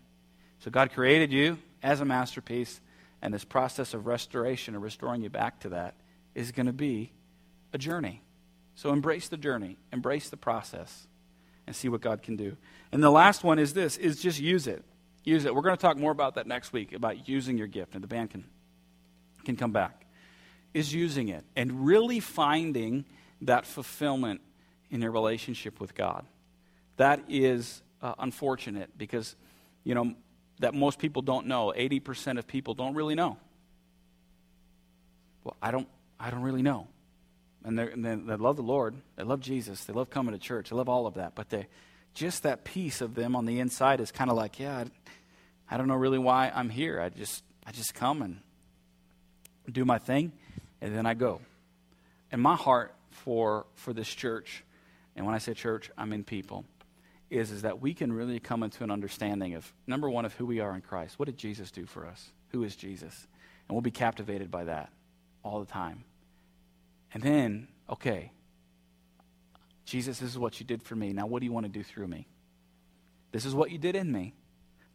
So 0.61 0.71
God 0.71 0.93
created 0.93 1.33
you 1.33 1.59
as 1.83 2.01
a 2.01 2.05
masterpiece 2.05 2.81
and 3.23 3.33
this 3.33 3.45
process 3.45 3.95
of 3.95 4.07
restoration 4.07 4.75
and 4.75 4.83
restoring 4.83 5.23
you 5.23 5.31
back 5.31 5.61
to 5.61 5.71
that 5.71 5.95
is 6.35 6.53
going 6.53 6.67
to 6.67 6.73
be 6.73 7.13
a 7.73 7.79
journey. 7.79 8.23
So 8.75 8.93
embrace 8.93 9.29
the 9.29 9.37
journey, 9.37 9.77
embrace 9.93 10.29
the 10.31 10.37
process, 10.37 11.07
and 11.67 11.75
see 11.75 11.89
what 11.89 12.01
God 12.01 12.23
can 12.23 12.37
do. 12.37 12.57
And 12.93 13.03
the 13.03 13.11
last 13.11 13.45
one 13.45 13.59
is 13.59 13.75
this 13.75 13.97
is 13.97 14.21
just 14.23 14.41
use 14.41 14.67
it. 14.67 14.85
Use 15.25 15.45
it. 15.45 15.55
We're 15.55 15.63
going 15.63 15.77
to 15.77 15.81
talk 15.81 15.99
more 15.99 16.13
about 16.13 16.37
that 16.37 16.47
next 16.47 16.73
week, 16.73 16.93
about 16.93 17.29
using 17.29 17.59
your 17.59 17.67
gift, 17.67 17.95
and 17.95 18.03
the 18.03 18.09
band 18.09 18.31
can, 18.31 18.45
can 19.45 19.57
come 19.57 19.73
back. 19.73 20.07
Is 20.75 20.95
using 20.95 21.29
it 21.29 21.45
and 21.57 21.87
really 21.87 22.21
finding 22.21 23.05
that 23.43 23.67
fulfillment 23.67 24.41
in 24.91 25.03
your 25.03 25.11
relationship 25.11 25.81
with 25.81 25.95
God. 25.95 26.25
That 26.99 27.23
is 27.29 27.83
uh, 28.03 28.15
unfortunate 28.19 28.91
because, 28.99 29.37
you 29.85 29.95
know, 29.95 30.15
that 30.59 30.75
most 30.75 30.99
people 30.99 31.23
don't 31.23 31.47
know. 31.47 31.73
80% 31.77 32.39
of 32.39 32.47
people 32.47 32.75
don't 32.75 32.95
really 32.95 33.15
know. 33.15 33.39
Well, 35.45 35.57
I 35.63 35.71
don't, 35.71 35.89
I 36.19 36.31
don't 36.31 36.43
really 36.43 36.63
know. 36.63 36.89
And, 37.65 37.79
and 37.79 38.05
they 38.05 38.35
love 38.35 38.57
the 38.57 38.63
Lord. 38.63 38.97
They 39.17 39.23
love 39.23 39.41
Jesus. 39.41 39.85
They 39.85 39.93
love 39.93 40.11
coming 40.11 40.33
to 40.33 40.39
church. 40.39 40.71
They 40.71 40.77
love 40.77 40.89
all 40.89 41.07
of 41.07 41.15
that. 41.15 41.37
But 41.37 41.51
they, 41.51 41.69
just 42.15 42.43
that 42.43 42.65
piece 42.65 43.01
of 43.01 43.15
them 43.15 43.37
on 43.37 43.47
the 43.47 43.61
inside 43.61 44.01
is 44.01 44.11
kind 44.11 44.29
of 44.29 44.37
like, 44.37 44.59
yeah, 44.59 44.79
I, 44.79 45.75
I 45.75 45.77
don't 45.77 45.87
know 45.87 45.95
really 45.95 46.19
why 46.19 46.51
I'm 46.53 46.69
here. 46.69 47.01
I 47.01 47.11
just, 47.11 47.45
I 47.65 47.71
just 47.71 47.95
come 47.95 48.23
and 48.23 48.41
do 49.71 49.85
my 49.85 49.99
thing, 49.99 50.33
and 50.81 50.97
then 50.97 51.07
I 51.07 51.15
go. 51.15 51.43
And 52.33 52.43
my 52.43 52.57
heart 52.57 52.93
for, 53.11 53.67
for 53.75 53.93
this 53.93 54.09
church, 54.09 54.65
and 55.15 55.27
when 55.27 55.35
I 55.37 55.39
say 55.39 55.55
church, 55.55 55.93
I 55.97 56.05
mean 56.05 56.25
people– 56.25 56.65
is, 57.31 57.51
is 57.51 57.63
that 57.63 57.81
we 57.81 57.95
can 57.95 58.13
really 58.13 58.41
come 58.41 58.63
into 58.63 58.85
an 58.85 58.91
understanding 58.91 59.55
of, 59.55 59.73
number 59.87 60.09
one, 60.09 60.25
of 60.25 60.35
who 60.35 60.47
we 60.47 60.61
are 60.61 60.75
in 60.75 60.81
Christ. 60.81 61.19
What 61.19 61.27
did 61.27 61.37
Jesus 61.37 61.71
do 61.71 61.87
for 61.87 62.07
us? 62.07 62.31
Who 62.51 62.63
is 62.63 62.75
Jesus? 62.75 63.27
And 63.69 63.75
we'll 63.75 63.83
be 63.83 63.91
captivated 63.91 64.51
by 64.51 64.65
that 64.65 64.91
all 65.43 65.61
the 65.61 65.67
time. 65.67 66.05
And 67.13 67.23
then, 67.23 67.69
okay, 67.91 68.33
Jesus, 69.85 70.19
this 70.19 70.31
is 70.31 70.39
what 70.39 70.61
you 70.61 70.67
did 70.67 70.83
for 70.83 70.97
me. 70.97 71.13
Now, 71.13 71.27
what 71.27 71.41
do 71.41 71.47
you 71.47 71.53
want 71.53 71.67
to 71.67 71.73
do 71.73 71.83
through 71.83 72.09
me? 72.09 72.27
This 73.33 73.45
is 73.45 73.55
what 73.55 73.71
you 73.71 73.79
did 73.79 73.95
in 73.95 74.11
me. 74.11 74.35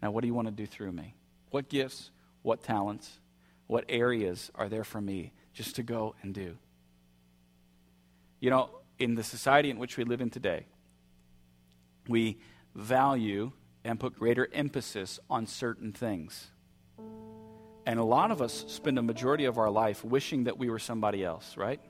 Now, 0.01 0.11
what 0.11 0.21
do 0.21 0.27
you 0.27 0.33
want 0.33 0.47
to 0.47 0.51
do 0.51 0.65
through 0.65 0.91
me? 0.91 1.15
What 1.49 1.69
gifts, 1.69 2.11
what 2.41 2.63
talents, 2.63 3.19
what 3.67 3.85
areas 3.89 4.51
are 4.55 4.69
there 4.69 4.83
for 4.83 4.99
me 4.99 5.31
just 5.53 5.75
to 5.75 5.83
go 5.83 6.15
and 6.21 6.33
do? 6.33 6.57
You 8.39 8.49
know, 8.49 8.69
in 8.99 9.15
the 9.15 9.23
society 9.23 9.69
in 9.69 9.79
which 9.79 9.97
we 9.97 10.03
live 10.03 10.19
in 10.19 10.29
today, 10.29 10.65
we 12.07 12.39
value 12.75 13.51
and 13.83 13.99
put 13.99 14.17
greater 14.17 14.47
emphasis 14.53 15.19
on 15.29 15.45
certain 15.45 15.91
things. 15.91 16.51
And 17.85 17.99
a 17.99 18.03
lot 18.03 18.31
of 18.31 18.41
us 18.41 18.65
spend 18.67 18.97
a 18.97 19.01
majority 19.01 19.45
of 19.45 19.57
our 19.57 19.69
life 19.69 20.03
wishing 20.03 20.45
that 20.45 20.57
we 20.57 20.69
were 20.69 20.79
somebody 20.79 21.23
else, 21.23 21.57
right? 21.57 21.81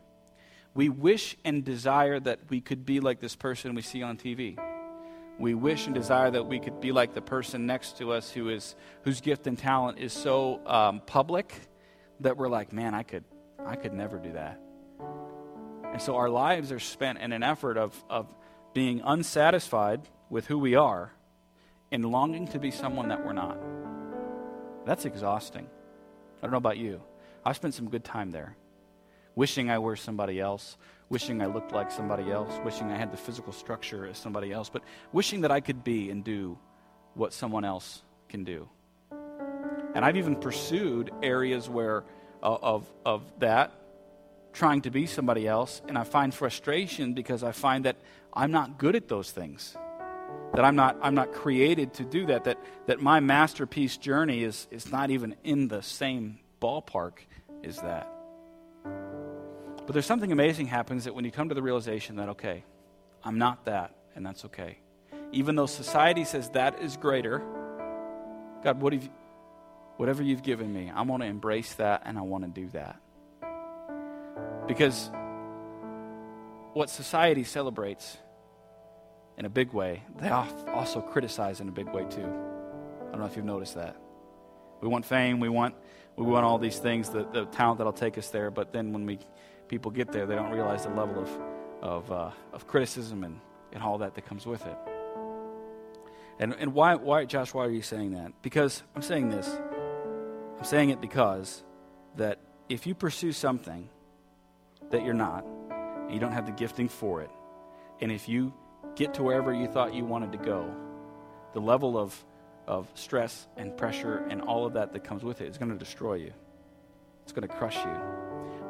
We 0.74 0.89
wish 0.89 1.38
and 1.45 1.64
desire 1.64 2.20
that 2.20 2.39
we 2.49 2.61
could 2.61 2.86
be 2.86 2.99
like 2.99 3.20
this 3.20 3.36
person 3.36 3.76
we 3.76 3.84
see 3.84 4.01
on 4.01 4.18
TV. 4.18 4.57
We 5.38 5.53
wish 5.53 5.86
and 5.86 5.93
desire 5.93 6.32
that 6.32 6.47
we 6.47 6.59
could 6.59 6.80
be 6.80 6.91
like 6.91 7.14
the 7.14 7.22
person 7.22 7.68
next 7.68 7.97
to 7.97 8.11
us 8.11 8.32
who 8.32 8.49
is 8.49 8.76
whose 9.03 9.22
gift 9.22 9.45
and 9.45 9.57
talent 9.57 9.99
is 9.99 10.14
so 10.14 10.66
um, 10.66 11.01
public 11.05 11.53
that 12.20 12.38
we're 12.38 12.49
like, 12.49 12.74
man, 12.74 12.93
I 12.93 13.03
could, 13.03 13.24
I 13.66 13.76
could 13.76 13.93
never 13.93 14.18
do 14.18 14.34
that. 14.34 14.59
And 15.91 16.01
so 16.01 16.16
our 16.16 16.30
lives 16.30 16.72
are 16.72 16.80
spent 16.80 17.20
in 17.20 17.34
an 17.34 17.43
effort 17.43 17.78
of, 17.78 18.03
of 18.09 18.34
being 18.74 19.01
unsatisfied 19.03 20.01
with 20.30 20.47
who 20.47 20.57
we 20.57 20.76
are 20.76 21.11
and 21.91 22.05
longing 22.05 22.47
to 22.47 22.59
be 22.59 22.71
someone 22.71 23.09
that 23.09 23.26
we're 23.26 23.34
not. 23.34 23.57
That's 24.86 25.05
exhausting. 25.05 25.67
I 26.39 26.41
don't 26.41 26.51
know 26.51 26.57
about 26.57 26.78
you. 26.78 27.01
I've 27.45 27.55
spent 27.55 27.74
some 27.74 27.89
good 27.89 28.03
time 28.03 28.32
there. 28.32 28.55
Wishing 29.36 29.69
I 29.69 29.80
were 29.80 29.95
somebody 29.95 30.39
else, 30.39 30.78
wishing 31.09 31.41
I 31.41 31.45
looked 31.47 31.71
like 31.71 31.91
somebody 31.91 32.32
else, 32.32 32.51
wishing 32.63 32.91
I 32.91 32.97
had 32.97 33.11
the 33.11 33.17
physical 33.17 33.53
structure 33.53 34.07
as 34.07 34.17
somebody 34.17 34.51
else, 34.51 34.69
but 34.69 34.84
wishing 35.11 35.41
that 35.41 35.51
I 35.51 35.59
could 35.59 35.84
be 35.84 36.09
and 36.09 36.24
do 36.24 36.57
what 37.13 37.34
someone 37.34 37.65
else 37.65 38.01
can 38.30 38.43
do. 38.43 38.67
And 39.95 40.03
I've 40.03 40.17
even 40.17 40.36
pursued 40.36 41.11
areas 41.21 41.69
where 41.69 42.03
uh, 42.41 42.57
of, 42.61 42.91
of 43.05 43.21
that, 43.39 43.71
trying 44.53 44.81
to 44.83 44.91
be 44.91 45.05
somebody 45.05 45.47
else, 45.47 45.81
and 45.87 45.97
I 45.97 46.03
find 46.03 46.33
frustration 46.33 47.13
because 47.13 47.43
I 47.43 47.51
find 47.51 47.85
that 47.85 47.97
I'm 48.33 48.51
not 48.51 48.77
good 48.77 48.95
at 48.95 49.07
those 49.07 49.31
things. 49.31 49.75
That 50.53 50.63
I'm 50.63 50.75
not, 50.75 50.97
I'm 51.01 51.15
not 51.15 51.33
created 51.33 51.95
to 51.95 52.03
do 52.03 52.27
that, 52.27 52.43
that, 52.43 52.59
that 52.85 53.01
my 53.01 53.19
masterpiece 53.19 53.97
journey 53.97 54.43
is, 54.43 54.67
is 54.69 54.91
not 54.91 55.09
even 55.09 55.35
in 55.43 55.67
the 55.67 55.81
same 55.81 56.39
ballpark 56.61 57.13
as 57.63 57.81
that. 57.81 58.07
But 58.83 59.93
there's 59.93 60.05
something 60.05 60.31
amazing 60.31 60.67
happens 60.67 61.05
that 61.05 61.15
when 61.15 61.25
you 61.25 61.31
come 61.31 61.49
to 61.49 61.55
the 61.55 61.61
realization 61.61 62.17
that, 62.17 62.29
okay, 62.29 62.63
I'm 63.23 63.37
not 63.37 63.65
that, 63.65 63.95
and 64.15 64.25
that's 64.25 64.45
okay. 64.45 64.77
Even 65.31 65.55
though 65.55 65.65
society 65.65 66.23
says 66.23 66.49
that 66.49 66.79
is 66.81 66.95
greater, 66.95 67.39
God, 68.63 68.79
what 68.79 68.93
have 68.93 69.03
you, 69.03 69.09
whatever 69.97 70.21
you've 70.21 70.43
given 70.43 70.71
me, 70.71 70.91
I 70.93 71.01
want 71.01 71.23
to 71.23 71.27
embrace 71.27 71.73
that 71.75 72.03
and 72.05 72.17
I 72.17 72.21
want 72.21 72.43
to 72.43 72.49
do 72.49 72.69
that. 72.69 72.99
Because 74.68 75.11
what 76.74 76.89
society 76.89 77.43
celebrates 77.43 78.18
in 79.38 79.45
a 79.45 79.49
big 79.49 79.74
way, 79.74 80.03
they 80.20 80.30
also 80.30 81.01
criticize 81.01 81.59
in 81.59 81.68
a 81.68 81.72
big 81.72 81.89
way 81.89 82.05
too. 82.05 82.22
I 82.22 83.11
don't 83.11 83.20
know 83.20 83.26
if 83.26 83.36
you've 83.36 83.45
noticed 83.45 83.76
that. 83.76 83.97
We 84.82 84.88
want 84.88 85.05
fame, 85.05 85.39
we 85.39 85.49
want 85.49 85.76
we 86.16 86.26
want 86.26 86.45
all 86.45 86.59
these 86.59 86.78
things, 86.78 87.09
the, 87.09 87.24
the 87.24 87.45
talent 87.45 87.80
that'll 87.80 87.91
take 87.91 88.18
us 88.18 88.30
there, 88.30 88.51
but 88.51 88.72
then 88.72 88.93
when 88.93 89.05
we 89.05 89.20
people 89.68 89.91
get 89.91 90.11
there, 90.11 90.26
they 90.26 90.36
don't 90.36 90.51
realize 90.51 90.84
the 90.84 90.89
level 90.89 91.22
of 91.22 91.30
of, 91.82 92.11
uh, 92.11 92.32
of 92.53 92.66
criticism 92.66 93.26
and, 93.26 93.41
and 93.74 93.84
all 93.84 93.97
that 93.97 94.16
that 94.16 94.26
comes 94.26 94.45
with 94.45 94.66
it. 94.66 94.78
And 96.39 96.53
and 96.53 96.74
why 96.74 96.95
why 96.95 97.26
Josh, 97.26 97.53
why 97.53 97.66
are 97.66 97.72
you 97.72 97.82
saying 97.82 98.11
that? 98.11 98.32
Because 98.41 98.84
I'm 98.95 99.01
saying 99.01 99.30
this. 99.30 99.49
I'm 100.57 100.64
saying 100.64 100.89
it 100.89 101.01
because 101.01 101.64
that 102.16 102.39
if 102.70 102.88
you 102.88 102.95
pursue 102.95 103.32
something 103.32 103.89
that 104.93 105.03
you're 105.03 105.13
not, 105.13 105.45
and 105.71 106.13
you 106.13 106.19
don't 106.19 106.31
have 106.31 106.45
the 106.45 106.51
gifting 106.51 106.87
for 106.87 107.21
it, 107.21 107.29
and 107.99 108.11
if 108.11 108.29
you 108.29 108.53
get 108.95 109.15
to 109.15 109.23
wherever 109.23 109.53
you 109.53 109.67
thought 109.67 109.93
you 109.93 110.05
wanted 110.05 110.31
to 110.31 110.37
go, 110.37 110.73
the 111.53 111.59
level 111.59 111.97
of, 111.97 112.15
of 112.67 112.87
stress 112.93 113.47
and 113.57 113.75
pressure 113.75 114.25
and 114.29 114.41
all 114.41 114.65
of 114.65 114.73
that 114.73 114.93
that 114.93 115.03
comes 115.03 115.23
with 115.23 115.41
it 115.41 115.47
is 115.47 115.57
going 115.57 115.71
to 115.71 115.77
destroy 115.77 116.15
you. 116.15 116.33
It's 117.23 117.31
going 117.31 117.47
to 117.47 117.53
crush 117.53 117.77
you. 117.77 117.97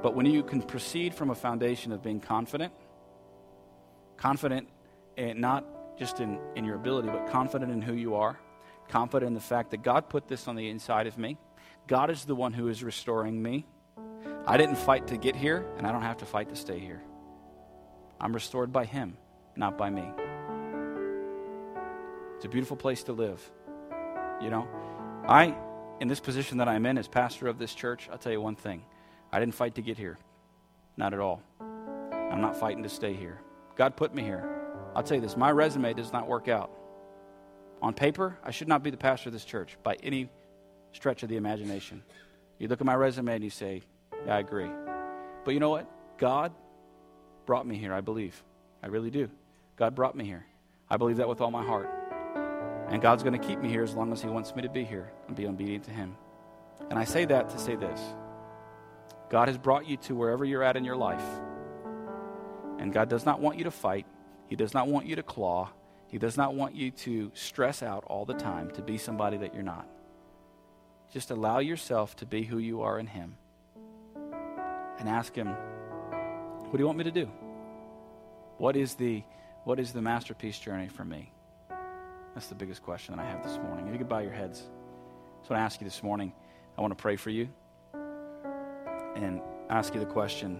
But 0.01 0.15
when 0.15 0.26
you 0.26 0.43
can 0.43 0.61
proceed 0.61 1.13
from 1.15 1.30
a 1.30 1.36
foundation 1.36 1.91
of 1.91 2.03
being 2.03 2.19
confident, 2.19 2.74
confident 4.17 4.67
and 5.17 5.39
not 5.39 5.65
just 5.97 6.19
in, 6.19 6.39
in 6.55 6.65
your 6.65 6.76
ability, 6.76 7.09
but 7.09 7.28
confident 7.28 7.71
in 7.71 7.82
who 7.82 7.93
you 7.93 8.15
are, 8.15 8.38
confident 8.89 9.28
in 9.28 9.34
the 9.34 9.39
fact 9.39 9.71
that 9.71 9.82
God 9.82 10.09
put 10.09 10.28
this 10.28 10.47
on 10.47 10.55
the 10.55 10.69
inside 10.69 11.07
of 11.07 11.17
me. 11.17 11.38
God 11.88 12.09
is 12.09 12.26
the 12.26 12.36
one 12.36 12.53
who 12.53 12.67
is 12.67 12.84
restoring 12.84 13.41
me. 13.41 13.65
I 14.46 14.58
didn't 14.58 14.76
fight 14.76 15.08
to 15.08 15.18
get 15.18 15.36
here, 15.36 15.66
and 15.78 15.88
I 15.88 15.91
don't 15.91 16.02
have 16.02 16.18
to 16.18 16.26
fight 16.26 16.50
to 16.50 16.56
stay 16.56 16.80
here. 16.80 17.02
I'm 18.20 18.34
restored 18.34 18.72
by 18.72 18.86
Him 18.86 19.18
not 19.56 19.78
by 19.78 19.89
me. 19.89 20.04
It's 22.36 22.46
a 22.46 22.50
beautiful 22.50 22.78
place 22.78 23.04
to 23.04 23.14
live. 23.14 23.39
You 24.41 24.50
know, 24.50 24.68
I, 25.28 25.56
in 26.00 26.08
this 26.08 26.20
position 26.20 26.58
that 26.58 26.68
I'm 26.68 26.86
in 26.86 26.98
as 26.98 27.08
pastor 27.08 27.48
of 27.48 27.58
this 27.58 27.74
church, 27.74 28.10
I'll 28.12 28.18
tell 28.18 28.32
you 28.32 28.41
one 28.41 28.56
thing 28.56 28.84
I 29.32 29.39
didn't 29.39 29.56
fight 29.56 29.76
to 29.76 29.82
get 29.82 29.98
here. 29.98 30.18
Not 30.98 31.14
at 31.14 31.20
all. 31.20 31.41
I'm 31.60 32.41
not 32.41 32.56
fighting 32.56 32.84
to 32.84 32.89
stay 32.89 33.14
here. 33.14 33.39
God 33.76 33.96
put 33.96 34.14
me 34.14 34.24
here. 34.24 34.50
I'll 34.96 35.04
tell 35.04 35.16
you 35.16 35.22
this 35.22 35.38
my 35.38 35.52
resume 35.52 35.94
does 35.94 36.12
not 36.12 36.28
work 36.28 36.48
out. 36.48 36.72
On 37.82 37.94
paper, 37.94 38.38
I 38.44 38.52
should 38.52 38.68
not 38.68 38.84
be 38.84 38.89
the 38.89 38.98
pastor 38.98 39.30
of 39.30 39.34
this 39.34 39.46
church 39.46 39.78
by 39.84 39.96
any 40.04 40.30
stretch 40.94 41.24
of 41.24 41.30
the 41.30 41.38
imagination. 41.38 42.04
You 42.60 42.68
look 42.68 42.80
at 42.80 42.86
my 42.86 42.96
resume 42.96 43.34
and 43.34 43.44
you 43.44 43.50
say, 43.50 43.82
Yeah, 44.26 44.36
I 44.36 44.39
agree. 44.39 44.69
But 45.43 45.53
you 45.53 45.59
know 45.59 45.69
what? 45.69 45.89
God 46.17 46.53
brought 47.45 47.67
me 47.67 47.78
here, 47.78 47.93
I 47.93 48.01
believe. 48.01 48.41
I 48.82 48.88
really 48.88 49.09
do. 49.09 49.30
God 49.76 49.95
brought 49.95 50.15
me 50.15 50.26
here. 50.26 50.45
I 50.89 50.97
believe 50.97 51.17
that 51.17 51.28
with 51.28 51.41
all 51.41 51.51
my 51.51 51.63
heart. 51.63 51.89
And 52.89 53.01
God's 53.01 53.24
going 53.24 53.39
to 53.39 53.45
keep 53.47 53.59
me 53.59 53.69
here 53.69 53.84
as 53.84 53.93
long 53.93 54.11
as 54.11 54.21
He 54.21 54.28
wants 54.28 54.55
me 54.55 54.61
to 54.61 54.69
be 54.69 54.84
here 54.84 55.11
and 55.28 55.36
be 55.36 55.47
obedient 55.47 55.86
to 55.86 55.91
Him. 55.91 56.15
And 56.89 56.99
I 56.99 57.03
say 57.03 57.26
that 57.26 57.49
to 57.49 57.59
say 57.59 57.76
this 57.76 57.99
God 59.30 59.47
has 59.47 59.57
brought 59.57 59.88
you 59.88 59.97
to 59.97 60.15
wherever 60.15 60.45
you're 60.45 60.63
at 60.63 60.78
in 60.78 60.84
your 60.84 60.95
life. 60.95 61.24
And 62.80 62.93
God 62.93 63.09
does 63.09 63.26
not 63.26 63.39
want 63.39 63.57
you 63.57 63.63
to 63.65 63.71
fight, 63.71 64.05
He 64.47 64.55
does 64.55 64.74
not 64.74 64.88
want 64.88 65.05
you 65.05 65.15
to 65.15 65.24
claw, 65.24 65.69
He 66.07 66.17
does 66.17 66.38
not 66.38 66.55
want 66.55 66.76
you 66.76 66.91
to 66.91 67.32
stress 67.34 67.82
out 67.82 68.03
all 68.05 68.26
the 68.26 68.34
time 68.34 68.71
to 68.71 68.82
be 68.82 68.97
somebody 68.97 69.38
that 69.38 69.53
you're 69.53 69.63
not. 69.63 69.88
Just 71.11 71.32
allow 71.32 71.59
yourself 71.59 72.15
to 72.17 72.26
be 72.26 72.43
who 72.43 72.57
you 72.57 72.82
are 72.82 72.99
in 72.99 73.07
Him 73.07 73.36
and 75.00 75.10
ask 75.10 75.36
Him, 75.36 75.48
What 75.48 76.74
do 76.74 76.80
you 76.80 76.86
want 76.86 76.98
me 76.98 77.04
to 77.06 77.12
do? 77.12 77.30
What 78.58 78.76
is 78.76 78.96
the 78.96 79.24
what 79.64 79.80
is 79.80 79.94
the 79.94 80.02
masterpiece 80.02 80.60
journey 80.60 80.89
for 80.89 81.06
me? 81.06 81.32
That's 82.34 82.48
the 82.48 82.56
biggest 82.56 82.84
question 82.84 83.16
that 83.16 83.22
I 83.22 83.26
have 83.26 83.44
this 83.44 83.58
morning. 83.58 83.88
If 83.88 83.94
you 83.94 84.00
could 84.00 84.10
bow 84.10 84.20
your 84.20 84.32
heads. 84.32 84.64
So 85.48 85.56
I 85.56 85.60
ask 85.60 85.80
you 85.82 85.86
this 85.86 86.02
morning, 86.02 86.34
I 86.78 86.82
want 86.82 86.98
to 86.98 87.02
pray 87.02 87.16
for 87.16 87.30
you 87.30 87.50
and 89.16 89.41
ask 89.70 89.94
you 89.94 90.00
the 90.00 90.06
question 90.06 90.60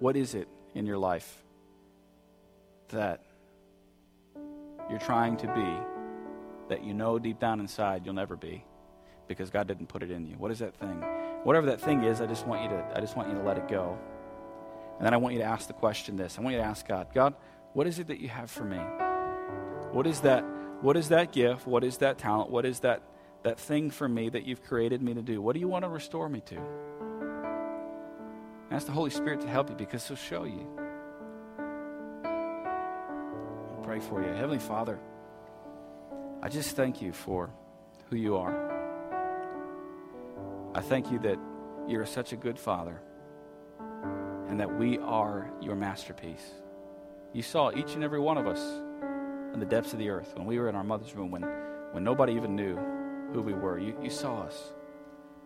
what 0.00 0.16
is 0.16 0.34
it 0.34 0.48
in 0.74 0.86
your 0.86 0.98
life 0.98 1.42
that 2.88 3.24
you're 4.90 4.98
trying 4.98 5.36
to 5.36 5.46
be 5.48 6.68
that 6.68 6.84
you 6.84 6.94
know 6.94 7.18
deep 7.18 7.38
down 7.38 7.60
inside 7.60 8.04
you'll 8.04 8.14
never 8.14 8.36
be 8.36 8.64
because 9.28 9.50
God 9.50 9.66
didn't 9.66 9.86
put 9.86 10.02
it 10.02 10.10
in 10.10 10.26
you? 10.26 10.36
What 10.36 10.50
is 10.50 10.58
that 10.58 10.74
thing? 10.74 11.02
Whatever 11.44 11.66
that 11.66 11.80
thing 11.80 12.02
is, 12.02 12.20
I 12.20 12.26
just 12.26 12.46
want 12.46 12.62
you 12.62 12.70
to 12.70 12.84
I 12.94 13.00
just 13.00 13.16
want 13.16 13.28
you 13.28 13.34
to 13.34 13.42
let 13.42 13.58
it 13.58 13.68
go. 13.68 13.98
And 14.98 15.06
then 15.06 15.14
I 15.14 15.18
want 15.18 15.34
you 15.34 15.40
to 15.40 15.46
ask 15.46 15.66
the 15.66 15.74
question 15.74 16.16
this. 16.16 16.38
I 16.38 16.42
want 16.42 16.54
you 16.54 16.60
to 16.60 16.66
ask 16.66 16.86
God, 16.86 17.08
God, 17.14 17.34
what 17.74 17.86
is 17.86 17.98
it 17.98 18.08
that 18.08 18.20
you 18.20 18.28
have 18.28 18.50
for 18.50 18.64
me? 18.64 18.78
What 19.92 20.06
is 20.06 20.20
that 20.20 20.44
what 20.80 20.96
is 20.96 21.08
that 21.10 21.32
gift? 21.32 21.66
What 21.66 21.84
is 21.84 21.98
that 21.98 22.18
talent? 22.18 22.50
What 22.50 22.64
is 22.64 22.80
that 22.80 23.02
that 23.42 23.60
thing 23.60 23.90
for 23.90 24.08
me 24.08 24.30
that 24.30 24.44
you've 24.44 24.62
created 24.64 25.02
me 25.02 25.14
to 25.14 25.22
do? 25.22 25.42
What 25.42 25.52
do 25.52 25.60
you 25.60 25.68
want 25.68 25.84
to 25.84 25.88
restore 25.88 26.28
me 26.28 26.40
to? 26.46 26.58
Ask 28.70 28.86
the 28.86 28.92
Holy 28.92 29.10
Spirit 29.10 29.42
to 29.42 29.48
help 29.48 29.68
you 29.68 29.76
because 29.76 30.08
he'll 30.08 30.16
show 30.16 30.44
you. 30.44 30.66
I'll 32.24 33.82
pray 33.84 34.00
for 34.00 34.22
you. 34.22 34.28
Heavenly 34.28 34.58
Father, 34.58 34.98
I 36.42 36.48
just 36.48 36.74
thank 36.74 37.02
you 37.02 37.12
for 37.12 37.50
who 38.08 38.16
you 38.16 38.36
are. 38.36 38.63
I 40.76 40.80
thank 40.80 41.12
you 41.12 41.20
that 41.20 41.38
you're 41.86 42.04
such 42.04 42.32
a 42.32 42.36
good 42.36 42.58
father 42.58 43.00
and 44.48 44.58
that 44.58 44.76
we 44.76 44.98
are 44.98 45.48
your 45.60 45.76
masterpiece. 45.76 46.50
You 47.32 47.42
saw 47.42 47.70
each 47.70 47.94
and 47.94 48.02
every 48.02 48.18
one 48.18 48.38
of 48.38 48.48
us 48.48 48.60
in 49.52 49.60
the 49.60 49.66
depths 49.66 49.92
of 49.92 50.00
the 50.00 50.10
earth 50.10 50.32
when 50.34 50.46
we 50.46 50.58
were 50.58 50.68
in 50.68 50.74
our 50.74 50.82
mother's 50.82 51.14
womb, 51.14 51.30
when, 51.30 51.42
when 51.92 52.02
nobody 52.02 52.32
even 52.32 52.56
knew 52.56 52.76
who 53.32 53.40
we 53.40 53.52
were. 53.52 53.78
You, 53.78 53.96
you 54.02 54.10
saw 54.10 54.40
us, 54.40 54.72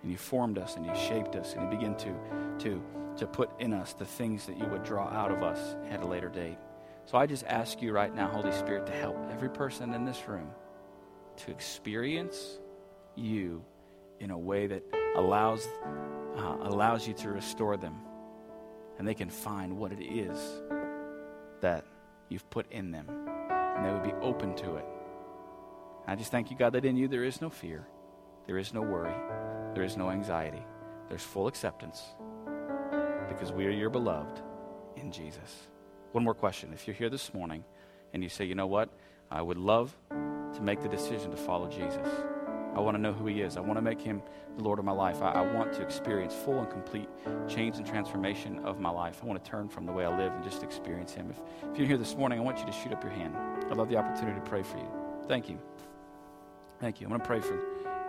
and 0.02 0.10
you 0.10 0.16
formed 0.16 0.56
us, 0.56 0.76
and 0.76 0.86
you 0.86 0.94
shaped 0.94 1.36
us, 1.36 1.52
and 1.52 1.62
you 1.62 1.78
began 1.78 1.94
to, 1.96 2.14
to, 2.60 2.82
to 3.18 3.26
put 3.26 3.50
in 3.60 3.74
us 3.74 3.92
the 3.92 4.06
things 4.06 4.46
that 4.46 4.56
you 4.56 4.64
would 4.66 4.82
draw 4.82 5.08
out 5.08 5.30
of 5.30 5.42
us 5.42 5.76
at 5.90 6.00
a 6.00 6.06
later 6.06 6.30
date. 6.30 6.56
So 7.04 7.18
I 7.18 7.26
just 7.26 7.44
ask 7.44 7.82
you 7.82 7.92
right 7.92 8.14
now, 8.14 8.28
Holy 8.28 8.52
Spirit, 8.52 8.86
to 8.86 8.92
help 8.92 9.16
every 9.30 9.50
person 9.50 9.92
in 9.92 10.06
this 10.06 10.26
room 10.26 10.48
to 11.36 11.50
experience 11.50 12.58
you 13.14 13.62
in 14.20 14.30
a 14.30 14.38
way 14.38 14.66
that 14.66 14.82
allows, 15.16 15.66
uh, 16.36 16.56
allows 16.62 17.06
you 17.06 17.14
to 17.14 17.30
restore 17.30 17.76
them 17.76 18.00
and 18.98 19.06
they 19.06 19.14
can 19.14 19.30
find 19.30 19.76
what 19.76 19.92
it 19.92 20.02
is 20.02 20.38
that 21.60 21.84
you've 22.28 22.48
put 22.50 22.70
in 22.72 22.90
them. 22.90 23.06
And 23.48 23.86
they 23.86 23.92
would 23.92 24.02
be 24.02 24.26
open 24.26 24.54
to 24.56 24.76
it. 24.76 24.84
I 26.06 26.16
just 26.16 26.30
thank 26.30 26.50
you, 26.50 26.56
God, 26.56 26.72
that 26.72 26.84
in 26.84 26.96
you 26.96 27.06
there 27.06 27.24
is 27.24 27.40
no 27.40 27.48
fear, 27.48 27.86
there 28.46 28.58
is 28.58 28.74
no 28.74 28.82
worry, 28.82 29.14
there 29.74 29.84
is 29.84 29.96
no 29.96 30.10
anxiety. 30.10 30.62
There's 31.08 31.22
full 31.22 31.46
acceptance 31.46 32.02
because 33.28 33.52
we 33.52 33.66
are 33.66 33.70
your 33.70 33.90
beloved 33.90 34.42
in 34.96 35.12
Jesus. 35.12 35.68
One 36.12 36.24
more 36.24 36.34
question. 36.34 36.72
If 36.72 36.86
you're 36.86 36.96
here 36.96 37.10
this 37.10 37.32
morning 37.32 37.64
and 38.12 38.22
you 38.22 38.28
say, 38.28 38.44
you 38.44 38.54
know 38.54 38.66
what, 38.66 38.88
I 39.30 39.42
would 39.42 39.58
love 39.58 39.96
to 40.10 40.60
make 40.60 40.82
the 40.82 40.88
decision 40.88 41.30
to 41.30 41.36
follow 41.36 41.68
Jesus. 41.68 42.08
I 42.78 42.80
want 42.80 42.96
to 42.96 43.02
know 43.02 43.12
who 43.12 43.26
He 43.26 43.40
is. 43.40 43.56
I 43.56 43.60
want 43.60 43.76
to 43.76 43.82
make 43.82 44.00
Him 44.00 44.22
the 44.56 44.62
Lord 44.62 44.78
of 44.78 44.84
my 44.84 44.92
life. 44.92 45.20
I, 45.20 45.32
I, 45.32 45.52
want 45.52 45.72
to 45.72 45.82
experience 45.82 46.32
full 46.32 46.60
and 46.60 46.70
complete 46.70 47.08
change 47.48 47.76
and 47.76 47.84
transformation 47.84 48.60
of 48.60 48.78
my 48.78 48.88
life. 48.88 49.18
I 49.20 49.26
want 49.26 49.42
to 49.42 49.50
turn 49.50 49.68
from 49.68 49.84
the 49.84 49.90
way 49.90 50.04
I 50.04 50.16
live 50.16 50.32
and 50.32 50.44
just 50.44 50.62
experience 50.62 51.12
Him. 51.12 51.28
If, 51.28 51.40
if 51.72 51.76
you're 51.76 51.88
here 51.88 51.96
this 51.96 52.14
morning, 52.14 52.38
I 52.38 52.42
want 52.42 52.60
you 52.60 52.66
to 52.66 52.72
shoot 52.72 52.92
up 52.92 53.02
your 53.02 53.10
hand. 53.10 53.36
I'd 53.68 53.76
love 53.76 53.88
the 53.88 53.96
opportunity 53.96 54.38
to 54.38 54.46
pray 54.46 54.62
for 54.62 54.76
you. 54.76 54.88
Thank 55.26 55.48
you. 55.48 55.58
Thank 56.80 57.00
you. 57.00 57.08
I'm 57.08 57.10
going 57.10 57.20
to 57.20 57.26
pray 57.26 57.40
for, 57.40 57.56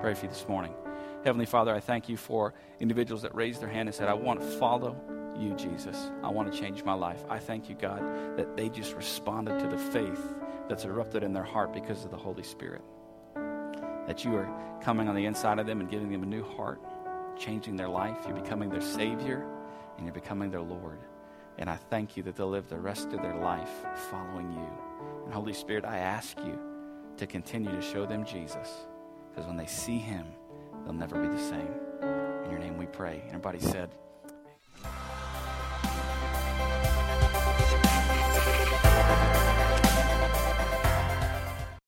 pray 0.01 0.13
for 0.13 0.28
you 0.28 0.30
this 0.30 0.47
morning. 0.47 0.76
Heavenly 1.26 1.47
Father, 1.47 1.74
I 1.74 1.80
thank 1.80 2.07
you 2.07 2.15
for 2.15 2.53
individuals 2.80 3.24
that 3.24 3.34
raised 3.34 3.61
their 3.61 3.70
hand 3.70 3.89
and 3.89 3.95
said, 3.95 4.07
I 4.07 4.13
want 4.13 4.39
to 4.39 4.45
follow 4.45 4.95
you, 5.36 5.55
Jesus. 5.55 6.11
I 6.24 6.30
want 6.30 6.53
to 6.53 6.59
change 6.59 6.84
my 6.84 6.93
life. 6.93 7.26
I 7.28 7.39
thank 7.39 7.70
you, 7.70 7.76
God, 7.76 8.03
that 8.38 8.55
they 8.55 8.70
just 8.70 8.93
responded 8.93 9.57
to 9.61 9.67
the 9.67 9.80
faith 9.80 10.22
that's 10.67 10.86
erupted 10.86 11.24
in 11.24 11.34
their 11.34 11.43
heart 11.43 11.74
because 11.74 12.05
of 12.05 12.11
the 12.11 12.17
Holy 12.17 12.43
Spirit. 12.43 12.84
That 14.10 14.26
you 14.26 14.36
are 14.36 14.49
coming 14.82 15.07
on 15.07 15.16
the 15.16 15.26
inside 15.26 15.60
of 15.60 15.68
them 15.68 15.82
and 15.82 15.89
giving 15.89 16.12
them 16.12 16.24
a 16.24 16.26
new 16.26 16.43
heart, 16.43 16.82
changing 17.38 17.76
their 17.76 17.88
life. 17.88 18.18
You're 18.26 18.41
becoming 18.41 18.70
their 18.70 18.82
Savior 18.82 19.45
and 19.95 20.05
you're 20.05 20.16
becoming 20.16 20.49
their 20.49 20.64
Lord. 20.64 20.97
And 21.60 21.70
I 21.70 21.76
thank 21.76 22.18
you 22.18 22.24
that 22.24 22.36
they'll 22.36 22.49
live 22.49 22.68
the 22.70 22.80
rest 22.80 23.14
of 23.14 23.22
their 23.22 23.36
life 23.36 23.70
following 24.10 24.51
you. 24.51 24.68
And 25.26 25.32
Holy 25.32 25.53
Spirit, 25.53 25.86
I 25.86 25.99
ask 25.99 26.36
you 26.39 26.60
to 27.18 27.28
continue 27.28 27.70
to 27.70 27.82
show 27.82 28.07
them 28.07 28.26
Jesus. 28.26 28.68
Because 29.30 29.45
when 29.45 29.57
they 29.57 29.68
see 29.68 29.99
him, 29.99 30.26
they'll 30.84 30.93
never 30.93 31.22
be 31.22 31.28
the 31.28 31.39
same. 31.39 31.70
In 32.45 32.49
your 32.49 32.60
name 32.60 32.80
we 32.80 32.88
pray. 32.88 33.22
Everybody 33.28 33.60
said, 33.60 33.89